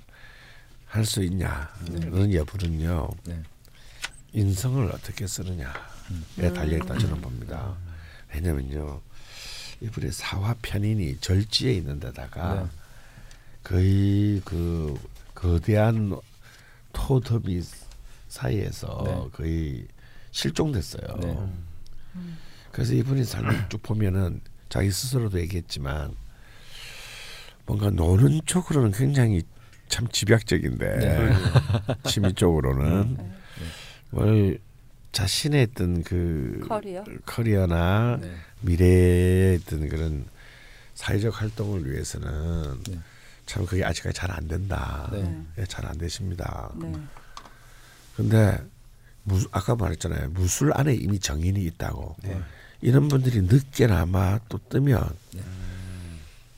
할 0.94 1.06
수 1.08 1.24
있냐는 1.24 2.32
여부는요 2.36 3.10
네. 3.24 3.42
인성을 4.34 4.92
어떻게 4.92 5.26
쓰느냐에 5.26 6.54
달려 6.54 6.78
있다 6.78 7.00
저는 7.00 7.20
봅니다. 7.20 7.76
왜냐면요 8.32 9.02
이분의 9.82 10.12
사화 10.12 10.54
편인이 10.62 11.18
절지에 11.20 11.74
있는 11.74 12.00
데다가 12.00 12.62
네. 12.62 12.70
거의 13.64 14.42
그 14.46 14.96
거대한 15.34 16.16
토더미 16.92 17.64
사이에서 18.34 19.04
네. 19.06 19.30
거의 19.32 19.88
실종됐어요. 20.32 21.18
네. 21.22 21.38
그래서 22.72 22.94
이분이 22.94 23.24
삶을 23.26 23.70
쭉 23.70 23.82
보면은 23.84 24.42
자기 24.70 24.90
스스로도 24.90 25.40
얘기했지만 25.40 26.16
뭔가 27.68 27.92
노는 27.92 28.42
쪽으로는 28.46 28.92
굉장히 28.92 29.44
참 29.88 30.08
집약적인데 30.08 30.98
네. 30.98 31.34
취미 32.10 32.34
쪽으로는 32.34 33.18
뭘 34.10 34.58
자신의 35.12 35.68
어떤 35.72 36.04
그 36.04 36.66
커리어? 36.68 37.04
커리어나 37.28 38.18
네. 38.20 38.32
미래의 38.62 39.60
어떤 39.62 39.88
그런 39.90 40.26
사회적 40.96 41.40
활동을 41.40 41.88
위해서는 41.92 42.82
네. 42.90 43.00
참 43.46 43.64
그게 43.68 43.84
아직까지 43.84 44.16
잘 44.16 44.32
안 44.32 44.48
된다. 44.48 45.08
네. 45.12 45.44
예, 45.60 45.66
잘안 45.66 46.00
되십니다. 46.00 46.72
네. 48.18 48.18
근데 48.18 48.64
무, 49.24 49.40
아까 49.52 49.76
말했잖아요. 49.76 50.30
무술 50.32 50.72
안에 50.74 50.94
이미 50.96 51.20
정인이 51.20 51.64
있다고. 51.66 52.16
네. 52.24 52.42
이런 52.82 53.08
분들이 53.08 53.42
늦게나마 53.42 54.40
또 54.50 54.60
뜨면 54.70 55.10
네. 55.34 55.42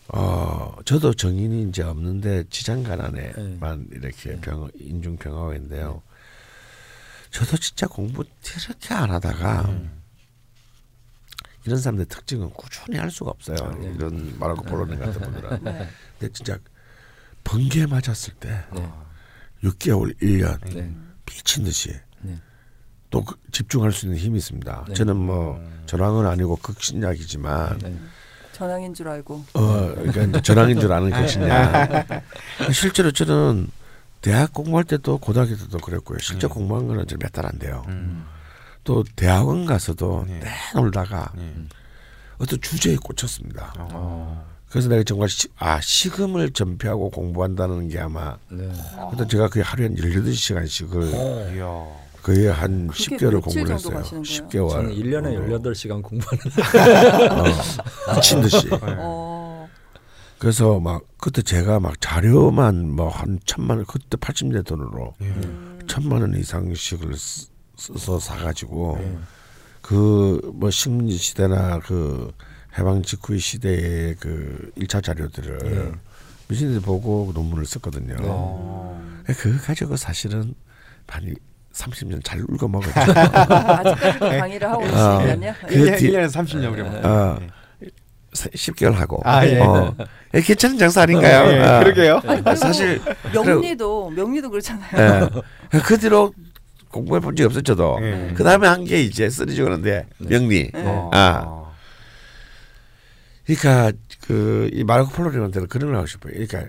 어 0.08 0.76
저도 0.86 1.14
정인이 1.14 1.70
이제 1.70 1.84
없는데 1.84 2.46
지장간 2.50 3.00
안에만 3.02 3.88
네. 3.90 3.98
이렇게 3.98 4.40
병 4.42 4.70
인중 4.76 5.18
병화인데요. 5.18 6.02
저도 7.30 7.58
진짜 7.58 7.86
공부 7.88 8.24
이렇게 8.44 8.94
안 8.94 9.12
하다가 9.12 9.62
음. 9.70 10.02
이런 11.66 11.80
사람들 11.80 12.06
특징은 12.06 12.52
꾸준히 12.52 12.98
할 12.98 13.12
수가 13.12 13.32
없어요. 13.32 13.58
네. 13.80 13.94
이런 13.96 14.38
마르코 14.40 14.64
폴로님 14.64 15.00
같은 15.00 15.22
분들은. 15.22 15.64
네. 15.64 15.90
근데 16.20 16.34
진짜 16.34 16.58
번개 17.44 17.86
맞았을 17.86 18.34
때 18.36 18.66
네. 18.74 18.90
6개월, 19.64 20.20
1년 20.22 20.60
네. 20.74 20.96
미친 21.36 21.64
듯이 21.66 21.94
네. 22.22 22.38
또 23.10 23.24
그- 23.24 23.36
집중할 23.52 23.92
수 23.92 24.06
있는 24.06 24.18
힘이 24.20 24.38
있습니다. 24.38 24.86
네. 24.88 24.94
저는 24.94 25.16
뭐 25.18 25.62
전황은 25.86 26.26
아니고 26.26 26.56
극신약이지만 26.58 27.80
네. 27.80 27.98
전황인 28.54 28.94
줄 28.94 29.10
알고. 29.10 29.44
어 29.54 29.62
그러니까 29.96 30.22
이제 30.24 30.42
전황인 30.42 30.80
줄 30.80 30.92
아는 30.94 31.12
극신약. 31.12 32.24
실제로 32.74 33.12
저는 33.12 33.68
대학 34.22 34.54
공부할 34.54 34.86
때도 34.86 35.18
고등학교 35.18 35.56
때도 35.58 35.78
그랬고요. 35.80 36.20
실제 36.20 36.48
공부한 36.48 36.88
거는 36.88 37.06
몇 37.20 37.32
달 37.34 37.46
안 37.46 37.60
돼요. 37.60 37.84
음. 37.90 38.26
또 38.86 39.04
대학원 39.16 39.66
가서도 39.66 40.26
네. 40.28 40.40
내 40.40 40.50
놀다가 40.74 41.32
네. 41.36 41.54
어떤 42.38 42.60
주제에 42.62 42.96
꽂혔습니다. 42.96 43.74
어. 43.78 44.55
그래서 44.76 44.90
내가 44.90 45.04
정말 45.04 45.30
시, 45.30 45.48
아 45.58 45.80
식음을 45.80 46.50
전폐하고 46.52 47.10
공부한다는 47.10 47.88
게 47.88 47.98
아마 47.98 48.36
네. 48.50 48.70
하여튼 48.98 49.26
제가 49.30 49.48
거의 49.48 49.64
하루에 49.64 49.86
한 49.88 49.96
18시간씩을 49.96 51.56
이야. 51.56 51.86
거의 52.22 52.48
한 52.48 52.88
그게 52.88 53.16
10개월을 53.16 53.32
며칠 53.36 53.42
공부를 53.42 53.74
했어요. 53.76 53.96
가시는 53.96 54.24
거예요? 54.24 54.50
10개월. 54.50 54.70
저는 54.72 54.92
1년에 54.94 55.62
18시간 55.62 56.02
공부하는 56.04 56.44
어, 58.10 58.16
미친 58.16 58.42
듯이. 58.42 58.68
어. 58.82 59.70
그래서 60.40 60.78
막 60.82 61.04
그때 61.22 61.42
제가 61.42 61.80
막 61.80 61.94
자료만 62.02 62.98
뭐한 62.98 63.40
천만 63.46 63.78
원 63.78 63.86
그때 63.86 64.18
80년 64.18 64.66
돈으로 64.66 65.14
예. 65.22 65.26
음. 65.26 65.80
천만 65.88 66.20
원 66.20 66.36
이상씩을 66.38 67.16
쓰- 67.16 67.48
써서 67.78 68.20
사가지고 68.20 68.98
네. 69.00 69.18
그뭐 69.82 70.70
식민지 70.70 71.16
시대나 71.16 71.80
그 71.80 72.30
해방 72.78 73.02
직후의 73.04 73.40
시대의 73.40 74.16
그 74.20 74.72
1차 74.78 75.04
자료들을 75.04 75.58
네. 75.60 75.92
듯이 76.48 76.80
보고 76.84 77.32
논문을 77.34 77.66
썼거든요. 77.66 78.16
어. 78.22 79.02
그거 79.26 79.58
가지고 79.66 79.96
사실은 79.96 80.54
많이 81.08 81.34
30년 81.74 82.24
잘 82.24 82.42
울고 82.48 82.68
먹었죠. 82.68 82.92
아직까지 83.12 84.20
강의를 84.20 84.70
하고 84.70 84.82
계시면요. 84.82 85.54
그일 85.68 85.96
뒤- 85.98 86.12
1년에 86.12 86.30
30년 86.32 86.72
그래. 86.76 86.84
어, 87.04 87.40
10개월 88.34 88.94
하고. 88.94 89.22
아, 89.24 89.46
예. 89.48 89.60
어. 89.60 89.96
예, 90.34 90.42
괜찮은 90.42 90.78
장사 90.78 91.02
아닌가요? 91.04 91.52
예, 91.52 91.60
어. 91.62 91.80
그러게요. 91.80 92.22
아니, 92.28 92.58
사실 92.58 93.02
명리도 93.34 94.10
명리도 94.12 94.50
그렇잖아요. 94.50 95.30
예. 95.74 95.80
그 95.80 95.98
뒤로 95.98 96.34
공부해 96.90 97.20
본 97.22 97.36
적이 97.36 97.46
없었죠. 97.48 97.98
예. 98.02 98.34
그 98.36 98.44
다음에 98.44 98.68
한 98.68 98.84
게 98.86 99.02
이제 99.02 99.30
쓰러지고 99.30 99.66
그러는데 99.66 100.06
명리. 100.20 100.70
네. 100.74 100.84
어. 100.86 101.10
아. 101.14 101.65
그러니까 103.46 103.92
그 104.28 104.70
이 104.74 104.84
마르코 104.84 105.12
폴로님한테는 105.12 105.68
그런 105.68 105.88
걸 105.90 105.98
하고 105.98 106.08
싶어요. 106.08 106.34
그러니까 106.34 106.64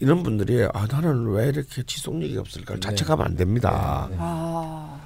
이런 0.00 0.22
분들이 0.22 0.66
아 0.72 0.86
나는 0.90 1.26
왜 1.28 1.48
이렇게 1.48 1.82
지속력이 1.82 2.36
없을까? 2.38 2.74
네. 2.74 2.80
자책하면 2.80 3.26
안 3.26 3.36
됩니다. 3.36 4.08
네. 4.10 4.16
아. 4.18 4.98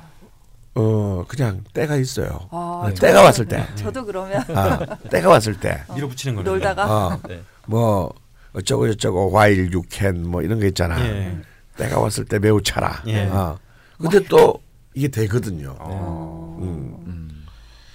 어 0.75 1.25
그냥 1.27 1.65
때가 1.73 1.97
있어요. 1.97 2.49
아, 2.51 2.85
네. 2.89 2.95
저도- 2.95 3.01
때가 3.01 3.23
왔을 3.23 3.47
때. 3.47 3.67
저도 3.75 4.05
그러면 4.05 4.43
아 4.55 4.79
때가 5.11 5.29
왔을 5.31 5.59
때. 5.59 5.83
밀어붙이는 5.95 6.37
거네. 6.37 6.49
놀다가 6.49 7.07
어, 7.09 7.21
네. 7.29 7.43
뭐 7.67 8.13
어쩌고 8.53 8.87
저쩌고 8.93 9.33
while 9.37 9.61
you 9.75 9.83
can 9.91 10.23
뭐 10.27 10.41
이런 10.43 10.61
거 10.61 10.67
있잖아. 10.67 11.05
예. 11.05 11.37
때가 11.77 11.99
왔을 11.99 12.25
때 12.25 12.39
매우 12.39 12.63
차라. 12.63 13.03
예. 13.09 13.27
어. 13.27 13.59
근데 14.01 14.21
또 14.29 14.61
이게 14.95 15.09
되거든요. 15.09 15.75
어. 15.81 16.59
음. 16.63 16.97
음. 17.07 17.28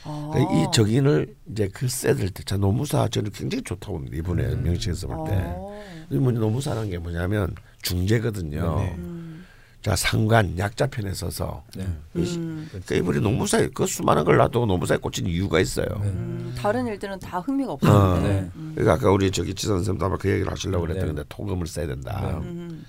아. 0.05 0.29
그러니까 0.33 0.53
이 0.53 0.71
적인을 0.73 1.35
이제 1.51 1.67
글쎄 1.69 2.13
들 2.15 2.29
때 2.31 2.43
자 2.43 2.57
노무사 2.57 3.07
저는 3.07 3.31
굉장히 3.31 3.63
좋다고 3.63 3.93
봅니다. 3.93 4.17
이번에 4.17 4.55
명식에서 4.55 5.07
볼 5.07 5.27
때. 5.29 5.35
어. 5.37 5.81
이 6.09 6.15
뭐냐 6.17 6.39
노무사라는 6.39 6.89
게 6.89 6.97
뭐냐면 6.97 7.55
중재거든요. 7.81 8.75
네. 8.79 8.95
음. 8.97 9.45
자 9.81 9.95
상관 9.97 10.57
약자 10.57 10.87
편에 10.87 11.13
서서 11.13 11.63
네. 11.75 11.85
음. 12.15 12.67
그러니까 12.69 12.95
이분이 12.95 13.19
노무사에 13.19 13.67
그 13.73 13.85
수많은 13.85 14.23
걸 14.23 14.37
놔두고 14.37 14.65
노무사에 14.65 14.97
꽂힌 14.97 15.27
이유가 15.27 15.59
있어요. 15.59 15.85
음. 16.03 16.53
다른 16.57 16.87
일들은 16.87 17.19
다 17.19 17.39
흥미가 17.39 17.71
어. 17.71 17.73
없었는데. 17.73 18.27
네. 18.29 18.49
음. 18.55 18.71
그러니까 18.75 18.93
아까 18.93 19.11
우리 19.11 19.29
저기 19.31 19.53
지선 19.53 19.77
선생님도 19.77 20.05
아마 20.05 20.17
그 20.17 20.29
얘기를 20.29 20.49
하시려고 20.51 20.87
네. 20.87 20.93
그랬는데 20.93 21.23
토금을 21.29 21.67
써야 21.67 21.87
된다. 21.87 22.39
음. 22.43 22.85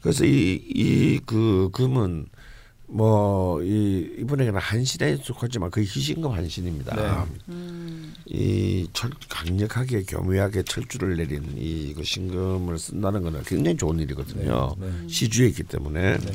그래서 0.00 0.24
이 0.24 0.58
이 0.74 1.20
그 1.26 1.68
금은 1.72 2.26
뭐 2.90 3.62
이 3.62 4.10
이분에게는 4.18 4.58
한신에 4.60 5.16
속하지만 5.16 5.70
거의 5.70 5.86
희신급 5.86 6.32
한신입니다. 6.32 6.96
네. 6.96 7.32
음. 7.50 8.14
이 8.26 8.88
철, 8.92 9.10
강력하게 9.28 10.02
교묘하게 10.04 10.62
철주를 10.62 11.16
내린 11.16 11.42
이 11.56 11.92
그 11.94 12.02
신금을 12.04 12.78
쓴다는 12.78 13.22
거는 13.22 13.42
굉장히 13.44 13.76
좋은 13.76 13.98
일이거든요. 13.98 14.74
네, 14.78 14.86
네. 14.86 15.08
시주에 15.08 15.48
있기 15.48 15.64
때문에. 15.64 16.18
네. 16.18 16.32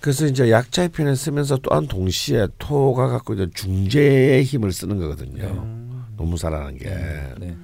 그래서 0.00 0.26
이제 0.26 0.50
약자의 0.50 0.90
편을 0.90 1.16
쓰면서 1.16 1.56
또한 1.58 1.86
동시에 1.88 2.46
토가 2.58 3.08
갖고 3.08 3.32
있는 3.34 3.50
중재의 3.54 4.44
힘을 4.44 4.72
쓰는 4.72 4.98
거거든요. 4.98 5.44
음. 5.44 6.04
노무사라는 6.16 6.78
게. 6.78 6.84
네. 6.84 7.34
네. 7.38 7.56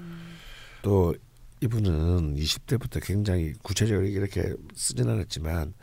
또 0.83 1.15
이분은 1.61 2.35
20대부터 2.37 3.01
굉장히 3.03 3.53
구체적으로 3.63 4.07
이렇게 4.07 4.53
쓰진 4.75 5.09
않았지만 5.09 5.75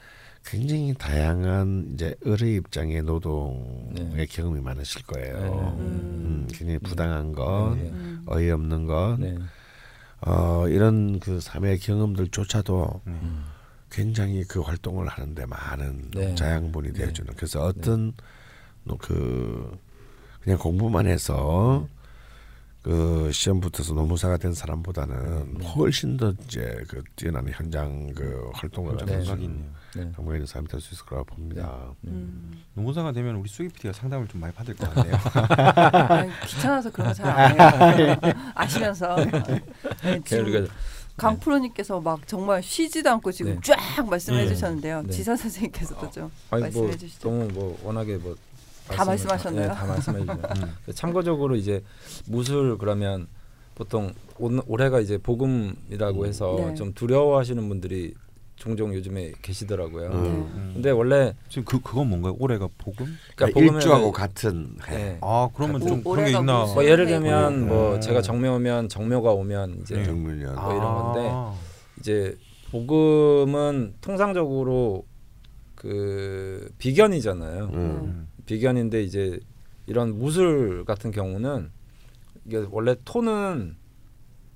굉장히 0.46 0.94
다양한 0.98 1.92
이제 1.94 2.16
을의 2.26 2.56
입장의 2.56 3.04
노동의 3.04 4.16
네. 4.16 4.26
경험이 4.26 4.62
많으실 4.62 5.04
거예요. 5.04 5.38
네. 5.38 5.50
음, 5.50 6.48
굉장히 6.52 6.80
부당한 6.80 7.34
것, 7.34 7.76
네. 7.76 7.90
음. 7.90 8.24
어이없는 8.26 8.86
것, 8.86 9.18
네. 9.20 9.38
어, 10.22 10.68
이런 10.68 11.20
그 11.20 11.40
삶의 11.40 11.80
경험들조차도 11.80 13.02
음. 13.08 13.46
굉장히 13.92 14.44
그 14.44 14.62
활동을 14.62 15.08
하는데 15.08 15.46
많은 15.46 16.12
네. 16.12 16.36
자양분이 16.36 16.94
네. 16.94 17.00
되어주는. 17.00 17.34
그래서 17.36 17.64
어떤 17.66 18.14
노- 18.84 18.98
그 18.98 19.78
그냥 20.42 20.58
공부만 20.58 21.06
해서 21.08 21.88
그 22.82 23.30
시험 23.34 23.60
붙어서 23.60 23.94
노무사가 23.94 24.38
된 24.38 24.54
사람보다는 24.54 25.62
훨씬 25.64 26.16
더 26.16 26.34
이제 26.46 26.82
그 26.88 27.04
뛰어난 27.16 27.46
현장 27.50 28.14
그 28.14 28.50
활동을 28.54 28.96
네. 29.06 29.18
감각이 29.18 29.44
있네요. 29.44 29.70
네. 29.96 30.12
정말 30.16 30.36
있는 30.36 30.46
사람이 30.46 30.68
될 30.70 30.80
수 30.80 30.94
있을 30.94 31.06
거라고 31.06 31.26
봅니다. 31.36 31.92
음. 32.06 32.64
농구사가 32.76 33.12
되면 33.12 33.36
우리 33.36 33.50
수기 33.50 33.68
PD가 33.70 33.92
상담을 33.94 34.28
좀 34.28 34.40
많이 34.40 34.54
받을 34.54 34.76
것 34.76 34.90
같네요. 34.94 35.18
귀찮아서 36.46 36.90
그런 36.92 37.10
거잘안 37.10 37.60
해요. 38.00 38.16
아시면서. 38.56 39.16
네, 39.18 40.22
지금 40.24 40.46
그러니까 40.46 40.74
강 41.18 41.38
프로님께서 41.38 42.00
막 42.00 42.26
정말 42.28 42.64
쉬지도 42.64 43.10
않고 43.12 43.32
지금 43.34 43.56
네. 43.56 43.60
쫙 43.62 44.08
말씀해 44.10 44.44
네. 44.44 44.48
주셨는데요. 44.48 45.02
네. 45.02 45.10
지사 45.12 45.36
선생님께서도 45.36 46.10
좀뭐 46.12 46.32
말씀해 46.50 46.96
주시죠. 46.98 47.30
너무 47.30 47.48
뭐 47.52 47.78
워낙에 47.84 48.16
뭐 48.18 48.38
다 48.90 49.06
말씀하셨나요? 49.06 49.68
네, 49.70 49.74
다 49.74 49.86
말씀해 49.86 50.20
주세요. 50.20 50.38
음. 50.88 50.94
참고적으로 50.94 51.56
이제 51.56 51.84
무술 52.28 52.78
그러면 52.78 53.28
보통 53.76 54.14
올- 54.38 54.62
올해가 54.68 55.00
이제 55.00 55.18
복음이라고 55.18 56.26
해서 56.26 56.56
네. 56.58 56.76
좀 56.76 56.94
두려워하시는 56.94 57.68
분들이 57.70 58.14
종종 58.56 58.94
요즘에 58.94 59.32
계시더라고요. 59.42 60.10
음. 60.10 60.16
음. 60.54 60.72
근데 60.74 60.90
원래 60.92 61.34
지금 61.48 61.64
그 61.64 61.80
그건 61.80 62.10
뭔가요? 62.10 62.36
올해가 62.40 62.68
복음? 62.78 63.16
그러니까 63.36 63.58
일주하고 63.60 64.12
복음에는 64.12 64.12
같은 64.12 64.76
해. 64.90 64.96
네. 64.98 65.18
아 65.22 65.48
그러면 65.56 65.80
좀 65.80 66.02
오- 66.04 66.12
그런 66.12 66.26
게 66.26 66.32
있나? 66.32 66.66
뭐 66.66 66.84
예를 66.84 67.06
네. 67.06 67.12
들면 67.14 67.68
뭐 67.70 67.96
음. 67.96 68.02
제가 68.02 68.22
정묘 68.22 68.56
오면 68.56 68.90
정묘가 68.90 69.32
오면 69.32 69.80
이제 69.82 69.96
네. 69.96 70.12
뭐 70.12 70.32
이런 70.34 70.56
건데 70.56 71.30
아. 71.32 71.54
이제 72.00 72.38
복음은 72.72 73.94
통상적으로 74.02 75.06
그 75.76 76.70
비견이잖아요. 76.80 77.70
음. 77.74 78.28
음. 78.50 78.56
비견인데 78.56 79.04
이제 79.04 79.40
이런 79.86 80.18
무술 80.18 80.84
같은 80.86 81.12
경우는 81.12 81.70
이게 82.46 82.66
원래 82.72 82.96
토는 83.06 83.76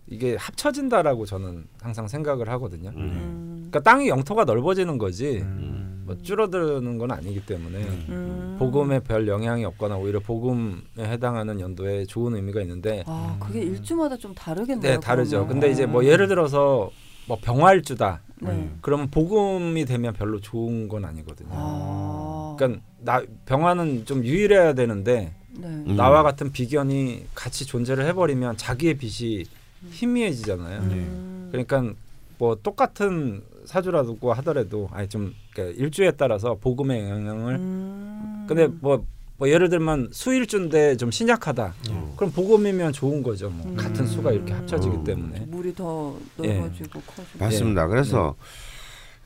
이게 0.08 0.36
합쳐진다라고 0.36 1.26
저는 1.26 1.66
항상 1.82 2.08
생각을 2.08 2.50
하거든요. 2.50 2.90
음. 2.90 2.98
음. 2.98 3.54
그러니까 3.70 3.80
땅이 3.80 4.10
영토가 4.10 4.46
넓어지는 4.46 4.98
거지 4.98 5.40
음. 5.42 6.04
뭐 6.06 6.18
줄어드는 6.18 6.98
건 6.98 7.12
아니기 7.12 7.46
때문에 7.46 7.78
음. 8.10 8.56
복음에 8.60 9.00
별 9.00 9.28
영향이 9.28 9.64
없거나 9.66 9.96
오히려 9.98 10.20
복음에 10.20 10.82
해당하는 11.00 11.60
연도에 11.60 12.06
좋은 12.06 12.36
의미가 12.36 12.62
있는데 12.62 13.04
아 13.08 13.38
그게 13.40 13.62
일주마다 13.62 14.18
좀 14.18 14.34
다르겠네요. 14.36 14.94
네 14.96 15.00
다르죠. 15.00 15.38
그러면. 15.38 15.48
근데 15.50 15.72
이제 15.72 15.86
뭐 15.86 16.04
예를 16.04 16.28
들어서 16.28 16.90
뭐 17.28 17.38
병활주다 17.42 18.22
네. 18.52 18.70
그러면 18.82 19.10
복음이 19.10 19.86
되면 19.86 20.14
별로 20.14 20.40
좋은 20.40 20.88
건 20.88 21.06
아니거든요. 21.06 21.50
아. 21.52 22.56
그러니까 22.58 22.82
나 23.00 23.22
병화는 23.46 24.06
좀 24.06 24.24
유일해야 24.24 24.74
되는데 24.74 25.34
네. 25.52 25.68
음. 25.68 25.96
나와 25.96 26.24
같은 26.24 26.52
비견이 26.52 27.28
같이 27.36 27.66
존재를 27.66 28.06
해버리면 28.08 28.58
자기의 28.58 28.96
빛이 28.96 29.44
희미해지잖아요. 29.92 30.80
음. 30.82 31.50
그러니까 31.52 31.94
뭐 32.38 32.56
똑같은 32.56 33.44
사주라고 33.66 34.34
하더라도 34.34 34.90
아니 34.92 35.08
좀 35.08 35.34
그러니까 35.54 35.82
일주에 35.82 36.12
따라서 36.12 36.56
복음의 36.56 37.10
영향을 37.10 37.56
음. 37.56 38.46
근데 38.48 38.68
뭐, 38.68 39.06
뭐 39.44 39.50
예를 39.50 39.68
들면 39.68 40.08
수일주인데 40.14 40.96
좀 40.96 41.12
신약하다. 41.12 41.74
음. 41.90 42.14
그럼 42.16 42.32
복음이면 42.32 42.94
좋은 42.94 43.22
거죠. 43.22 43.50
뭐 43.50 43.66
음. 43.70 43.76
같은 43.76 44.08
수가 44.08 44.32
이렇게 44.32 44.54
합쳐지기 44.54 44.96
음. 44.96 45.04
때문에. 45.04 45.40
물이 45.48 45.76
더 45.76 46.18
예. 46.46 46.60
넓어지고 46.60 47.02
커지고. 47.02 47.40
맞습니다. 47.40 47.88
그래서 47.88 48.36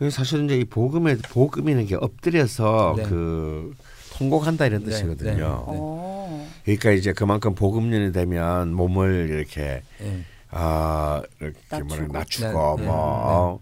사실 0.09 0.45
이제 0.45 0.57
이 0.57 0.63
복음에 0.63 1.17
복음이라는 1.17 1.85
게 1.85 1.95
엎드려서 1.95 2.95
네. 2.97 3.03
그 3.03 3.75
통곡한다 4.13 4.65
이런 4.65 4.83
네, 4.85 4.89
뜻이거든요. 4.89 5.35
네. 5.35 5.43
어. 5.45 6.49
그러니까 6.63 6.91
이제 6.93 7.13
그만큼 7.13 7.53
복음년이 7.53 8.11
되면 8.11 8.73
몸을 8.73 9.29
이렇게 9.29 9.83
예. 10.01 10.23
아 10.49 11.21
이렇게 11.39 11.59
낮추고. 11.69 11.85
뭐라 11.95 12.07
낮추고 12.11 12.75
네, 12.77 12.81
네, 12.81 12.87
뭐 12.87 13.61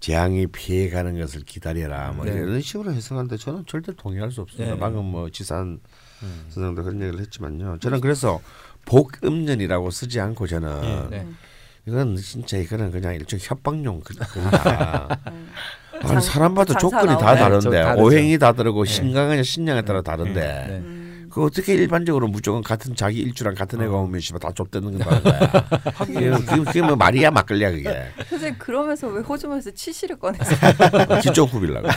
재앙이 0.00 0.46
피해가는 0.48 1.18
것을 1.20 1.42
기다려라 1.42 2.12
뭐 2.12 2.24
네. 2.24 2.32
이런 2.32 2.60
식으로 2.60 2.92
해석하는데 2.92 3.36
저는 3.36 3.64
절대 3.66 3.92
동의할 3.94 4.32
수 4.32 4.40
없습니다. 4.40 4.74
네. 4.74 4.80
방금 4.80 5.04
뭐 5.04 5.28
지산 5.30 5.78
음. 6.22 6.44
선생도 6.48 6.82
그런 6.82 7.00
얘기를 7.02 7.20
했지만요. 7.20 7.78
저는 7.80 8.00
그래서 8.00 8.40
복음년이라고 8.86 9.90
쓰지 9.90 10.20
않고 10.20 10.46
저는 10.46 11.10
네. 11.10 11.26
이건 11.86 12.16
진짜 12.16 12.56
이거는 12.56 12.90
그냥 12.90 13.14
일종의 13.14 13.42
협박용 13.44 14.00
그-. 14.00 14.14
음. 14.36 14.50
아니 16.02 16.08
장- 16.08 16.20
사람마다 16.20 16.78
조건이 16.78 17.08
다. 17.18 17.34
네, 17.34 17.40
다른데. 17.40 17.92
오행이 18.00 18.38
다르고 18.38 18.84
네. 18.84 18.90
신강이나 18.90 19.42
신양에 19.42 19.82
따라 19.82 20.00
다른데 20.00 20.40
네. 20.40 20.76
음. 20.78 20.99
그 21.30 21.44
어떻게 21.44 21.74
일반적으로 21.74 22.26
무조건 22.28 22.62
같은 22.62 22.96
자기 22.96 23.20
일주랑 23.20 23.54
같은 23.54 23.80
애가 23.80 23.94
어. 23.94 24.02
오면 24.02 24.20
씨발 24.20 24.40
다 24.40 24.50
좁대는 24.52 24.98
거야. 24.98 25.20
그게, 25.98 26.30
그게, 26.30 26.64
그게 26.64 26.82
뭐 26.82 26.96
말이야 26.96 27.30
막걸리야 27.30 27.70
그게. 27.70 28.10
선생님 28.28 28.58
그러면서 28.58 29.06
왜 29.08 29.22
호주머니에서 29.22 29.70
치실을 29.70 30.18
꺼내서 30.18 30.56
기쪽 31.22 31.52
후빌라고. 31.52 31.88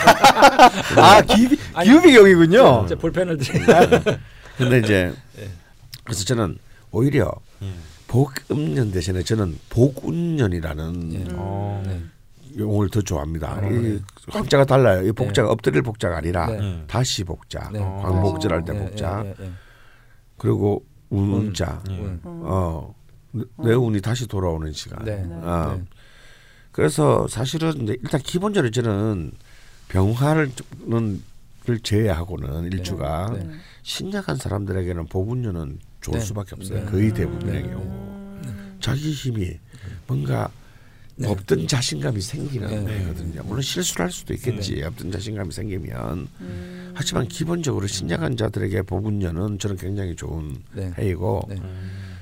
아 0.98 1.22
기비 1.22 1.58
아니, 1.74 1.90
기우비경이군요. 1.90 2.84
이제 2.86 2.96
볼펜을 2.96 3.38
드립니다. 3.38 3.80
근데 4.58 4.80
이제 4.80 5.12
예. 5.40 5.50
그래서 6.04 6.24
저는 6.26 6.60
오히려 6.92 7.32
예. 7.64 7.72
복음년 8.08 8.92
대신에 8.92 9.24
저는 9.24 9.58
복운년이라는 9.70 11.14
예. 11.14 11.26
어. 11.34 11.84
네. 11.88 12.02
용어를 12.58 12.90
더 12.90 13.02
좋아합니다. 13.02 13.56
아, 13.56 13.68
이 13.68 13.72
네. 13.74 14.00
복자가 14.32 14.66
달라요. 14.66 15.06
이 15.08 15.12
복자가 15.12 15.50
엎드릴 15.50 15.82
복자가 15.82 16.18
아니라 16.18 16.48
네. 16.48 16.60
음. 16.60 16.84
다시 16.88 17.24
복자, 17.24 17.70
네. 17.72 17.80
광복절할 17.80 18.64
때 18.66 18.74
예, 18.76 18.80
복자. 18.80 19.24
그리고 20.38 20.86
운자. 21.10 21.82
어, 22.24 22.94
내- 23.32 23.44
내 23.58 23.74
운이 23.74 24.02
다시 24.02 24.28
돌아오는 24.28 24.72
시간. 24.72 25.04
네. 25.04 25.26
아, 25.42 25.76
네. 25.78 25.84
그래서 26.72 27.28
사실은 27.28 27.84
이제 27.84 27.98
일단 28.02 28.20
기본적으로 28.22 28.72
저는 28.72 29.32
병화를 29.90 30.52
를 31.66 31.80
제외하고는 31.80 32.66
일주가 32.74 33.32
네. 33.34 33.50
신약한 33.84 34.36
사람들에게는 34.36 35.06
복운년은 35.06 35.80
좋을 36.02 36.20
네. 36.20 36.26
수밖에 36.26 36.56
없어요. 36.58 36.80
네. 36.84 36.92
거의 36.92 37.14
대부분의 37.14 37.64
네. 37.64 37.70
경우 37.70 37.84
음. 37.86 38.78
자기 38.82 39.12
힘이 39.14 39.60
뭔가 40.06 40.50
네. 41.16 41.28
없던 41.28 41.68
자신감이 41.68 42.22
생기는 42.22 42.86
네. 42.86 43.04
거거든요. 43.04 43.44
물론 43.44 43.62
실수를 43.62 44.06
할 44.06 44.12
수도 44.12 44.34
있겠지. 44.34 44.82
없던 44.84 45.12
자신감이 45.12 45.52
생기면 45.52 46.28
음. 46.42 46.92
하지만 46.96 47.28
기본적으로 47.28 47.86
신약한 47.88 48.36
자들에게 48.36 48.82
복운년은 48.84 49.60
저는 49.60 49.78
굉장히 49.78 50.16
좋은 50.16 50.58
네. 50.74 50.92
해이고 50.98 51.44
네. 51.50 51.56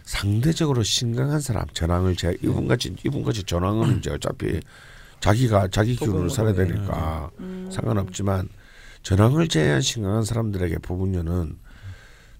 상대적으로 0.04 0.84
신강한 0.84 1.40
사람 1.40 1.66
전황을 1.74 2.16
제 2.16 2.36
이분 2.42 2.68
같이 2.68 2.94
이분 3.06 3.24
같이 3.24 3.44
전황은 3.44 4.00
이제 4.00 4.12
어차피 4.12 4.60
자기가 5.22 5.70
자기 5.70 5.96
기운으로 5.96 6.30
살아야 6.30 6.54
되니까 6.54 7.30
음. 7.40 7.70
상관없지만 7.72 8.50
전황을 9.04 9.48
제외한 9.48 9.82
신강한 9.82 10.24
사람들에게 10.24 10.80
복운년은 10.80 11.58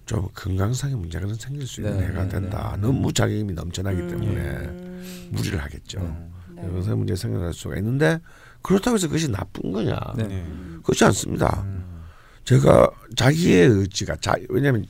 좀 0.04 0.28
건강상의 0.34 0.96
문제가 0.96 1.26
생길 1.34 1.66
수 1.66 1.80
있는 1.80 1.98
네, 1.98 2.08
해가 2.08 2.24
네, 2.24 2.28
된다. 2.28 2.72
네. 2.76 2.82
너무 2.82 3.12
자기 3.12 3.38
힘이 3.38 3.54
넘쳐나기 3.54 3.98
때문에 4.08 4.40
음. 4.40 5.28
무리를 5.30 5.58
하겠죠. 5.62 6.32
네. 6.62 6.70
건강 6.72 6.98
문제 6.98 7.14
생겨날 7.16 7.52
수가 7.52 7.76
있는데 7.78 8.20
그렇다고 8.62 8.94
해서 8.96 9.06
그것이 9.08 9.30
나쁜 9.30 9.72
거냐? 9.72 9.98
네. 10.16 10.24
예. 10.30 10.46
그렇지 10.82 11.04
않습니다. 11.04 11.62
음. 11.64 12.02
제가 12.44 12.90
자기의 13.16 13.68
의지가 13.68 14.16
자 14.16 14.34
왜냐하면 14.48 14.86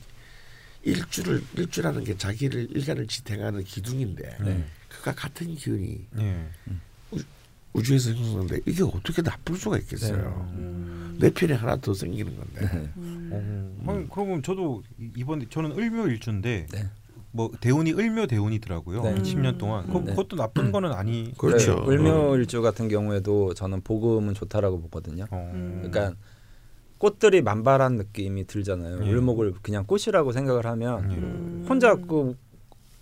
일주를 0.83 1.41
일주라는 1.55 2.03
게 2.03 2.17
자기를 2.17 2.67
일간을 2.75 3.07
지탱하는 3.07 3.63
기둥인데 3.63 4.37
네. 4.41 4.65
그가 4.89 5.13
같은 5.13 5.55
기운이 5.55 6.05
예. 6.19 6.47
우주에서 7.73 8.11
형성되는데 8.11 8.69
이게 8.71 8.83
어떻게 8.83 9.21
나쁠 9.23 9.57
수가 9.57 9.79
있겠어요. 9.79 10.47
음. 10.55 11.17
내 11.19 11.31
편이 11.31 11.53
하나 11.53 11.75
더 11.77 11.93
생기는 11.93 12.35
건데. 12.37 12.91
음. 12.97 13.79
어, 13.87 13.93
형, 13.93 14.07
그러면 14.11 14.43
저도 14.43 14.83
이- 14.99 15.09
이번에 15.17 15.45
저는 15.49 15.71
을묘일주인데 15.71 16.67
네. 16.71 16.89
뭐 17.35 17.49
대운이 17.59 17.93
을묘 17.93 18.27
대운이더라고요. 18.27 19.01
네. 19.01 19.15
10년 19.15 19.57
동안. 19.57 19.91
그, 19.91 19.97
네. 19.97 20.11
그것도 20.11 20.35
나쁜 20.35 20.71
거는 20.71 20.93
아니. 20.93 21.33
그렇죠. 21.35 21.83
네, 21.87 21.95
을묘일주 21.95 22.61
같은 22.61 22.87
경우에도 22.87 23.55
저는 23.55 23.81
복음은 23.81 24.35
좋다라고 24.35 24.79
보거든요. 24.81 25.25
어. 25.31 25.51
음. 25.53 25.89
그러니까 25.89 26.15
꽃들이 26.99 27.41
만발한 27.41 27.95
느낌이 27.95 28.45
들잖아요. 28.45 29.05
예. 29.05 29.11
을목을 29.11 29.55
그냥 29.63 29.83
꽃이라고 29.85 30.31
생각을 30.31 30.67
하면 30.67 31.11
예. 31.11 31.15
음. 31.15 31.65
혼자 31.67 31.95
그, 31.95 32.37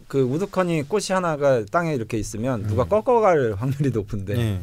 그 0.07 0.21
우두커니 0.21 0.84
꽃이 0.84 1.07
하나가 1.09 1.63
땅에 1.65 1.93
이렇게 1.93 2.17
있으면 2.17 2.63
누가 2.67 2.84
음. 2.84 2.89
꺾어갈 2.89 3.53
확률이 3.57 3.91
높은데 3.91 4.38
예. 4.38 4.59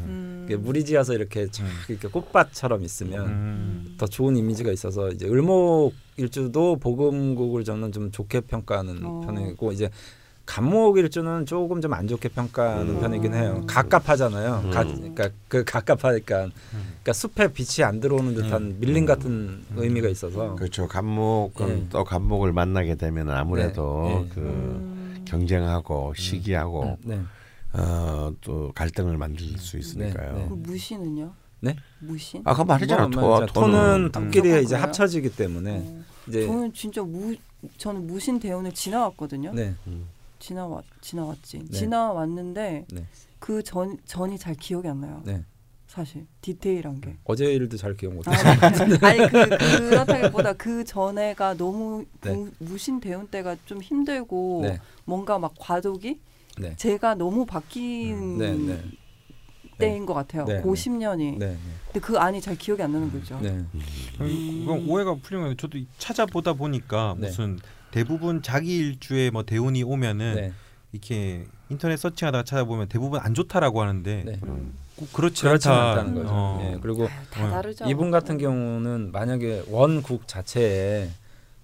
음. 0.54 0.62
무리지어서 0.62 1.14
이렇게 1.14 1.48
쫙 1.50 1.64
이렇게 1.88 2.08
꽃밭처럼 2.08 2.82
있으면 2.84 3.26
음. 3.26 3.94
더 3.98 4.06
좋은 4.06 4.36
이미지가 4.36 4.72
있어서 4.72 5.08
이제 5.10 5.26
을목 5.26 5.94
일주도 6.16 6.76
복음곡을 6.76 7.64
저는 7.64 7.92
좀 7.92 8.10
좋게 8.10 8.40
평가하는 8.42 9.00
어. 9.04 9.20
편이고 9.24 9.72
이제 9.72 9.90
간목 10.46 10.96
일주는 10.96 11.44
조금 11.44 11.82
좀 11.82 11.92
안 11.92 12.08
좋게 12.08 12.30
평가하는 12.30 12.96
음. 12.96 13.00
편이긴 13.00 13.34
해요. 13.34 13.62
갑갑하잖아요. 13.66 14.62
음. 14.64 14.70
가, 14.70 14.82
그러니까 14.84 15.28
그 15.46 15.62
갑갑하니까 15.64 16.48
그러니까 16.70 17.12
숲에 17.12 17.52
빛이 17.52 17.84
안 17.84 18.00
들어오는 18.00 18.34
듯한 18.34 18.76
밀림 18.80 19.04
같은 19.04 19.62
의미가 19.76 20.08
있어서 20.08 20.54
그렇죠. 20.54 20.88
감목은 20.88 21.68
예. 21.68 21.86
또 21.90 22.02
감목을 22.02 22.52
만나게 22.52 22.94
되면 22.94 23.28
아무래도 23.30 24.02
네. 24.04 24.24
예. 24.24 24.34
그 24.34 24.40
음. 24.40 25.24
경쟁하고 25.26 26.14
시기하고 26.16 26.96
네. 27.02 27.20
어, 27.78 28.32
또 28.40 28.72
갈등을 28.74 29.16
만들 29.16 29.46
수 29.58 29.78
있으니까요. 29.78 30.36
네, 30.36 30.46
그 30.48 30.54
무신은요? 30.54 31.32
네? 31.60 31.76
무신? 32.00 32.42
아까 32.44 32.64
말했잖아. 32.64 33.08
뭐, 33.08 33.44
토, 33.46 33.60
토끼리 34.10 34.52
음. 34.52 34.62
이제 34.62 34.74
거예요? 34.74 34.82
합쳐지기 34.82 35.34
때문에 35.34 35.78
어. 35.84 36.04
이제 36.28 36.46
저는 36.46 36.72
진짜 36.72 37.02
무 37.02 37.34
저는 37.76 38.06
무신 38.06 38.38
대운을 38.38 38.72
지나왔거든요. 38.72 39.52
네. 39.52 39.74
지나왔 40.38 40.84
지나왔지. 41.00 41.58
네. 41.58 41.70
지나왔는데 41.70 42.86
네. 42.90 43.06
그전 43.38 43.98
전이 44.04 44.38
잘 44.38 44.54
기억이 44.54 44.88
안 44.88 45.00
나요. 45.00 45.22
네. 45.24 45.44
사실 45.88 46.26
디테일한 46.42 47.00
게. 47.00 47.16
어제 47.24 47.46
일도 47.46 47.76
잘 47.76 47.96
기억 47.96 48.14
못 48.14 48.24
해요. 48.28 48.36
아니 49.02 49.18
그 49.28 49.48
그렇다기보다 49.48 50.52
그 50.52 50.84
전에가 50.84 51.54
너무 51.54 52.04
네. 52.20 52.34
무, 52.34 52.50
무신 52.58 53.00
대운 53.00 53.26
때가 53.26 53.56
좀 53.64 53.82
힘들고 53.82 54.60
네. 54.62 54.78
뭔가 55.04 55.38
막 55.38 55.54
과도기 55.58 56.20
네. 56.60 56.76
제가 56.76 57.14
너무 57.14 57.46
바뀐 57.46 58.38
네, 58.38 58.52
네. 58.54 58.82
때인 59.78 60.06
것 60.06 60.14
같아요. 60.14 60.44
네, 60.44 60.60
그 60.60 60.68
네. 60.68 60.72
10년이. 60.74 61.38
네. 61.38 61.56
근데 61.86 62.00
그 62.00 62.18
안이 62.18 62.40
잘 62.40 62.56
기억이 62.56 62.82
안 62.82 62.92
나는 62.92 63.10
거죠. 63.12 63.38
네. 63.40 63.50
음, 63.50 64.64
그건 64.64 64.88
오해가 64.88 65.14
건데 65.14 65.56
저도 65.56 65.78
찾아보다 65.98 66.52
보니까 66.54 67.14
네. 67.18 67.28
무슨 67.28 67.58
대부분 67.90 68.42
자기 68.42 68.76
일주에 68.76 69.30
뭐 69.30 69.44
대운이 69.44 69.82
오면은 69.84 70.34
네. 70.34 70.52
이렇게 70.92 71.46
인터넷 71.68 71.96
서칭하다가 71.96 72.44
찾아보면 72.44 72.88
대부분 72.88 73.20
안 73.20 73.34
좋다라고 73.34 73.80
하는데 73.80 74.22
네. 74.24 74.40
음. 74.44 74.74
꼭 74.96 75.12
그렇지 75.12 75.42
그렇지 75.42 75.68
않다. 75.68 75.90
않다는 75.92 76.14
거죠. 76.14 76.28
어. 76.32 76.70
예, 76.74 76.78
그리고 76.82 77.06
다 77.30 77.46
어. 77.46 77.50
다르죠. 77.50 77.84
이분 77.84 78.10
같은 78.10 78.36
경우는 78.36 79.12
만약에 79.12 79.62
원국 79.68 80.26
자체에 80.26 81.08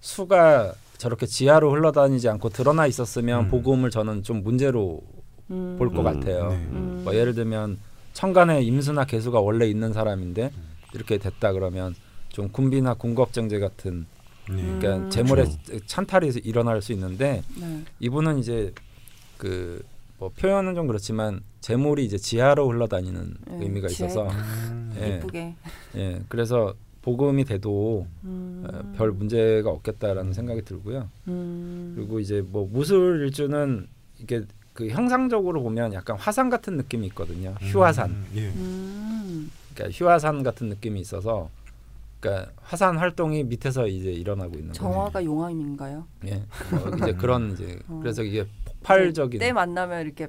수가 0.00 0.72
저렇게 1.04 1.26
지하로 1.26 1.70
흘러다니지 1.70 2.28
않고 2.28 2.48
드러나 2.48 2.86
있었으면 2.86 3.44
음. 3.44 3.48
복음을 3.50 3.90
저는 3.90 4.22
좀 4.22 4.42
문제로 4.42 5.02
음. 5.50 5.76
볼것 5.78 5.98
음, 5.98 6.04
같아요. 6.04 6.48
네. 6.48 6.56
음. 6.56 7.02
뭐 7.04 7.14
예를 7.14 7.34
들면 7.34 7.78
천간에 8.14 8.62
임수나 8.62 9.04
개수가 9.04 9.38
원래 9.40 9.66
있는 9.66 9.92
사람인데 9.92 10.50
이렇게 10.94 11.18
됐다 11.18 11.52
그러면 11.52 11.94
좀 12.30 12.48
군비나 12.48 12.94
군겁정제 12.94 13.58
같은 13.58 14.06
네. 14.48 14.56
그러니까 14.56 14.96
음. 14.96 15.10
재물에 15.10 15.44
그렇죠. 15.44 15.86
찬탈이 15.86 16.30
일어날 16.42 16.80
수 16.80 16.92
있는데 16.92 17.42
네. 17.60 17.84
이분은 18.00 18.38
이제 18.38 18.72
그 19.36 19.82
뭐 20.18 20.30
표현은 20.30 20.74
좀 20.74 20.86
그렇지만 20.86 21.40
재물이 21.60 22.04
이제 22.04 22.16
지하로 22.16 22.68
흘러다니는 22.70 23.34
네, 23.46 23.58
의미가 23.60 23.88
있어서 23.88 24.28
음. 24.30 24.94
예, 24.98 25.14
예쁘게. 25.16 25.54
예, 25.96 26.22
그래서 26.28 26.74
복음이 27.04 27.44
돼도 27.44 28.06
음. 28.24 28.64
어, 28.66 28.96
별 28.96 29.12
문제가 29.12 29.68
없겠다라는 29.68 30.32
생각이 30.32 30.62
들고요. 30.62 31.10
음. 31.28 31.92
그리고 31.94 32.18
이제 32.18 32.40
뭐 32.40 32.66
무술 32.66 33.20
일주는 33.26 33.86
이게 34.18 34.42
그 34.72 34.88
형상적으로 34.88 35.62
보면 35.62 35.92
약간 35.92 36.16
화산 36.16 36.48
같은 36.48 36.78
느낌이 36.78 37.06
있거든요. 37.08 37.54
휴화산. 37.60 38.10
음, 38.10 38.26
예. 38.36 38.48
음. 38.48 39.50
그러니까 39.74 39.94
휴화산 39.98 40.42
같은 40.42 40.70
느낌이 40.70 40.98
있어서 40.98 41.50
그러니까 42.20 42.50
화산 42.62 42.96
활동이 42.96 43.44
밑에서 43.44 43.86
이제 43.86 44.10
일어나고 44.10 44.54
있는 44.54 44.72
거예요. 44.72 44.72
정화가 44.72 45.24
용암인가요? 45.26 46.06
예. 46.28 46.42
뭐 46.70 46.96
이제 46.96 47.12
그런 47.12 47.52
이제 47.52 47.78
어. 47.86 48.00
그래서 48.02 48.22
이게 48.22 48.46
폭발적인 48.64 49.40
때 49.40 49.52
만나면 49.52 50.06
이렇게 50.06 50.28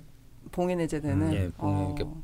봉인해제 0.52 1.00
되는. 1.00 1.34
예, 1.34 1.50
봉인 1.58 1.86
이렇게 1.86 2.04
어. 2.04 2.22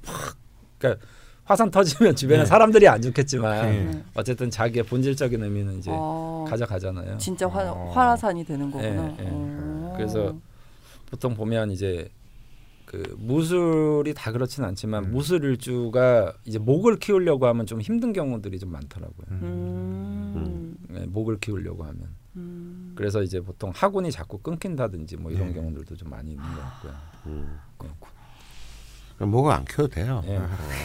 그러니까 0.78 1.06
화산 1.52 1.70
터지면 1.70 2.16
주변에 2.16 2.44
네. 2.44 2.46
사람들이 2.46 2.88
안 2.88 3.02
좋겠지만 3.02 3.66
네. 3.66 3.84
네. 3.84 4.04
어쨌든 4.16 4.50
자기의 4.50 4.86
본질적인 4.86 5.44
의미는 5.44 5.80
이제 5.80 5.92
어. 5.94 6.46
가져가잖아요. 6.48 7.18
진짜 7.18 7.46
화, 7.48 7.70
어. 7.70 7.92
화산이 7.92 8.46
되는 8.46 8.72
거구나. 8.72 9.16
예, 9.20 9.24
예. 9.26 9.30
어. 9.30 9.94
그래서 9.98 10.34
보통 11.10 11.36
보면 11.36 11.72
이제 11.72 12.10
그 12.86 13.04
무술이 13.20 14.14
다 14.14 14.32
그렇지는 14.32 14.70
않지만 14.70 15.06
음. 15.06 15.12
무술 15.12 15.44
일주가 15.44 16.34
이제 16.46 16.58
목을 16.58 17.00
키우려고 17.00 17.48
하면 17.48 17.66
좀 17.66 17.82
힘든 17.82 18.14
경우들이 18.14 18.58
좀 18.58 18.72
많더라고요. 18.72 19.28
음. 19.32 20.78
네, 20.90 21.06
목을 21.06 21.38
키우려고 21.40 21.84
하면 21.84 22.16
음. 22.38 22.94
그래서 22.96 23.22
이제 23.22 23.42
보통 23.42 23.72
하군이 23.76 24.10
자꾸 24.10 24.38
끊긴다든지 24.38 25.18
뭐 25.18 25.32
이런 25.32 25.50
네. 25.50 25.56
경우들도 25.56 25.98
좀 25.98 26.10
많이 26.10 26.32
있는 26.32 26.46
것 26.46 26.62
같고요. 26.62 26.94
음. 27.26 27.60
그럼 27.78 27.94
목을 29.30 29.52
안 29.52 29.66
키워도 29.66 29.88
돼요. 29.90 30.24
예. 30.28 30.40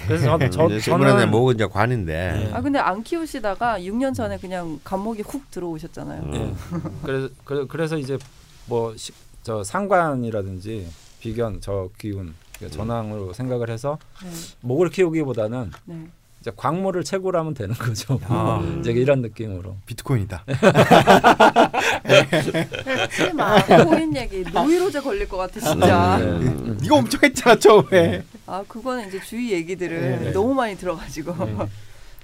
그래서 0.07 0.39
저, 0.51 0.69
저, 0.69 0.79
저는 0.81 1.31
목은 1.31 1.55
이제 1.55 1.67
관인데 1.67 2.49
예. 2.49 2.53
아 2.53 2.61
근데 2.61 2.79
안 2.79 3.03
키우시다가 3.03 3.79
6년 3.81 4.15
전에 4.15 4.39
그냥 4.39 4.79
감목이 4.85 5.23
훅 5.23 5.51
들어오셨잖아요. 5.51 6.23
음. 6.23 6.35
예. 6.35 6.55
그래서 7.03 7.29
그래, 7.45 7.65
그래서 7.69 7.97
이제 7.97 8.19
뭐 8.67 8.95
저 9.47 9.63
상관이라든지 9.63 10.89
비견 11.21 11.61
저 11.61 11.89
기운 11.99 12.35
그러니까 12.57 12.77
전황으로 12.77 13.33
생각을 13.33 13.71
해서 13.71 13.97
네. 14.25 14.29
목을 14.63 14.91
키우기보다는 14.91 15.71
네. 15.85 16.09
이제 16.47 16.53
광물을 16.57 17.03
채굴 17.03 17.37
하면 17.37 17.55
되는 17.55 17.75
거죠. 17.75 18.21
아. 18.29 18.63
이제 18.79 18.93
이런 18.93 19.21
느낌으로. 19.21 19.75
비트코인이다. 19.85 20.45
마. 23.35 23.61
코인 23.85 24.17
얘기 24.17 24.45
노이로제 24.53 25.01
걸릴 25.01 25.29
것 25.29 25.39
같아 25.39 25.59
진짜. 25.59 26.19
네. 26.19 26.25
음. 26.25 26.79
이거 26.81 26.99
엄청 26.99 27.19
했잖아 27.25 27.59
처음에. 27.59 28.23
아 28.47 28.63
그거는 28.69 29.09
이제 29.09 29.21
주위 29.21 29.51
얘기들을 29.55 30.21
네. 30.23 30.31
너무 30.31 30.55
많이 30.55 30.77
들어가지고 30.77 31.35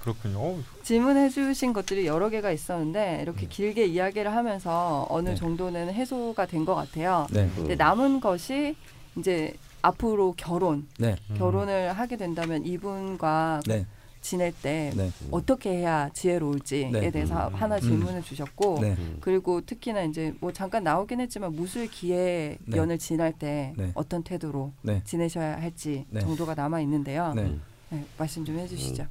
그렇군요. 0.01 0.39
어우, 0.39 0.59
질문해주신 0.83 1.73
것들이 1.73 2.07
여러 2.07 2.29
개가 2.29 2.51
있었는데 2.51 3.19
이렇게 3.23 3.45
길게 3.47 3.85
이야기를 3.87 4.33
하면서 4.33 5.05
어느 5.09 5.29
네. 5.29 5.35
정도는 5.35 5.91
해소가 5.93 6.45
된 6.45 6.63
것 6.63 6.75
같아요. 6.75 7.27
네. 7.29 7.49
근데 7.57 7.75
남은 7.75 8.21
것이 8.21 8.77
이제 9.17 9.53
앞으로 9.81 10.33
결혼, 10.37 10.87
네. 10.97 11.17
음. 11.29 11.35
결혼을 11.37 11.91
하게 11.91 12.15
된다면 12.15 12.65
이분과 12.65 13.59
네. 13.65 13.85
지낼 14.23 14.53
때 14.53 14.91
네. 14.95 15.11
어떻게 15.29 15.69
해야 15.69 16.09
지혜로울지에 16.09 16.89
네. 16.89 17.11
대해서 17.11 17.49
음. 17.49 17.53
하나 17.53 17.79
질문을 17.79 18.23
주셨고 18.23 18.79
네. 18.81 18.95
음. 18.97 19.17
그리고 19.19 19.61
특히나 19.61 20.03
이제 20.03 20.33
뭐 20.39 20.51
잠깐 20.51 20.83
나오긴 20.83 21.19
했지만 21.19 21.53
무술기에 21.53 22.57
네. 22.65 22.77
연을 22.77 22.97
지낼 22.97 23.33
때 23.33 23.73
네. 23.77 23.91
어떤 23.93 24.23
태도로 24.23 24.73
네. 24.81 25.01
지내셔야 25.03 25.61
할지 25.61 26.05
네. 26.09 26.21
정도가 26.21 26.55
남아 26.55 26.79
있는데요. 26.81 27.33
네. 27.35 27.55
네, 27.89 28.05
말씀 28.17 28.43
좀 28.43 28.57
해주시죠. 28.57 29.05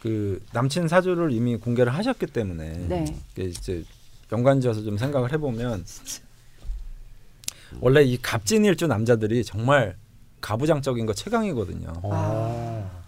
그 0.00 0.44
남친 0.52 0.88
사주를 0.88 1.32
이미 1.32 1.56
공개를 1.56 1.94
하셨기 1.94 2.26
때문에 2.26 2.88
네. 2.88 3.04
이제 3.38 3.84
연관지어서 4.32 4.82
좀 4.82 4.98
생각을 4.98 5.32
해보면 5.32 5.84
원래 7.80 8.02
이 8.02 8.20
갑진일주 8.20 8.88
남자들이 8.88 9.44
정말 9.44 9.96
가부장적인 10.40 11.06
거 11.06 11.14
최강이거든요. 11.14 11.92
아. 12.02 12.99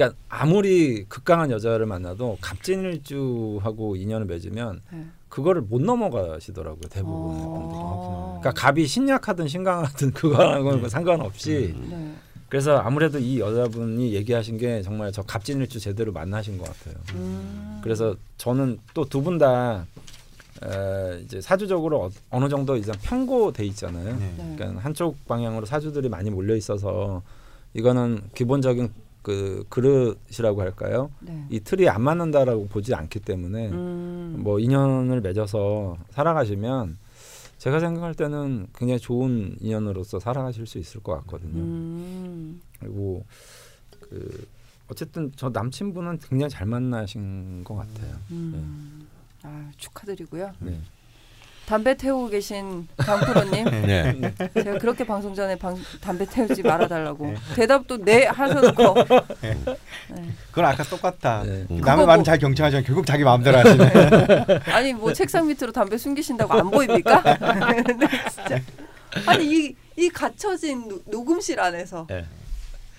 그러니까 0.00 0.18
아무리 0.30 1.04
극강한 1.04 1.50
여자를 1.50 1.84
만나도 1.84 2.38
갑진일주하고 2.40 3.96
인연을 3.96 4.26
맺으면 4.26 4.80
네. 4.90 5.06
그거를 5.28 5.60
못 5.60 5.82
넘어가시더라고요 5.82 6.88
대부분의 6.88 7.42
어. 7.44 7.50
분들이. 7.50 8.40
그러니까 8.40 8.52
갑이 8.52 8.86
신약하든 8.86 9.46
신강하든 9.46 10.12
그거하고는 10.12 10.88
상관없이 10.88 11.74
네. 11.90 12.14
그래서 12.48 12.78
아무래도 12.78 13.18
이 13.18 13.38
여자분이 13.40 14.12
얘기하신 14.14 14.56
게 14.56 14.80
정말 14.82 15.12
저 15.12 15.22
갑진일주 15.22 15.78
제대로 15.78 16.12
만나신 16.12 16.56
것 16.58 16.64
같아요. 16.64 16.94
음. 17.14 17.80
그래서 17.82 18.16
저는 18.38 18.78
또 18.94 19.04
두 19.04 19.20
분 19.22 19.36
다 19.38 19.86
이제 21.22 21.40
사주적으로 21.42 22.04
어, 22.04 22.10
어느 22.30 22.48
정도 22.48 22.76
이제 22.76 22.90
편고돼 23.02 23.64
있잖아요. 23.66 24.16
네. 24.16 24.34
네. 24.36 24.54
그러니까 24.56 24.80
한쪽 24.82 25.26
방향으로 25.28 25.66
사주들이 25.66 26.08
많이 26.08 26.30
몰려 26.30 26.56
있어서 26.56 27.22
이거는 27.74 28.22
기본적인 28.34 28.90
그 29.22 29.64
그릇이라고 29.68 30.60
할까요? 30.60 31.10
네. 31.20 31.46
이 31.50 31.60
틀이 31.60 31.88
안 31.88 32.02
맞는다라고 32.02 32.68
보지 32.68 32.94
않기 32.94 33.20
때문에 33.20 33.68
음. 33.70 34.36
뭐 34.38 34.58
인연을 34.58 35.20
맺어서 35.20 35.98
살아가시면 36.10 36.98
제가 37.58 37.78
생각할 37.80 38.14
때는 38.14 38.68
굉장히 38.74 38.98
좋은 38.98 39.56
인연으로서 39.60 40.18
살아가실 40.18 40.66
수 40.66 40.78
있을 40.78 41.02
것 41.02 41.12
같거든요. 41.16 41.60
음. 41.60 42.62
그리고 42.78 43.24
그 44.00 44.46
어쨌든 44.88 45.30
저 45.36 45.50
남친분은 45.50 46.18
굉장히 46.20 46.48
잘 46.48 46.66
만나신 46.66 47.62
것 47.64 47.74
같아요. 47.74 48.16
음. 48.30 49.06
아, 49.42 49.70
축하드리고요. 49.76 50.52
네. 50.60 50.80
담배 51.70 51.96
태우고 51.96 52.30
계신 52.30 52.88
강프로님, 52.96 53.64
네. 53.86 54.34
제가 54.54 54.78
그렇게 54.78 55.06
방송 55.06 55.32
전에 55.36 55.54
방, 55.54 55.78
담배 56.00 56.26
태우지 56.26 56.64
말아달라고 56.64 57.32
대답도 57.54 57.98
네 58.04 58.26
하셔놓고 58.26 58.94
네. 59.40 59.56
그건 60.48 60.64
아까 60.64 60.82
똑같다. 60.82 61.44
네. 61.44 61.64
음. 61.70 61.80
남의 61.80 62.06
말은 62.06 62.18
뭐- 62.18 62.24
잘 62.24 62.38
경청하지만 62.40 62.82
결국 62.82 63.06
자기 63.06 63.22
마음대로 63.22 63.58
하시네. 63.58 63.92
아니 64.74 64.92
뭐 64.92 65.12
책상 65.12 65.46
밑으로 65.46 65.70
담배 65.70 65.96
숨기신다고 65.96 66.52
안 66.54 66.70
보입니까? 66.72 67.22
네, 67.22 68.08
진짜. 68.28 68.58
아니 69.26 69.44
이, 69.44 69.76
이 69.96 70.08
갇혀진 70.08 70.88
노- 70.88 71.00
녹음실 71.06 71.60
안에서 71.60 72.04
네. 72.08 72.24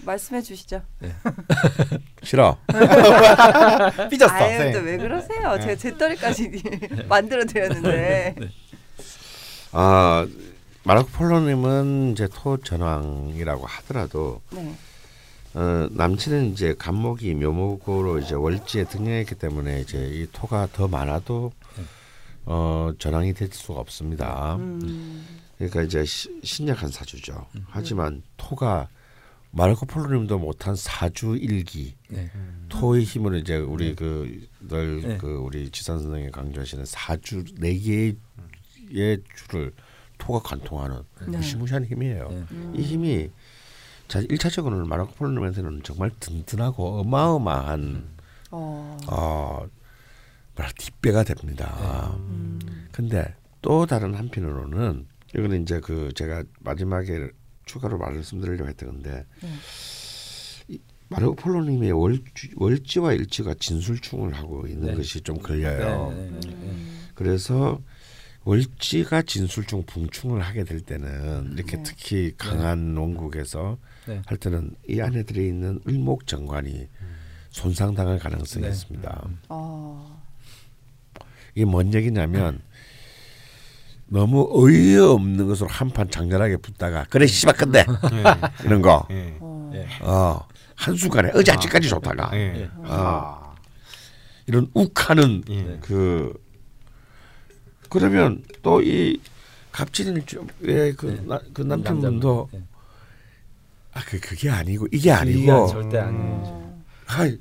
말씀해 0.04 0.42
주시죠. 0.42 0.82
싫어. 2.24 2.58
삐졌어. 4.10 4.34
아유 4.34 4.58
쌤. 4.58 4.74
또 4.74 4.86
왜 4.86 4.98
그러세요? 4.98 5.56
네. 5.56 5.62
제가 5.62 5.76
제 5.76 5.98
떨이까지 5.98 6.64
만들어 7.08 7.46
드렸는데. 7.46 8.36
아 9.72 10.28
마르코 10.84 11.10
폴로님은 11.10 12.14
이제 12.14 12.28
토 12.34 12.58
전왕이라고 12.58 13.66
하더라도 13.66 14.42
네. 14.52 14.76
어, 15.54 15.88
남친은 15.92 16.54
이제 16.54 16.74
갑목이 16.78 17.34
묘목으로 17.36 18.20
이제 18.20 18.36
월지에 18.36 18.86
득령했기 18.86 19.36
때문에 19.36 19.82
이제 19.82 19.98
이 20.12 20.28
토가 20.32 20.68
더 20.72 20.88
많아도 20.88 21.52
어, 22.46 22.92
전왕이 22.98 23.34
될 23.34 23.50
수가 23.52 23.80
없습니다. 23.80 24.56
음. 24.56 25.26
그러니까 25.58 25.84
이제 25.84 26.04
시, 26.06 26.30
신약한 26.44 26.90
사주죠. 26.90 27.46
하지만 27.68 28.24
토가 28.38 28.88
마르코 29.52 29.86
폴로님도 29.86 30.40
못한 30.40 30.76
사주 30.76 31.38
일기 31.38 31.96
네. 32.10 32.32
토의 32.70 33.04
힘으로 33.04 33.38
이제 33.38 33.58
우리 33.58 33.96
그늘 33.96 35.02
네. 35.02 35.18
그 35.18 35.36
우리 35.38 35.70
지산 35.70 36.00
선생이 36.00 36.32
강조하시는 36.32 36.86
사주 36.86 37.44
네 37.60 37.78
개의 37.78 38.16
줄을 39.36 39.74
토가 40.18 40.40
관통하는 40.40 41.02
네. 41.28 41.38
무시무시한 41.38 41.86
힘이에요. 41.86 42.30
네. 42.30 42.46
음. 42.52 42.74
이 42.76 42.82
힘이 42.82 43.30
자 44.08 44.20
일차적으로는 44.20 44.88
마르코 44.88 45.14
폴로님한테는 45.16 45.84
정말 45.84 46.12
든든하고 46.20 47.00
어마어마한 47.02 48.08
어. 48.52 48.98
어 49.08 49.68
뭐라 50.56 50.72
뒷배가 50.78 51.24
됩니다. 51.24 52.14
음. 52.18 52.60
근데 52.92 53.36
또 53.62 53.86
다른 53.86 54.14
한편으로는 54.14 55.08
이거는 55.36 55.64
이제 55.64 55.80
그 55.80 56.12
제가 56.14 56.44
마지막에 56.60 57.32
추가로 57.72 57.98
말씀드리려고 57.98 58.70
했던 58.70 58.90
건데 58.90 59.26
네. 59.42 59.50
이 60.68 60.80
마르코 61.08 61.36
폴로님의 61.36 61.92
월지, 61.94 62.52
월지 62.58 63.00
와 63.00 63.14
일지가 63.14 63.56
진술충을 63.60 64.34
하고 64.34 64.68
있는 64.68 64.88
네. 64.88 64.96
것이 64.96 65.22
좀 65.22 65.38
걸려요. 65.38 66.12
네, 66.12 66.16
네, 66.16 66.30
네, 66.32 66.40
네. 66.50 66.54
음. 66.54 67.00
그래서 67.16 67.82
월지가 68.44 69.22
진술충 69.22 69.84
붕충을 69.86 70.42
하게 70.42 70.64
될 70.64 70.82
때는 70.82 71.54
이렇게 71.54 71.78
네. 71.78 71.84
특히 71.84 72.34
강한 72.38 72.98
원국에서 72.98 73.78
네. 74.08 74.22
할 74.26 74.38
때는 74.38 74.76
이 74.90 75.00
안에 75.00 75.24
들어 75.24 75.42
있는 75.42 75.80
을목정관이 75.88 76.88
손상당할 77.52 78.20
가능성이 78.20 78.66
네. 78.66 78.72
있습니다. 78.72 79.30
어. 79.50 80.22
이게 81.54 81.66
뭔 81.66 81.94
얘기냐면 81.94 82.62
너무 84.14 84.46
어이없는 84.52 85.48
것으로 85.48 85.70
한판 85.70 86.10
장렬하게 86.12 86.58
붙다가 86.58 87.06
그래 87.10 87.26
씨발 87.28 87.56
근데 87.56 87.86
이런 88.66 88.82
거 88.82 89.08
예. 89.10 89.38
어. 89.40 89.72
예. 89.74 89.88
어, 90.02 90.46
한순간에 90.76 91.32
어제 91.34 91.54
아직까지 91.54 91.88
좋다가 91.88 92.30
예. 92.34 92.70
어, 92.76 93.54
이런 94.48 94.68
욱하는 94.74 95.44
예. 95.50 95.78
그 95.82 96.34
그러면 97.90 98.44
또 98.62 98.82
이 98.82 99.18
갑진일 99.72 100.22
왜그 100.60 101.24
네. 101.26 101.38
그 101.54 101.62
남편분도. 101.62 102.50
아 103.94 104.02
그 104.06 104.20
그게 104.20 104.50
아니고 104.50 104.88
이게 104.92 105.10
네. 105.10 105.16
아니고 105.16 105.40
이게 105.40 105.48
절대 105.74 106.00
아니에요. 106.00 106.42
어. 106.44 106.84
하이 107.06 107.38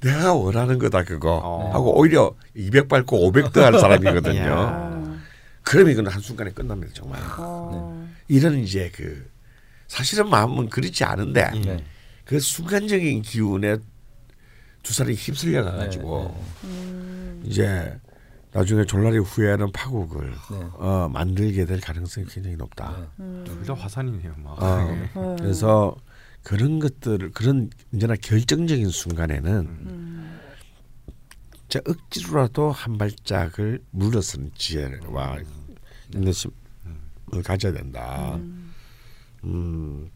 내가 0.00 0.32
원하는 0.34 0.78
거다 0.78 1.04
그거 1.04 1.40
어. 1.42 1.70
하고 1.72 1.98
오히려 1.98 2.34
200 2.54 2.88
밟고 2.88 3.26
500 3.26 3.52
더 3.52 3.62
할 3.62 3.78
사람이거든요. 3.78 5.01
그럼 5.62 5.88
이건 5.90 6.06
한 6.06 6.20
순간에 6.20 6.50
끝납니다 6.50 6.92
정말. 6.94 7.20
어. 7.38 8.08
이런 8.28 8.58
이제 8.58 8.90
그 8.94 9.30
사실은 9.88 10.28
마음은 10.28 10.68
그렇지 10.68 11.04
않은데 11.04 11.50
네. 11.50 11.84
그 12.24 12.40
순간적인 12.40 13.22
기운에 13.22 13.76
두 14.82 14.92
사람이 14.92 15.14
휩쓸려 15.14 15.64
가가지고 15.64 16.44
음. 16.64 17.42
이제 17.44 17.96
나중에 18.52 18.84
졸라리 18.84 19.18
후회하는 19.18 19.72
파국을 19.72 20.30
네. 20.30 20.56
어, 20.74 21.08
만들게 21.12 21.64
될 21.64 21.80
가능성이 21.80 22.26
굉장히 22.26 22.56
높다. 22.56 22.96
네. 22.98 23.06
음. 23.20 23.44
둘다 23.46 23.74
화산이네요. 23.74 24.34
막. 24.38 24.62
어, 24.62 24.88
음. 25.16 25.36
그래서 25.38 25.96
그런 26.42 26.78
것들을 26.78 27.32
그런 27.32 27.70
언제나 27.92 28.14
결정적인 28.16 28.88
순간에는 28.88 29.52
음. 29.60 30.11
자 31.72 31.80
억지로라도 31.88 32.70
한 32.70 32.98
발짝을 32.98 33.80
물러서는 33.92 34.50
지혜와 34.54 35.38
인내심을 36.12 36.52
가져야 37.42 37.72
된다. 37.72 38.34
음. 38.34 38.74
음, 39.44 40.10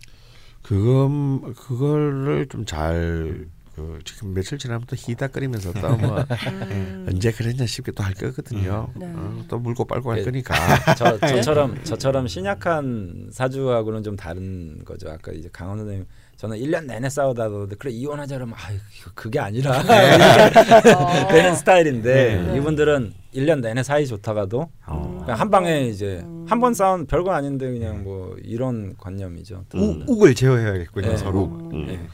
그건 0.60 1.54
그거를 1.54 2.46
좀잘 2.50 3.48
그 3.74 3.98
지금 4.04 4.34
며칠 4.34 4.58
지나면 4.58 4.86
또 4.86 4.96
희닥거리면서 4.96 5.72
또뭐 5.72 6.26
음. 6.72 7.06
언제 7.08 7.32
그랬냐 7.32 7.64
싶게 7.64 7.92
또 7.92 8.02
할 8.04 8.12
거거든요. 8.12 8.92
네. 8.94 9.10
어, 9.16 9.44
또 9.48 9.58
물고 9.58 9.86
빨고 9.86 10.10
할 10.10 10.18
네. 10.24 10.24
거니까. 10.24 10.54
저 10.94 11.18
저처럼 11.20 11.82
저처럼 11.84 12.28
신약한 12.28 13.30
사주하고는 13.32 14.02
좀 14.02 14.14
다른 14.14 14.84
거죠. 14.84 15.08
아까 15.08 15.32
이제 15.32 15.48
강원 15.50 15.78
선생님 15.78 16.04
저는 16.36 16.58
1년 16.58 16.84
내내 16.84 17.08
싸우다가 17.08 17.66
그래 17.78 17.90
이혼하자 17.90 18.36
그러면 18.36 18.54
아 18.58 18.68
그게 19.14 19.38
아니라 19.38 19.78
어. 19.80 21.28
되는 21.28 21.54
스타일인데 21.54 22.42
네. 22.42 22.56
이분들은 22.58 23.14
1년 23.34 23.60
내내 23.60 23.82
사이 23.82 24.06
좋다가도 24.06 24.68
어. 24.86 25.24
한 25.26 25.50
방에 25.50 25.86
이제 25.86 26.20
음. 26.24 26.44
한번 26.48 26.74
싸운 26.74 27.06
별거 27.06 27.32
아닌데 27.32 27.70
그냥 27.70 28.04
뭐 28.04 28.36
이런 28.42 28.94
관념이죠. 28.98 29.64
우, 29.74 30.04
욱을 30.06 30.34
제어해야겠군요 30.34 31.08
네. 31.08 31.16
서로. 31.16 31.42
욱, 31.42 31.74
음. 31.74 31.86
네. 31.86 32.06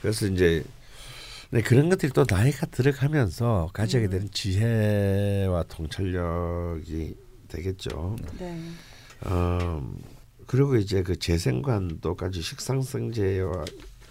그래서 0.00 0.26
이제 0.26 0.64
네, 1.50 1.60
그런 1.60 1.88
것들이 1.88 2.12
또 2.12 2.24
나이가 2.28 2.66
들어가면서 2.66 3.70
가지게 3.72 4.08
되는 4.08 4.28
지혜와 4.30 5.64
통찰력이 5.68 7.14
되겠죠. 7.46 8.16
네. 8.38 8.58
어, 9.26 9.92
그리고 10.52 10.76
이제 10.76 11.02
그 11.02 11.18
재생관도까지 11.18 12.42
식상성제와 12.42 13.64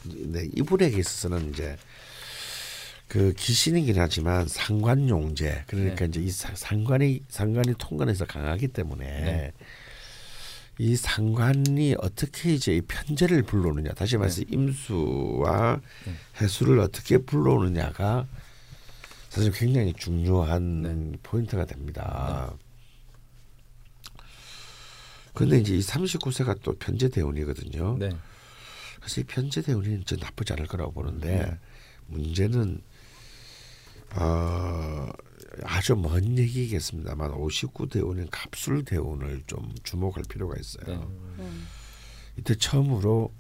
네, 0.06 0.50
이분에게 0.56 0.98
있어서는 0.98 1.52
이제 1.52 1.78
그 3.08 3.32
기신이긴 3.34 4.00
하지만 4.00 4.48
상관용제 4.48 5.66
그러니까 5.68 5.98
네. 5.98 6.06
이제 6.08 6.20
이 6.20 6.32
사- 6.32 6.56
상관이 6.56 7.22
상관이 7.30 7.76
통관해서 7.78 8.26
강하기 8.26 8.70
때문에 8.70 9.06
네. 9.06 9.52
이 10.80 10.96
상관이 10.96 11.94
어떻게 12.00 12.56
이제 12.56 12.76
이 12.76 12.82
편제를 12.82 13.44
불러오느냐 13.44 13.92
다시 13.92 14.18
말해서 14.18 14.42
임수와 14.50 15.80
네. 16.08 16.14
해수를 16.42 16.80
어떻게 16.80 17.20
불러오느냐가 17.20 18.26
사실 19.30 19.52
굉장히 19.52 19.94
중요한 19.94 20.82
네. 20.82 21.18
포인트가 21.22 21.66
됩니다. 21.66 22.52
그런데 25.34 25.60
이제 25.60 25.76
이 25.76 25.80
39세가 25.80 26.62
또 26.62 26.74
편제 26.78 27.10
대운이거든요. 27.10 27.98
네. 27.98 28.10
사실 29.02 29.24
이 29.24 29.26
편제 29.26 29.62
대운이 29.62 30.04
저 30.06 30.16
나쁘지 30.16 30.54
않을 30.54 30.68
거라고 30.68 30.92
보는데 30.92 31.38
네. 31.38 31.60
문제는 32.08 32.82
어, 34.16 35.10
아주 35.64 35.96
먼 35.96 36.38
얘기겠습니다만 36.38 37.32
59 37.32 37.88
대운인 37.88 38.28
갑술 38.30 38.84
대운을 38.84 39.44
좀 39.48 39.74
주목할 39.84 40.24
필요가 40.30 40.56
있어요. 40.60 40.86
네. 40.86 40.96
음. 41.40 41.68
이때 42.38 42.56
처음으로 42.56 43.34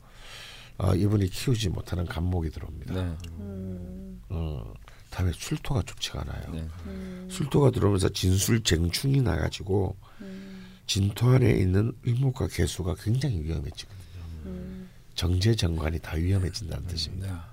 어, 0.77 0.95
이분이 0.95 1.29
키우지 1.29 1.69
못하는 1.69 2.05
간목이 2.05 2.49
들어옵니다. 2.49 2.93
네. 2.93 3.17
음. 3.39 4.21
어, 4.29 4.73
다음에 5.09 5.31
술토가 5.33 5.83
좋지가 5.83 6.21
않아요. 6.21 6.51
네. 6.53 6.67
음. 6.87 7.27
술토가 7.29 7.71
들어오면서 7.71 8.09
진술쟁충이 8.09 9.21
나가지고 9.21 9.95
음. 10.21 10.50
진토 10.91 11.29
안에 11.29 11.49
있는 11.51 11.93
을목과 12.05 12.47
개수가 12.47 12.95
굉장히 12.95 13.41
위험해지거든요. 13.45 14.23
음. 14.45 14.89
정제 15.15 15.55
정관이 15.55 15.99
더 16.01 16.17
위험해진다는 16.17 16.85
뜻입니다. 16.85 17.47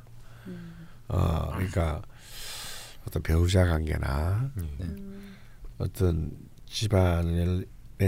어, 1.07 1.53
그러니까 1.53 2.03
어떤 3.07 3.23
배우자 3.23 3.65
관계나 3.65 4.51
음. 4.57 5.37
어떤 5.79 6.37
집안의 6.67 7.65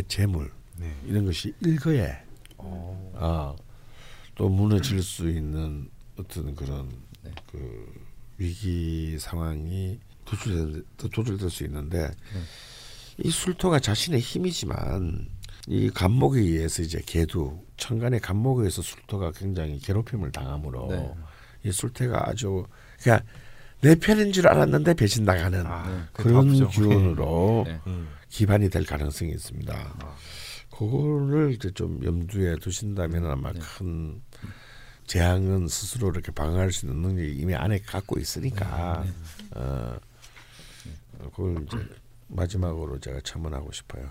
재물 0.08 0.50
네. 0.78 0.92
이런 1.06 1.26
것이 1.26 1.54
일거에 1.60 2.24
어, 2.58 3.54
또 4.34 4.48
무너질 4.48 5.00
수 5.00 5.30
있는 5.30 5.88
어떤 6.18 6.56
그런 6.56 6.90
네. 7.22 7.30
그 7.52 8.04
위기 8.36 9.16
상황이 9.20 10.00
도출될, 10.24 10.84
도출될 10.96 11.50
수 11.50 11.62
있는데 11.66 12.10
이 13.22 13.30
술토가 13.30 13.80
자신의 13.80 14.20
힘이지만 14.20 15.28
이 15.68 15.90
간목에 15.90 16.40
의해서 16.40 16.82
이제 16.82 17.00
개두 17.04 17.60
천간의 17.76 18.20
간목에 18.20 18.62
의해서 18.62 18.82
술토가 18.82 19.32
굉장히 19.32 19.78
괴롭힘을 19.78 20.32
당하므로 20.32 20.88
네. 20.90 21.14
이 21.64 21.72
술태가 21.72 22.28
아주 22.28 22.64
그러니까 23.00 23.26
내 23.80 23.94
편인 23.94 24.32
줄 24.32 24.46
알았는데 24.48 24.94
배신 24.94 25.24
나가는 25.24 25.64
아, 25.66 26.08
더 26.12 26.22
그런. 26.22 26.50
기운으로 26.68 27.64
네. 27.66 27.80
음. 27.86 28.08
기반이 28.28 28.70
될 28.70 28.84
가능성이 28.84 29.32
있습니다. 29.32 29.94
그거를 30.70 31.52
이제 31.52 31.70
좀 31.72 32.00
염두에 32.04 32.56
두신다면 32.56 33.26
아마 33.26 33.52
네. 33.52 33.60
큰 33.60 34.22
재앙은 35.06 35.66
스스로 35.68 36.10
이렇게 36.10 36.30
방어할 36.30 36.72
수 36.72 36.86
있는 36.86 37.02
능력이 37.02 37.38
이미 37.38 37.54
안에 37.54 37.80
갖고 37.80 38.18
있으니까 38.18 39.04
네. 39.04 39.12
어, 39.56 39.98
그걸 41.34 41.64
이제 41.64 41.78
마지막으로 42.30 42.98
제가 42.98 43.20
첨언하고 43.22 43.72
싶어요. 43.72 44.08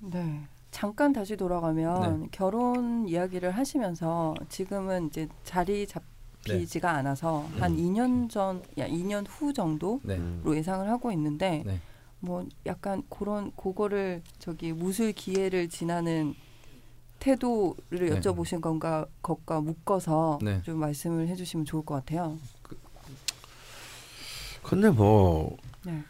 네. 0.00 0.40
잠깐 0.70 1.12
다시 1.12 1.36
돌아가면 1.36 2.28
결혼 2.30 3.08
이야기를 3.08 3.50
하시면서 3.50 4.34
지금은 4.48 5.08
이제 5.08 5.28
자리 5.44 5.86
잡히지가 5.86 6.90
않아서 6.90 7.46
한 7.58 7.76
2년 7.76 8.30
전, 8.30 8.62
야 8.78 8.86
2년 8.86 9.26
후 9.28 9.52
정도로 9.52 10.00
네. 10.04 10.20
예상을 10.46 10.88
하고 10.88 11.10
있는데 11.12 11.62
네. 11.66 11.80
뭐 12.20 12.46
약간 12.66 13.02
그런 13.08 13.50
그거를 13.56 14.22
저기 14.38 14.72
무술 14.72 15.12
기회를 15.12 15.68
지나는 15.68 16.34
태도를 17.18 18.10
네. 18.10 18.20
여쭤보신 18.20 18.60
건가 18.60 19.06
것과 19.22 19.60
묶어서 19.60 20.38
네. 20.42 20.62
좀 20.62 20.78
말씀을 20.78 21.28
해주시면 21.28 21.66
좋을 21.66 21.84
것 21.84 21.94
같아요. 21.94 22.38
근데 24.62 24.90
뭐 24.90 25.56
네. 25.84 26.02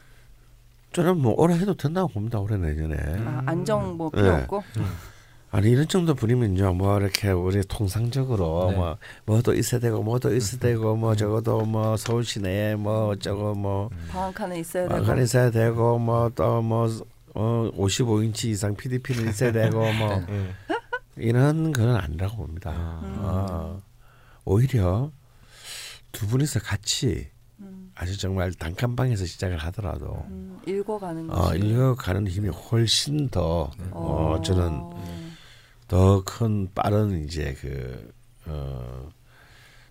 저는 0.93 1.19
뭐 1.19 1.35
올해 1.37 1.57
해도 1.57 1.75
된다고 1.75 2.09
봅니다. 2.09 2.41
올해 2.41 2.57
내년에. 2.57 2.97
아, 3.27 3.43
안정 3.47 3.97
뭐 3.97 4.11
필요 4.11 4.25
네. 4.37 4.43
없고. 4.43 4.63
아니 5.53 5.71
이런 5.71 5.89
정도 5.89 6.15
분이면요 6.15 6.75
뭐 6.75 6.99
이렇게 7.01 7.31
우리 7.31 7.61
통상적으로 7.63 8.69
네. 8.71 8.77
뭐 8.77 8.97
뭐도 9.27 9.55
있어야 9.55 9.81
되고 9.81 10.01
뭐도 10.03 10.35
있어야 10.35 10.61
되고 10.61 10.95
뭐 10.95 11.17
적어도 11.17 11.63
뭐 11.63 11.97
서울 11.97 12.25
시내에 12.25 12.77
뭐 12.77 13.09
어쩌고 13.09 13.55
뭐 13.55 13.91
방앗간에 14.11 14.61
있어야 14.61 14.89
되고. 14.89 15.01
마간 15.01 15.21
있어야 15.23 15.51
되고 15.51 15.99
뭐또뭐 15.99 16.89
어, 17.35 17.71
55인치 17.77 18.47
이상 18.47 18.77
PDP는 18.77 19.29
있어야 19.31 19.51
되고 19.51 19.93
뭐 19.93 20.25
네. 20.29 20.53
이런 21.17 21.73
건 21.73 21.97
아니라고 21.97 22.37
봅니다. 22.37 22.71
음. 23.03 23.17
어, 23.19 23.83
오히려 24.45 25.11
두 26.13 26.27
분이서 26.29 26.61
같이 26.61 27.29
음, 27.33 27.40
아주 28.01 28.17
정말 28.19 28.51
단칸방에서 28.55 29.27
시작을 29.27 29.59
하더라도 29.59 30.25
음, 30.31 30.59
읽어가는 30.67 31.31
어. 31.31 31.55
읽어가는 31.55 32.27
힘이 32.29 32.49
훨씬 32.49 33.29
더 33.29 33.71
어, 33.91 34.37
어. 34.39 34.41
저는 34.43 34.83
더 35.87 36.23
큰 36.25 36.69
빠른 36.75 37.23
이제 37.25 37.55
그 37.61 38.11
어, 38.47 39.07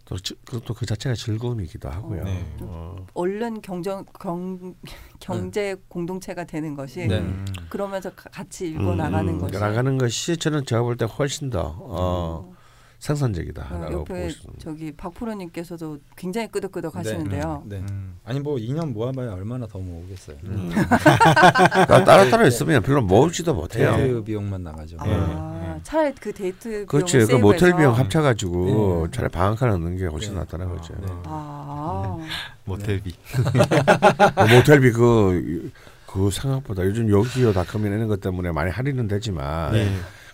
또 0.05 0.16
또 0.62 0.74
그 0.74 0.88
자체가 0.88 1.14
즐거움이기도 1.14 1.88
하고요. 1.88 2.24
네. 2.24 2.43
어, 2.62 2.95
얼른 3.14 3.62
경정 3.62 4.03
경 4.20 4.74
경제 5.20 5.76
공동체가 5.88 6.45
되는 6.45 6.74
것이 6.76 7.05
네. 7.05 7.20
음. 7.20 7.45
그러면서 7.70 8.10
가- 8.16 8.28
같이 8.32 8.70
읽어 8.72 8.95
나가는 8.95 9.32
음, 9.32 9.38
것이 9.39 9.53
나가는 9.53 9.97
것이 9.99 10.36
저는 10.38 10.66
제가 10.66 10.82
볼 10.82 10.97
때 10.97 11.05
훨씬 11.05 11.51
더 11.51 11.76
어, 11.80 12.55
생산적이다 13.00 13.68
어, 13.72 13.80
라고 13.80 14.04
보고. 14.04 14.30
저기 14.60 14.91
박프로님께서도 14.91 16.00
굉장히 16.18 16.47
끄덕끄덕 16.50 16.95
하시는데요. 16.97 17.64
네. 17.66 17.78
음. 17.78 18.18
아니 18.26 18.41
뭐 18.41 18.58
2년 18.58 18.91
모아봐야 18.91 19.32
얼마나 19.34 19.66
더 19.68 19.80
모으겠어요. 19.80 20.36
음. 20.43 20.70
그러니까 20.70 22.04
따로따로 22.04 22.45
있으면 22.47 22.84
별로 22.84 23.02
모으지도 23.02 23.54
못해요. 23.54 23.95
데이트 23.95 24.24
비용만 24.24 24.64
나가죠. 24.64 24.97
아, 25.00 25.06
네. 25.76 25.80
차라리 25.84 26.14
그 26.20 26.34
데이트 26.34 26.86
그렇지. 26.86 27.26
그 27.26 27.36
모텔. 27.36 27.76
비용 27.76 27.95
합쳐가지고 27.95 29.08
네. 29.08 29.12
차라리 29.16 29.32
방학간 29.32 29.72
얻는 29.72 29.95
게 29.97 30.06
훨씬 30.06 30.34
네. 30.34 30.39
낫다는 30.39 30.68
거죠. 30.70 30.93
네. 31.00 31.08
아, 31.24 32.18
모텔비. 32.66 33.14
뭐 34.36 34.47
모텔비 34.58 34.91
그, 34.91 35.72
그 36.06 36.30
생각보다 36.32 36.84
요즘 36.84 37.10
여기요 37.10 37.54
닷컴이나 37.54 37.95
이런 37.95 38.08
것 38.10 38.20
때문에 38.20 38.52
많이 38.52 38.72
할인은 38.72 39.08
되지만 39.08 39.72
네. 39.72 39.89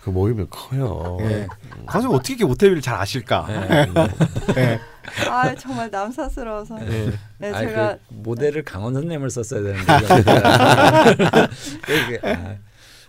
그 0.05 0.11
모이면 0.11 0.51
커요. 0.51 1.17
네. 1.19 1.47
가수 1.87 2.07
어떻게 2.09 2.33
이렇게 2.33 2.45
모텔비를 2.45 2.79
잘 2.79 2.93
아실까? 2.93 3.47
네. 3.47 4.53
네. 4.53 4.79
아 5.27 5.55
정말 5.55 5.89
남사스러워서. 5.89 6.77
네. 6.77 7.11
네, 7.39 7.51
아니, 7.51 7.67
제가 7.67 7.97
그 8.07 8.13
모델을 8.13 8.63
강원 8.63 8.93
선생님을 8.93 9.31
썼어야 9.31 9.63
되는데 9.63 9.93
이게 11.89 12.19
아, 12.29 12.51
예. 12.51 12.59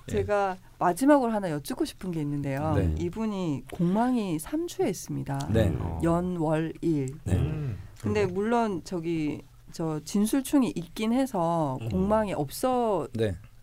제가 0.07 0.57
마지막으로 0.79 1.31
하나 1.33 1.51
여쭙고 1.51 1.85
싶은 1.85 2.13
게 2.13 2.21
있는데요. 2.23 2.73
네. 2.77 2.95
이분이 2.99 3.65
공망이 3.73 4.39
3주에 4.39 4.89
있습니다. 4.89 5.49
네. 5.51 5.77
어. 5.79 6.01
연월일. 6.03 7.09
네. 7.25 7.35
음. 7.35 7.77
근데 8.01 8.25
물론 8.25 8.81
저기 8.85 9.43
저 9.71 10.01
진술충이 10.03 10.73
있긴 10.75 11.13
해서 11.13 11.77
공망이 11.91 12.33
없어. 12.33 13.07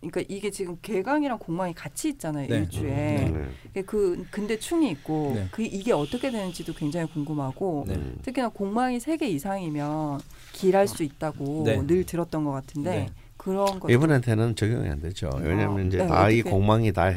네. 0.04 0.10
그러니까 0.10 0.34
이게 0.34 0.50
지금 0.50 0.76
개강이랑 0.82 1.38
공망이 1.38 1.72
같이 1.74 2.08
있잖아요 2.10 2.46
네. 2.48 2.56
일주에. 2.58 2.90
네. 2.90 3.44
이게 3.70 3.82
그 3.82 4.24
근데 4.30 4.58
충이 4.58 4.90
있고 4.90 5.32
네. 5.34 5.48
그 5.50 5.62
이게 5.62 5.92
어떻게 5.92 6.30
되는지도 6.30 6.74
굉장히 6.74 7.06
궁금하고 7.08 7.84
네. 7.88 7.98
특히나 8.22 8.48
공망이 8.50 9.00
세 9.00 9.14
개 9.14 9.28
이상이면 9.28 10.20
길할 10.52 10.88
수 10.88 11.04
있다고 11.04 11.62
네. 11.64 11.80
늘 11.86 12.04
들었던 12.04 12.44
것 12.44 12.50
같은데 12.50 12.90
네. 12.90 13.06
그런 13.36 13.78
것 13.78 13.88
이분한테는 13.90 14.56
적용이 14.56 14.88
안 14.88 15.00
되죠. 15.00 15.30
왜냐하면 15.40 15.78
아, 15.84 15.86
이제 15.86 15.98
네, 15.98 16.06
다이 16.06 16.42
공망이 16.42 16.92
다 16.92 17.12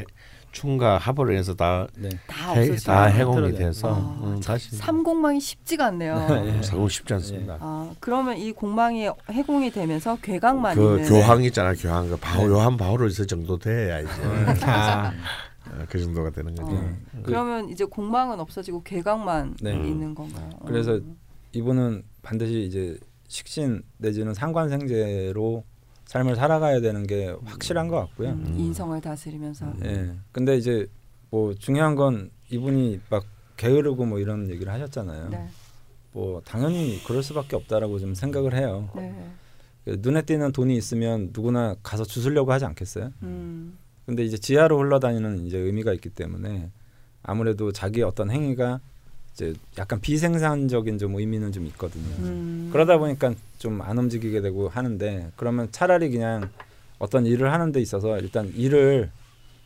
충과 0.52 0.98
합을 0.98 1.36
해서 1.38 1.54
다, 1.54 1.88
네. 1.96 2.10
다 2.26 2.54
해, 2.54 2.62
없어지고 2.62 2.92
다 2.92 3.06
해공이. 3.06 3.54
돼서 3.56 3.94
아, 3.94 4.20
음, 4.24 4.40
다시 4.40 4.76
삼공망이 4.76 5.40
쉽지가 5.40 5.88
않네요. 5.88 6.16
네. 6.44 6.62
사고 6.64 6.88
쉽지 6.90 7.14
않습니다. 7.16 7.58
아 7.60 7.92
그러면 8.00 8.38
이 8.38 8.52
공망이 8.52 9.08
해공이 9.30 9.72
되면서 9.72 10.18
괴강만 10.22 10.76
그 10.76 10.98
있는 10.98 11.10
교황 11.10 11.44
있잖아 11.44 11.74
교황 11.74 12.10
그 12.10 12.18
바오 12.18 12.44
네. 12.44 12.48
요한 12.48 12.76
바오로서 12.78 13.26
정도 13.26 13.58
돼야 13.58 14.00
이제 14.00 14.12
아. 14.64 15.12
어, 15.70 15.84
그 15.90 16.00
정도가 16.00 16.30
되는 16.32 16.56
거죠. 16.56 16.76
어. 16.76 16.96
그러면 17.24 17.70
이제 17.70 17.84
공망은 17.86 18.40
없어지고 18.40 18.84
괴강만 18.84 19.58
네. 19.62 19.74
있는 19.74 20.16
건가요? 20.16 20.50
어. 20.60 20.66
그래서 20.66 21.00
이분은 21.52 22.04
반드시 22.22 22.64
이제 22.64 22.98
식신 23.28 23.82
내지는 23.98 24.34
상관생제로 24.34 25.64
삶을 26.08 26.36
살아가야 26.36 26.82
되는 26.82 27.06
게 27.06 27.36
확실한 27.46 27.88
것 27.88 27.98
같고요. 27.98 28.30
음, 28.30 28.56
인성을 28.58 29.00
다스리면서 29.02 29.74
예. 29.84 30.14
근데 30.32 30.58
이제 30.58 30.88
뭐 31.30 31.54
중요한 31.54 31.96
건 31.96 32.32
이분이 32.50 33.02
막 33.10 33.26
게으르고 33.58 34.06
뭐 34.06 34.20
이런 34.20 34.50
얘기를 34.50 34.72
하셨잖아요. 34.72 35.30
네. 35.30 35.48
뭐 36.14 36.42
당연히 36.46 37.02
그럴 37.06 37.22
수밖에 37.22 37.56
없다라고 37.56 38.00
좀 38.00 38.14
생각을 38.14 38.56
해요. 38.56 38.90
네. 38.96 39.14
그 39.84 39.98
눈에 40.00 40.22
띄는 40.22 40.52
돈이 40.54 40.76
있으면 40.76 41.32
누구나 41.34 41.76
가서 41.84 42.06
주술려고 42.06 42.52
하지 42.52 42.66
않겠어요? 42.66 43.12
음, 43.24 43.78
근데 44.06 44.24
이제 44.24 44.38
지하로 44.38 44.80
흘러다니는 44.80 45.46
이제 45.46 45.58
의미가 45.58 45.94
있기 45.94 46.10
때문에 46.10 46.72
아무래도 47.22 47.72
자기의 47.72 48.06
어떤 48.06 48.32
행위가 48.32 48.80
이제 49.38 49.54
약간 49.78 50.02
비생산적인 50.02 50.98
좀 50.98 51.14
의미는 51.16 51.52
좀 51.52 51.68
있거든요. 51.68 52.04
음. 52.20 52.70
그러다 52.74 52.98
보니까 52.98 53.36
좀 53.60 53.82
안 53.84 53.98
움직이게 54.00 54.42
되고 54.42 54.68
하는데 54.68 55.32
그러면 55.36 55.68
차라리 55.72 56.10
그냥 56.10 56.50
어떤 56.98 57.26
일을 57.28 57.54
하는 57.54 57.72
데 57.72 57.80
있어서 57.80 58.18
일단 58.18 58.52
일을 58.56 59.12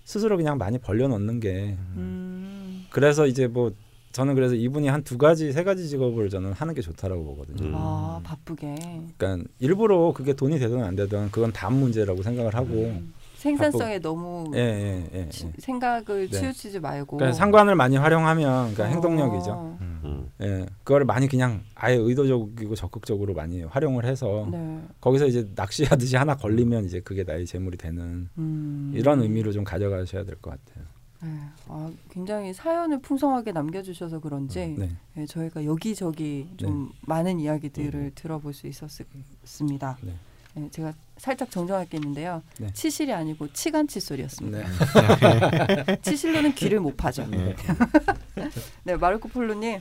스스로 0.03 0.35
그냥 0.35 0.57
많이 0.57 0.77
벌려놓는 0.77 1.39
게 1.39 1.77
음. 1.95 2.85
그래서 2.89 3.25
이제 3.27 3.47
뭐 3.47 3.71
저는 4.11 4.35
그래서 4.35 4.55
이분이 4.55 4.89
한 4.89 5.03
두 5.05 5.17
가지 5.17 5.53
세 5.53 5.63
가지 5.63 5.87
직업을 5.87 6.29
저는 6.29 6.51
하는 6.51 6.73
게 6.73 6.81
좋다라고 6.81 7.23
보거든요. 7.23 7.67
음. 7.69 7.71
아 7.73 8.19
바쁘게 8.25 8.75
그러니까 9.17 9.49
일부러 9.59 10.11
그게 10.13 10.33
돈이 10.33 10.59
되든 10.59 10.83
안 10.83 10.97
되든 10.97 11.31
그건 11.31 11.53
다음 11.53 11.75
문제라고 11.75 12.21
생각을 12.23 12.55
하고 12.55 12.73
음. 12.73 13.13
생산성에 13.41 13.99
너무 13.99 14.51
예, 14.53 14.59
예, 14.59 15.09
예, 15.19 15.29
치- 15.29 15.47
예. 15.47 15.51
생각을 15.57 16.29
네. 16.29 16.39
치우치지 16.39 16.79
말고 16.79 17.17
그러니까 17.17 17.35
상관을 17.35 17.73
많이 17.75 17.97
활용하면 17.97 18.73
그러니까 18.75 18.83
어. 18.83 18.87
행동력이죠. 18.87 19.77
음. 19.81 20.29
예, 20.41 20.65
그걸 20.83 21.05
많이 21.05 21.27
그냥 21.27 21.63
아예 21.75 21.95
의도적이고 21.95 22.75
적극적으로 22.75 23.33
많이 23.33 23.63
활용을 23.63 24.05
해서 24.05 24.47
네. 24.51 24.79
거기서 24.99 25.25
이제 25.25 25.47
낚시하듯이 25.55 26.15
하나 26.15 26.35
걸리면 26.35 26.85
이제 26.85 26.99
그게 26.99 27.23
나의 27.23 27.45
재물이 27.47 27.77
되는 27.77 28.29
음. 28.37 28.91
이런 28.93 29.21
의미로 29.21 29.51
좀 29.51 29.63
가져가셔야 29.63 30.23
될 30.23 30.35
것 30.41 30.51
같아요. 30.51 30.85
네. 31.23 31.29
아, 31.67 31.91
굉장히 32.09 32.51
사연을 32.53 32.99
풍성하게 32.99 33.51
남겨주셔서 33.51 34.19
그런지 34.19 34.75
네. 34.77 34.89
네, 35.15 35.25
저희가 35.25 35.65
여기저기 35.65 36.47
좀 36.57 36.91
많은 37.07 37.39
이야기들을 37.39 38.11
들어볼 38.15 38.53
수 38.53 38.65
있었습니다. 38.67 39.97
네. 40.53 40.61
네, 40.63 40.69
제가 40.71 40.93
살짝 41.17 41.51
정정할 41.51 41.87
게 41.87 41.97
있는데요. 41.97 42.41
네. 42.59 42.67
치실이 42.73 43.13
아니고 43.13 43.53
치간 43.53 43.87
칫솔이었습니다. 43.87 44.57
네. 44.57 45.97
치실로는 46.01 46.55
귀를 46.55 46.79
못 46.79 46.97
파죠. 46.97 47.25
네. 47.27 47.55
네, 48.83 48.95
마르코 48.95 49.29
폴로님, 49.29 49.79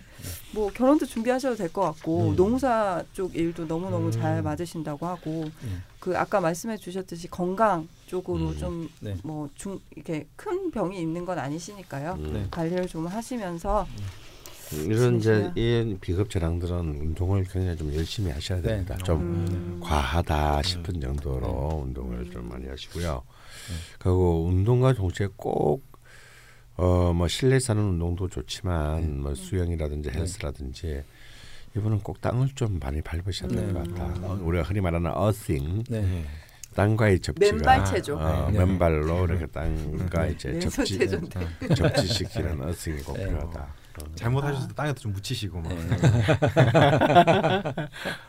뭐 0.55 0.71
결혼도 0.71 1.07
준비하셔도 1.07 1.57
될 1.57 1.71
것 1.71 1.83
같고 1.83 2.31
음. 2.31 2.37
농사 2.37 3.03
쪽 3.13 3.35
일도 3.35 3.67
너무 3.69 3.89
너무 3.91 4.07
음. 4.07 4.11
잘 4.11 4.43
맞으신다고 4.43 5.07
하고 5.07 5.45
음. 5.63 5.83
그 5.99 6.17
아까 6.19 6.41
말씀해 6.41 6.77
주셨듯이 6.77 7.29
건강 7.29 7.89
쪽으로 8.07 8.49
음. 8.51 8.59
좀 8.59 8.91
네. 9.01 9.15
뭐중 9.23 9.81
이렇게 9.95 10.27
큰 10.37 10.71
병이 10.71 11.01
있는 11.01 11.25
건 11.25 11.39
아니시니까요. 11.39 12.17
음. 12.19 12.33
네. 12.33 12.47
관리를 12.51 12.87
좀 12.87 13.07
하시면서 13.07 13.87
이런 14.73 15.19
이제. 15.19 15.51
이 15.57 15.97
비급 16.01 16.31
저랑들은 16.31 16.79
운동을 16.79 17.45
굉장히 17.45 17.77
좀 17.77 17.95
열심히 17.95 18.31
하셔야 18.31 18.61
네. 18.61 18.69
됩니다. 18.69 18.97
좀 18.99 19.21
음. 19.21 19.81
과하다 19.83 20.63
싶은 20.63 21.01
정도로 21.01 21.83
운동을 21.87 22.31
좀 22.31 22.49
많이 22.49 22.67
하시고요. 22.69 23.23
그리고 23.99 24.45
운동과 24.47 24.93
동시에 24.95 25.29
꼭 25.37 25.91
어 26.77 27.13
뭐 27.13 27.29
실내에서 27.29 27.75
하는 27.75 27.91
운동도 27.91 28.27
좋지만 28.29 29.21
뭐 29.21 29.35
수영이라든지 29.35 30.09
헬스라든지 30.11 31.03
이분은 31.77 32.01
꼭 32.01 32.23
땅을 32.23 32.49
좀 32.55 32.79
많이 32.81 33.03
밟으셔야 33.03 33.51
될것 33.51 33.83
네. 33.87 33.93
같다. 33.93 34.27
어, 34.27 34.39
우리가 34.43 34.65
흔히 34.65 34.81
말하는 34.81 35.11
어싱, 35.15 35.85
네. 35.91 36.25
땅과의 36.75 37.21
접지가 37.21 37.53
맨발 37.53 37.85
체조. 37.85 38.17
어, 38.17 38.49
네. 38.51 38.59
맨발로 38.61 39.27
이렇게 39.27 39.47
땅과 39.47 40.25
네. 40.25 40.33
이제 40.33 40.59
접지. 40.59 40.99
접지시키는 41.77 42.63
어싱이 42.63 43.03
꼭 43.03 43.19
네. 43.19 43.27
필요하다. 43.27 43.75
어. 43.99 44.05
잘못하셔서 44.15 44.69
땅에다 44.69 45.01
좀 45.01 45.13
묻히시고 45.13 45.61
막. 45.61 45.73
네. 45.73 45.87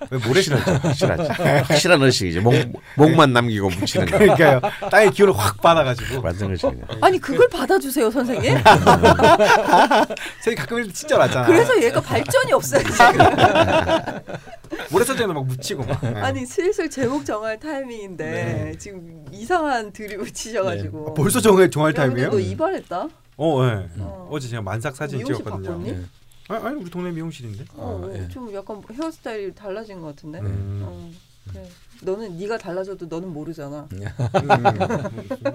왜 0.09 0.17
모래시라죠? 0.27 0.71
확실하지. 0.71 1.29
확실한 1.63 2.01
의식이지. 2.01 2.39
목, 2.39 2.53
목만 2.95 3.33
남기고 3.33 3.69
묻히는 3.69 4.07
거. 4.07 4.17
그러니까요. 4.17 4.61
땅의 4.89 5.11
기운을 5.11 5.37
확 5.37 5.61
받아가지고. 5.61 6.21
완전 6.21 6.51
의식이야. 6.51 6.85
아니 7.01 7.19
그걸 7.19 7.47
받아주세요 7.49 8.09
선생님. 8.09 8.57
선생님 8.63 10.55
가끔 10.57 10.77
이렇게 10.79 10.93
진짜 10.93 11.17
맞잖아. 11.17 11.45
그래서 11.45 11.81
얘가 11.81 12.01
발전이 12.01 12.53
없어요 12.53 12.83
지금. 12.83 13.05
모래사장에다 14.89 15.33
막 15.33 15.45
묻히고 15.45 15.83
막. 15.83 16.03
아니 16.03 16.45
슬슬 16.45 16.89
제목 16.89 17.25
정할 17.25 17.59
타이밍인데 17.59 18.25
네. 18.25 18.73
지금 18.77 19.25
이상한 19.31 19.91
드립을 19.91 20.31
치셔가지고. 20.31 21.09
아, 21.09 21.13
벌써 21.13 21.39
정할 21.39 21.69
정할 21.69 21.93
타임이에요? 21.93 22.29
너 22.31 22.39
이발했다? 22.39 23.07
어, 23.41 23.65
예. 23.65 23.89
어. 23.97 24.27
어제 24.29 24.47
제가 24.47 24.61
만삭 24.61 24.95
사진 24.95 25.17
미용실 25.17 25.37
찍었거든요. 25.37 25.69
바꿨니? 25.69 25.91
네. 25.91 26.05
아, 26.49 26.59
아니 26.63 26.79
우리 26.79 26.91
동네 26.91 27.09
미용실인데. 27.11 27.65
어, 27.73 28.01
어, 28.03 28.13
예. 28.13 28.27
좀 28.27 28.53
약간 28.53 28.83
헤어스타일이 28.93 29.55
달라진 29.55 29.99
것 29.99 30.07
같은데. 30.15 30.39
음. 30.41 30.81
어, 30.85 31.11
그래. 31.51 31.67
너는 32.03 32.37
네가 32.37 32.59
달라져도 32.59 33.07
너는 33.07 33.29
모르잖아. 33.29 33.87
음, 33.91 33.99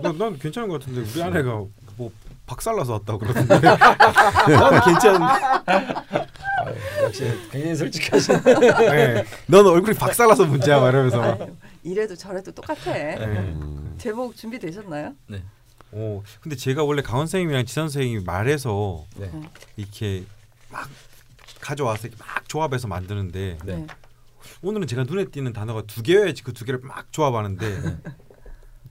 난, 0.02 0.18
난 0.18 0.38
괜찮은 0.38 0.68
것 0.68 0.80
같은데 0.80 1.08
우리 1.08 1.22
아내가 1.22 1.64
뭐 1.96 2.10
박살나서 2.46 2.92
왔다고 2.94 3.18
그러던데. 3.20 3.54
난 3.60 4.84
괜찮은데. 4.84 5.34
역시 7.02 7.24
굉장히 7.50 7.76
솔직하신. 7.76 8.42
네. 8.44 9.24
넌 9.46 9.64
얼굴이 9.66 9.96
박살나서 9.96 10.46
문제야. 10.46 10.80
아유, 10.82 11.10
이래도 11.84 12.16
저래도 12.16 12.50
똑같아. 12.50 12.92
네. 12.92 13.16
음. 13.18 13.94
제목 13.98 14.36
준비되셨나요? 14.36 15.14
오, 15.92 16.22
근데 16.40 16.56
제가 16.56 16.84
원래 16.84 17.00
강원 17.02 17.26
선생님이랑 17.26 17.64
지선 17.66 17.88
선생님이 17.88 18.24
말해서 18.24 19.04
네. 19.16 19.30
이렇게 19.76 20.24
막 20.70 20.88
가져와서 21.60 22.08
이렇게 22.08 22.22
막 22.22 22.48
조합해서 22.48 22.88
만드는데 22.88 23.58
네. 23.64 23.86
오늘은 24.62 24.86
제가 24.86 25.04
눈에 25.04 25.24
띄는 25.26 25.52
단어가 25.52 25.82
두 25.82 26.02
개여야지 26.02 26.42
그 26.42 26.52
두 26.52 26.64
개를 26.64 26.80
막 26.82 27.12
조합하는데 27.12 27.98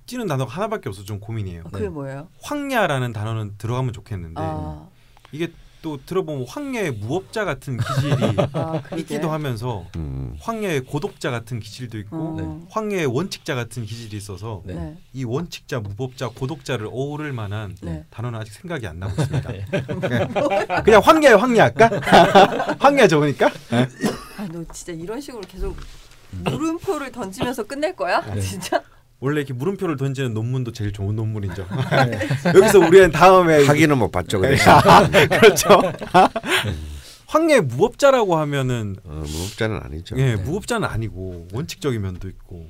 띄는 0.05 0.27
단어가 0.27 0.51
하나밖에 0.53 0.89
없어서 0.89 1.05
좀 1.05 1.19
고민이에요. 1.19 1.63
어, 1.65 1.69
그게 1.71 1.89
뭐예요? 1.89 2.29
황야라는 2.41 3.13
단어는 3.13 3.55
들어가면 3.57 3.93
좋겠는데 3.93 4.35
아, 4.37 4.87
이게 5.31 5.51
또 5.85 5.99
들어보면 6.03 6.47
황야의 6.47 6.93
무업자 6.93 7.45
같은 7.45 7.77
기질이 7.77 8.35
아. 8.53 8.81
있기도 8.97 9.29
하면서 9.29 9.85
음. 9.97 10.35
황야의 10.39 10.81
고독자 10.81 11.29
같은 11.29 11.59
기질도 11.59 11.99
있고 11.99 12.17
어, 12.17 12.67
황야의 12.71 13.05
원칙자 13.05 13.53
같은 13.53 13.85
기질이 13.85 14.17
있어서 14.17 14.63
네. 14.65 14.73
네. 14.73 14.97
이 15.13 15.23
원칙자, 15.23 15.79
무법자, 15.79 16.29
고독자를 16.29 16.87
어우를 16.87 17.33
만한 17.33 17.77
네. 17.81 18.03
단어는 18.09 18.39
아직 18.39 18.53
생각이 18.53 18.87
안 18.87 18.97
나고 18.97 19.21
있습니다. 19.21 20.81
그냥 20.81 21.01
황야의 21.03 21.37
황야 21.37 21.63
할까? 21.65 21.87
황야 22.79 23.07
적으니까? 23.07 23.51
아, 24.39 24.47
너 24.51 24.65
진짜 24.73 24.91
이런 24.91 25.21
식으로 25.21 25.41
계속 25.41 25.77
물음표를 26.31 27.11
던지면서 27.11 27.61
끝낼 27.61 27.95
거야? 27.95 28.21
네. 28.33 28.41
진짜? 28.41 28.81
원래 29.25 29.39
이렇게 29.41 29.53
물음표를 29.55 29.97
던지는 29.97 30.35
논문도 30.35 30.71
제일 30.71 30.93
좋은 30.93 31.15
논문이죠. 31.15 31.65
여기서 32.53 32.77
우리는 32.79 33.11
다음에 33.11 33.65
확인은 33.65 33.97
못 33.97 34.11
봤죠. 34.11 34.39
그래. 34.39 34.55
그렇죠. 35.27 35.81
황야의 37.25 37.61
무법자라고 37.61 38.37
하면은 38.37 38.95
어, 39.03 39.23
무법자는 39.25 39.79
아니죠. 39.83 40.15
예, 40.19 40.35
네. 40.35 40.35
무법자는 40.35 40.87
아니고 40.87 41.47
원칙적인 41.53 41.99
면도 41.99 42.27
있고 42.29 42.67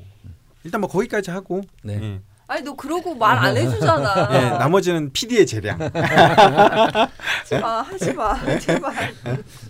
일단 0.64 0.80
뭐 0.80 0.90
거기까지 0.90 1.30
하고 1.30 1.62
네. 1.84 2.00
예. 2.02 2.22
아니 2.48 2.62
너 2.62 2.74
그러고 2.76 3.16
말 3.16 3.38
안 3.38 3.58
해주잖아. 3.58 4.30
예, 4.32 4.50
나머지는 4.58 5.12
PD의 5.12 5.46
재량. 5.46 5.78
하지 5.82 7.60
마, 7.60 7.82
하지 7.82 8.14
마, 8.14 8.60
제발. 8.60 9.14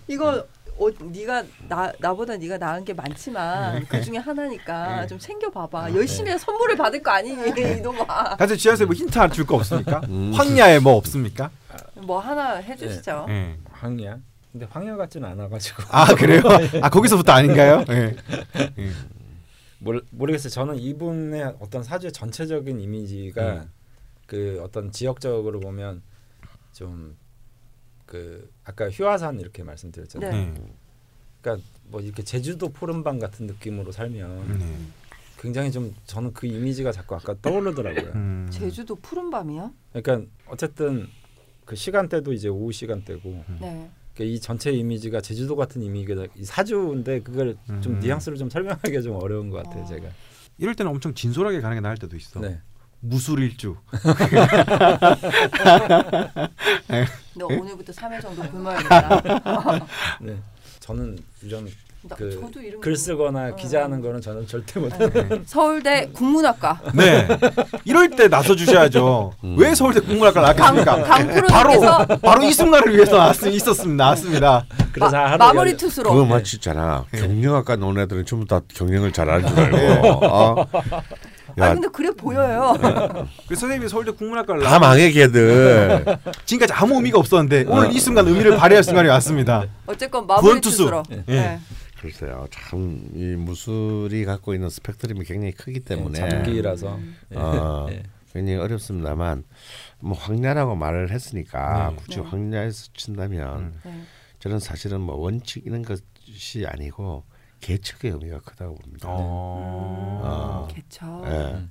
이거 0.06 0.44
어, 0.78 0.88
네가 1.00 1.42
나 1.68 1.92
나보다 1.98 2.36
네가 2.36 2.58
나은 2.58 2.84
게 2.84 2.92
많지만 2.92 3.86
그 3.86 4.00
중에 4.02 4.18
하나니까 4.18 5.00
네. 5.02 5.06
좀 5.06 5.18
챙겨 5.18 5.50
봐봐. 5.50 5.94
열심히 5.94 6.30
해서 6.30 6.44
선물을 6.44 6.76
받을 6.76 7.02
거 7.02 7.10
아니니 7.12 7.34
이놈아. 7.78 8.36
사실 8.38 8.56
지하세 8.58 8.84
뭐 8.84 8.94
힌트 8.94 9.18
하나 9.18 9.32
줄 9.32 9.46
거 9.46 9.56
없습니까? 9.56 10.00
음. 10.08 10.32
황야에 10.34 10.78
뭐 10.80 10.94
없습니까? 10.96 11.50
뭐 11.94 12.18
하나 12.20 12.56
해주시죠. 12.56 13.26
예. 13.30 13.56
황야. 13.70 14.18
근데 14.52 14.66
황야 14.70 14.96
같지는 14.96 15.28
않아가지고. 15.30 15.82
아 15.90 16.06
그래요? 16.14 16.42
아 16.82 16.88
거기서부터 16.90 17.32
아닌가요? 17.32 17.84
예. 17.90 18.16
예. 18.78 18.90
모르, 19.78 20.00
모르겠어요. 20.10 20.50
저는 20.50 20.76
이분의 20.78 21.56
어떤 21.60 21.82
사주의 21.82 22.12
전체적인 22.12 22.80
이미지가 22.80 23.42
음. 23.52 23.70
그 24.26 24.60
어떤 24.64 24.90
지역적으로 24.90 25.60
보면 25.60 26.02
좀 26.72 27.16
그 28.06 28.50
아까 28.64 28.88
휴화산 28.88 29.40
이렇게 29.40 29.62
말씀드렸잖아요. 29.62 30.30
네. 30.30 30.46
네. 30.46 30.72
그러니까 31.42 31.68
뭐 31.84 32.00
이렇게 32.00 32.22
제주도 32.22 32.68
푸른밤 32.70 33.18
같은 33.18 33.46
느낌으로 33.46 33.92
살면 33.92 34.58
네. 34.58 34.76
굉장히 35.38 35.70
좀 35.70 35.94
저는 36.06 36.32
그 36.32 36.46
이미지가 36.46 36.92
자꾸 36.92 37.14
아까 37.16 37.34
떠오르더라고요. 37.42 38.12
음. 38.14 38.48
제주도 38.50 38.94
푸른 38.96 39.30
밤이요? 39.30 39.72
그러니까 39.92 40.30
어쨌든 40.46 41.08
그 41.64 41.76
시간대도 41.76 42.32
이제 42.32 42.48
오후 42.48 42.72
시간대고 42.72 43.44
네. 43.60 43.90
그러니까 44.14 44.34
이 44.34 44.40
전체 44.40 44.70
이미지가 44.70 45.20
제주도 45.20 45.56
같은 45.56 45.82
이미지가 45.82 46.28
이 46.36 46.44
사주인데 46.44 47.20
그걸 47.20 47.56
좀 47.82 47.94
음. 47.94 48.00
뉘앙스를 48.00 48.38
좀 48.38 48.48
설명하기가 48.48 49.02
좀 49.02 49.16
어려운 49.16 49.50
것 49.50 49.62
같아요. 49.62 49.82
어. 49.82 49.86
제가. 49.86 50.08
이럴 50.58 50.74
때는 50.74 50.90
엄청 50.90 51.12
진솔하게 51.12 51.60
가는 51.60 51.76
게 51.76 51.80
나을 51.80 51.96
때도 51.98 52.16
있어. 52.16 52.40
네. 52.40 52.60
무술일주. 53.00 53.76
너 57.36 57.46
오늘부터 57.46 57.92
3일 57.92 58.22
정도 58.22 58.42
굶어야겠다. 58.42 59.20
네. 60.20 60.36
저는 60.80 61.18
이런 61.42 61.68
나, 62.08 62.14
그 62.14 62.30
저도 62.40 62.60
이런 62.60 62.80
글 62.80 62.92
거- 62.92 62.98
쓰거나 62.98 63.48
어. 63.48 63.56
기자하는 63.56 64.00
거는 64.00 64.20
저는 64.20 64.46
절대 64.46 64.78
못. 64.80 64.96
네. 64.96 65.42
서울대 65.44 66.08
국문학과 66.12 66.80
네. 66.94 67.26
이럴 67.84 68.10
때 68.10 68.28
나서 68.28 68.54
주셔야죠. 68.54 69.32
음. 69.44 69.56
왜 69.58 69.74
서울대 69.74 70.00
국문학과 70.00 70.40
나왔습니까? 70.40 71.02
바로 71.48 72.18
바로 72.22 72.42
이 72.44 72.52
순간을 72.52 72.94
위해서 72.94 73.16
나왔 73.18 73.42
있었습니다. 73.44 74.04
나왔습니다. 74.04 74.66
그래서 74.92 75.10
마, 75.16 75.36
마무리 75.36 75.70
열- 75.70 75.76
투수로 75.76 76.10
그거 76.12 76.24
마치잖아. 76.24 77.04
경영학과 77.12 77.76
논 77.76 77.98
애들은 77.98 78.24
전부 78.24 78.46
다 78.46 78.60
경영을 78.72 79.12
잘하는 79.12 79.46
줄 79.48 79.58
알고. 79.58 80.26
어? 80.26 80.66
아 81.58 81.68
야, 81.68 81.72
근데 81.74 81.88
그래 81.88 82.10
보여요. 82.10 82.74
그래서 83.46 83.60
선생님이 83.60 83.88
서울대 83.88 84.10
국문학과를 84.10 84.62
다 84.62 84.78
망해 84.78 85.10
걔들. 85.10 86.04
지금까지 86.44 86.72
아무 86.74 86.96
의미가 86.96 87.18
없었는데 87.18 87.64
오늘 87.68 87.92
이 87.92 87.98
순간 88.00 88.26
의미를 88.26 88.56
발휘할 88.56 88.84
순간이 88.84 89.08
왔습니다. 89.08 89.64
어쨌건 89.86 90.26
마무리. 90.26 90.60
투수로. 90.60 91.02
네. 91.08 91.22
네. 91.26 91.58
글쎄요. 92.00 92.46
참 92.50 93.08
이 93.14 93.24
무술이 93.36 94.24
갖고 94.26 94.52
있는 94.54 94.68
스펙트럼이 94.68 95.24
굉장히 95.24 95.52
크기 95.52 95.80
때문에 95.80 96.20
네, 96.20 96.28
장기라서. 96.28 96.98
예. 97.32 97.36
어, 97.38 97.86
예. 97.92 98.02
굉장히 98.34 98.58
어렵습니다만 98.58 99.44
뭐 100.00 100.12
황야라고 100.18 100.76
말을 100.76 101.10
했으니까 101.10 101.88
네. 101.90 101.96
굳이 101.96 102.16
네. 102.20 102.26
황야에서 102.28 102.88
친다면 102.94 103.58
음. 103.58 103.80
네. 103.82 104.02
저는 104.40 104.58
사실은 104.60 105.00
뭐 105.00 105.16
원칙 105.16 105.64
이런 105.64 105.82
것이 105.82 106.66
아니고 106.66 107.24
계측의 107.60 108.12
의미가 108.12 108.40
크다고 108.40 108.74
봅니다. 108.76 109.08
어. 109.08 110.20
어. 110.22 110.68
개척. 110.70 111.24
예. 111.26 111.54
음. 111.54 111.70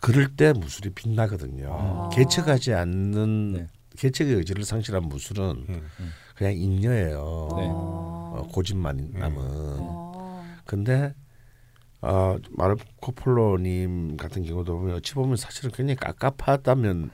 그럴 0.00 0.34
때 0.36 0.52
무술이 0.52 0.90
빛나거든요. 0.90 1.68
아. 1.70 2.08
계측하지 2.12 2.74
않는 2.74 3.52
네. 3.52 3.66
개척의 3.96 4.34
의지를 4.34 4.64
상실한 4.64 5.04
무술은 5.04 5.66
예. 5.68 5.82
그냥 6.34 6.52
잉여예요. 6.54 7.48
네. 7.56 7.68
어, 7.70 8.48
고집만 8.52 9.12
남은. 9.14 9.36
어. 9.40 10.44
근데 10.66 11.14
어, 12.00 12.36
마르코 12.50 13.12
폴로님 13.12 14.16
같은 14.18 14.44
경우도 14.44 14.78
보면 14.78 14.96
어찌 14.96 15.14
보면 15.14 15.36
사실은 15.36 15.70
굉장히 15.70 15.96
깝깝하다면 15.96 17.10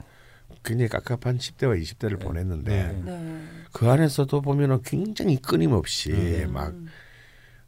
굉장히 0.63 0.89
깝깝한 0.89 1.37
10대와 1.37 1.81
20대를 1.81 2.19
네. 2.19 2.25
보냈는데 2.25 2.87
네. 2.87 3.01
네. 3.05 3.41
그 3.71 3.89
안에서도 3.89 4.41
보면은 4.41 4.81
굉장히 4.83 5.37
끊임없이 5.37 6.11
음. 6.11 6.51
막 6.51 6.73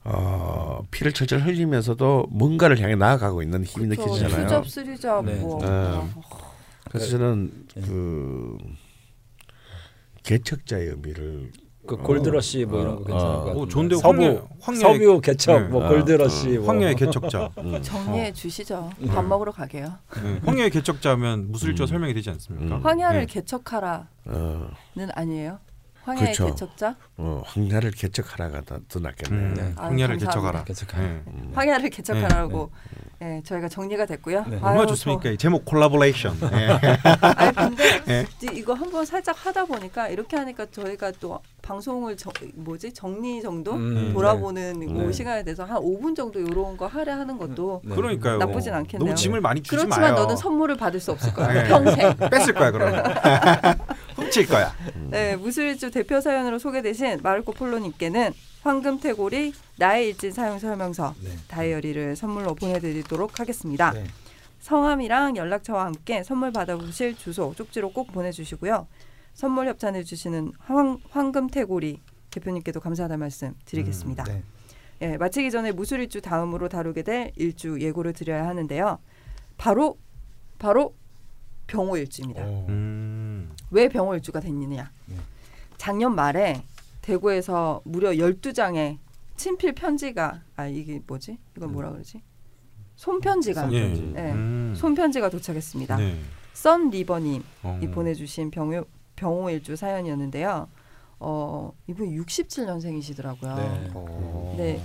어, 0.05 0.83
피를 0.91 1.13
철철 1.13 1.41
흘리면서도 1.41 2.27
뭔가를 2.29 2.79
향해 2.81 2.95
나아가고 2.95 3.41
있는 3.41 3.63
힘이 3.63 3.87
그쵸. 3.89 4.03
느껴지잖아요. 4.05 4.47
수잡 4.47 4.67
쓰리잡 4.67 5.25
네. 5.25 5.35
뭐. 5.35 5.59
네. 5.61 5.67
어. 5.69 6.09
그래서 6.89 7.07
저는 7.11 7.51
네. 7.75 7.81
그 7.87 8.57
개척자의 10.23 10.87
의미를 10.89 11.51
그 11.85 11.97
골드러시 11.97 12.65
뭐 12.65 12.81
이런 12.81 12.95
거 12.95 13.01
어, 13.01 13.05
괜찮을 13.05 13.25
어. 13.25 13.31
것 13.31 13.39
같은데. 13.45 13.59
오 13.59 13.67
좋은데 13.67 13.95
서부 13.95 14.07
황녀 14.07 14.47
황녀의 14.61 14.81
서뷰 14.81 15.21
개척 15.21 15.61
네. 15.61 15.67
뭐 15.67 15.85
어, 15.85 15.89
골드러시 15.89 16.47
뭐. 16.57 16.67
황녀의 16.67 16.95
개척자. 16.95 17.49
음. 17.59 17.81
정리해 17.81 18.31
주시죠. 18.33 18.89
밥 19.07 19.21
먹으러 19.25 19.51
가게요. 19.51 19.93
예. 20.23 20.39
황녀의 20.45 20.69
개척자면 20.69 21.51
무술일조 21.51 21.83
음. 21.83 21.87
설명이 21.87 22.13
되지 22.13 22.29
않습니까? 22.29 22.77
음. 22.77 22.81
황야를 22.85 23.21
네. 23.21 23.25
개척하라는 23.25 24.05
어, 24.27 24.69
아니에요? 25.13 25.59
황야의 26.03 26.27
그쵸. 26.31 26.47
개척자? 26.47 26.95
어, 27.17 27.41
황야를 27.45 27.91
개척하라가 27.91 28.61
더, 28.65 28.79
더 28.89 28.99
낫겠네요. 28.99 29.39
음, 29.41 29.53
네. 29.53 29.73
황녀를 29.77 30.15
아유, 30.15 30.19
개척하라. 30.19 30.63
개척하라. 30.65 31.03
예. 31.03 31.07
음. 31.27 31.51
황야를 31.55 31.89
개척하라고 31.89 32.71
예, 33.21 33.41
저희가 33.45 33.69
정리가 33.69 34.05
됐고요. 34.05 34.41
네. 34.47 34.55
얼마나 34.57 34.79
저- 34.81 34.87
좋습니까? 34.87 35.29
이 35.29 35.37
제목 35.37 35.63
콜라보레이션. 35.63 36.37
예. 36.51 36.77
아니 37.21 37.55
근데 37.55 37.83
예. 38.09 38.27
이- 38.51 38.57
이거 38.57 38.73
한번 38.73 39.05
살짝 39.05 39.45
하다 39.45 39.63
보니까 39.65 40.09
이렇게 40.09 40.35
하니까 40.35 40.65
저희가 40.71 41.11
또 41.21 41.39
방송을 41.61 42.17
정, 42.17 42.33
뭐지 42.55 42.91
정리 42.93 43.41
정도 43.41 43.71
음, 43.73 44.11
돌아보는 44.13 44.79
네. 44.81 44.85
그 44.87 44.91
네. 44.91 45.11
시간에 45.13 45.43
대해서 45.43 45.63
한 45.63 45.77
5분 45.77 46.15
정도 46.17 46.39
이런 46.41 46.75
거 46.75 46.85
하려 46.87 47.13
하는 47.13 47.37
것도 47.37 47.81
네. 47.85 47.95
그러니까요. 47.95 48.39
나쁘진 48.39 48.73
않겠네요. 48.73 49.05
너무 49.07 49.15
짐을 49.15 49.39
많이 49.39 49.61
주지 49.63 49.77
그렇지만 49.77 50.01
마요. 50.01 50.15
너는 50.15 50.35
선물을 50.35 50.75
받을 50.75 50.99
수 50.99 51.11
없을 51.13 51.31
거야 51.33 51.53
네. 51.53 51.63
평생. 51.69 52.13
뺏을 52.29 52.53
거야 52.53 52.71
그러면. 52.71 53.03
훔칠 54.33 54.47
거야. 54.47 54.73
네, 55.11 55.35
무술일주 55.35 55.91
대표 55.91 56.19
사연으로 56.19 56.57
소개되신 56.57 57.19
마르코 57.21 57.51
폴로님께는 57.51 58.33
황금태고리 58.63 59.53
나의 59.77 60.09
일진 60.09 60.31
사용 60.31 60.57
설명서 60.57 61.13
네. 61.23 61.29
다이어리를 61.47 62.15
선물로 62.15 62.55
보내드리도록 62.55 63.39
하겠습니다. 63.39 63.91
네. 63.91 64.05
성함이랑 64.59 65.37
연락처와 65.37 65.85
함께 65.85 66.23
선물 66.23 66.51
받아보실 66.51 67.15
주소 67.15 67.53
쪽지로 67.55 67.91
꼭 67.91 68.11
보내주시고요. 68.11 68.87
선물 69.33 69.67
협찬해 69.67 70.03
주시는 70.03 70.53
황, 70.59 70.97
황금태고리 71.11 71.99
대표님께도 72.31 72.79
감사하다는 72.79 73.19
말씀 73.19 73.53
드리겠습니다. 73.65 74.23
네. 74.23 74.41
예, 75.01 75.17
마치기 75.17 75.51
전에 75.51 75.71
무술일주 75.73 76.21
다음으로 76.21 76.69
다루게 76.69 77.03
될 77.03 77.31
일주 77.35 77.79
예고를 77.79 78.13
드려야 78.13 78.47
하는데요. 78.47 78.99
바로 79.57 79.97
바로 80.57 80.95
병호일주입니다. 81.67 82.43
오. 82.43 82.65
음. 82.69 83.51
왜 83.71 83.89
병호일주가 83.89 84.39
됐느냐? 84.39 84.91
네. 85.07 85.15
작년 85.77 86.15
말에 86.15 86.63
대구에서 87.01 87.81
무려 87.83 88.11
12장의 88.11 88.97
친필 89.35 89.73
편지가 89.73 90.41
아 90.55 90.67
이게 90.67 91.01
뭐지? 91.05 91.37
이건 91.57 91.71
뭐라 91.73 91.91
그러지? 91.91 92.21
손편지가 92.95 93.61
손- 93.61 93.73
예. 93.73 93.87
네. 93.89 94.31
음. 94.31 94.73
손편지가 94.77 95.29
도착했습니다. 95.29 95.97
네. 95.97 96.19
썬 96.53 96.89
리버님이 96.91 97.43
어. 97.63 97.79
보내주신 97.93 98.51
병호 98.51 98.85
병호일주 99.15 99.75
사연이었는데요. 99.75 100.67
어 101.19 101.73
이분 101.87 102.09
67년생이시더라고요. 102.11 103.55
네. 103.55 103.91
어. 103.93 104.55
네. 104.57 104.81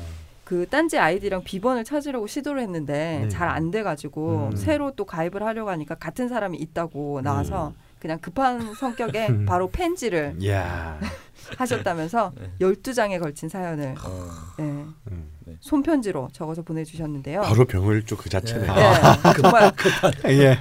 그 0.49 0.65
딴지 0.67 0.99
아이디랑 0.99 1.45
비번을 1.45 1.85
찾으려고 1.85 2.27
시도를 2.27 2.63
했는데 2.63 3.19
네. 3.25 3.29
잘안 3.29 3.71
돼가지고 3.71 4.49
음. 4.53 4.57
새로 4.57 4.93
또 4.93 5.05
가입을 5.05 5.43
하려고 5.43 5.69
하니까 5.69 5.95
같은 5.97 6.27
사람이 6.27 6.57
있다고 6.57 7.21
나와서 7.21 7.75
그냥 7.99 8.19
급한 8.19 8.73
성격에 8.73 9.27
음. 9.29 9.45
바로 9.47 9.69
펜지를. 9.71 10.37
하셨다면서 11.59 12.33
네. 12.35 12.51
12장에 12.63 13.21
걸친 13.21 13.51
사연을 13.51 13.95
어. 14.03 14.29
네, 14.59 14.65
음. 15.11 15.31
손편지로 15.61 16.29
적어서 16.33 16.63
보내주셨는데요. 16.63 17.43
바로 17.43 17.67
병을주 17.67 18.17
그 18.17 18.31
자체네. 18.31 18.67
네. 18.67 18.75
네, 18.75 19.43
정말 19.43 19.73
예. 20.29 20.59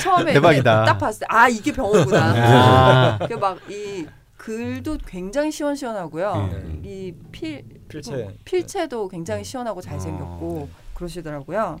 처음에 0.00 0.34
대박이다. 0.34 0.84
딱 0.84 0.98
봤을 0.98 1.20
때 1.20 1.26
아 1.30 1.48
이게 1.48 1.72
병호구나. 1.72 3.18
아. 3.18 3.18
막이 3.40 4.06
글도 4.36 4.98
굉장히 5.06 5.50
시원시원하고요. 5.50 6.50
네. 6.52 6.80
이 6.84 7.14
필, 7.32 7.64
필체. 7.90 8.34
필체도 8.44 9.08
굉장히 9.08 9.42
네. 9.42 9.44
시원하고 9.44 9.80
잘생겼고 9.80 10.58
어, 10.58 10.68
그러시더라고요. 10.94 11.78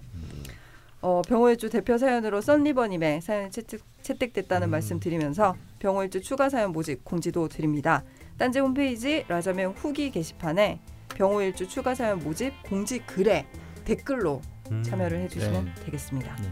어, 1.02 1.22
병호일주 1.22 1.70
대표 1.70 1.96
사연으로 1.96 2.40
썬리버님의 2.40 3.22
사연이 3.22 3.50
채택, 3.50 3.80
채택 4.02 4.32
됐다는 4.32 4.68
음. 4.68 4.70
말씀 4.70 5.00
드리면서 5.00 5.56
병호일주 5.78 6.20
추가 6.20 6.48
사연 6.50 6.72
모집 6.72 7.04
공지도 7.04 7.48
드립니다. 7.48 8.04
딴지 8.36 8.58
홈페이지 8.58 9.24
라자명 9.28 9.72
후기 9.76 10.10
게시판에 10.10 10.80
병호일주 11.14 11.68
추가 11.68 11.94
사연 11.94 12.18
모집 12.18 12.52
공지 12.62 12.98
글에 13.00 13.46
댓글로 13.84 14.40
음. 14.70 14.82
참여를 14.82 15.20
해주시면 15.22 15.64
네. 15.64 15.84
되겠습니다. 15.84 16.36
네. 16.36 16.50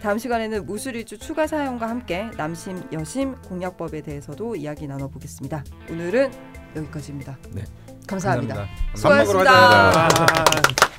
다음 0.00 0.18
시간에는 0.18 0.66
무술일주 0.66 1.18
추가 1.18 1.46
사연과 1.46 1.88
함께 1.88 2.30
남심 2.36 2.80
여심 2.92 3.34
공약법에 3.42 4.02
대해서도 4.02 4.54
이야기 4.54 4.86
나눠보겠습니다. 4.86 5.64
오늘은 5.90 6.30
여기까지입니다. 6.76 7.38
네. 7.52 7.64
감사합니다. 8.06 8.54
감사합니다. 8.54 8.94
수고하셨습니다. 8.94 9.50
밥 9.52 9.92
먹으러 9.92 10.26
가자. 10.26 10.32
아. 10.32 10.95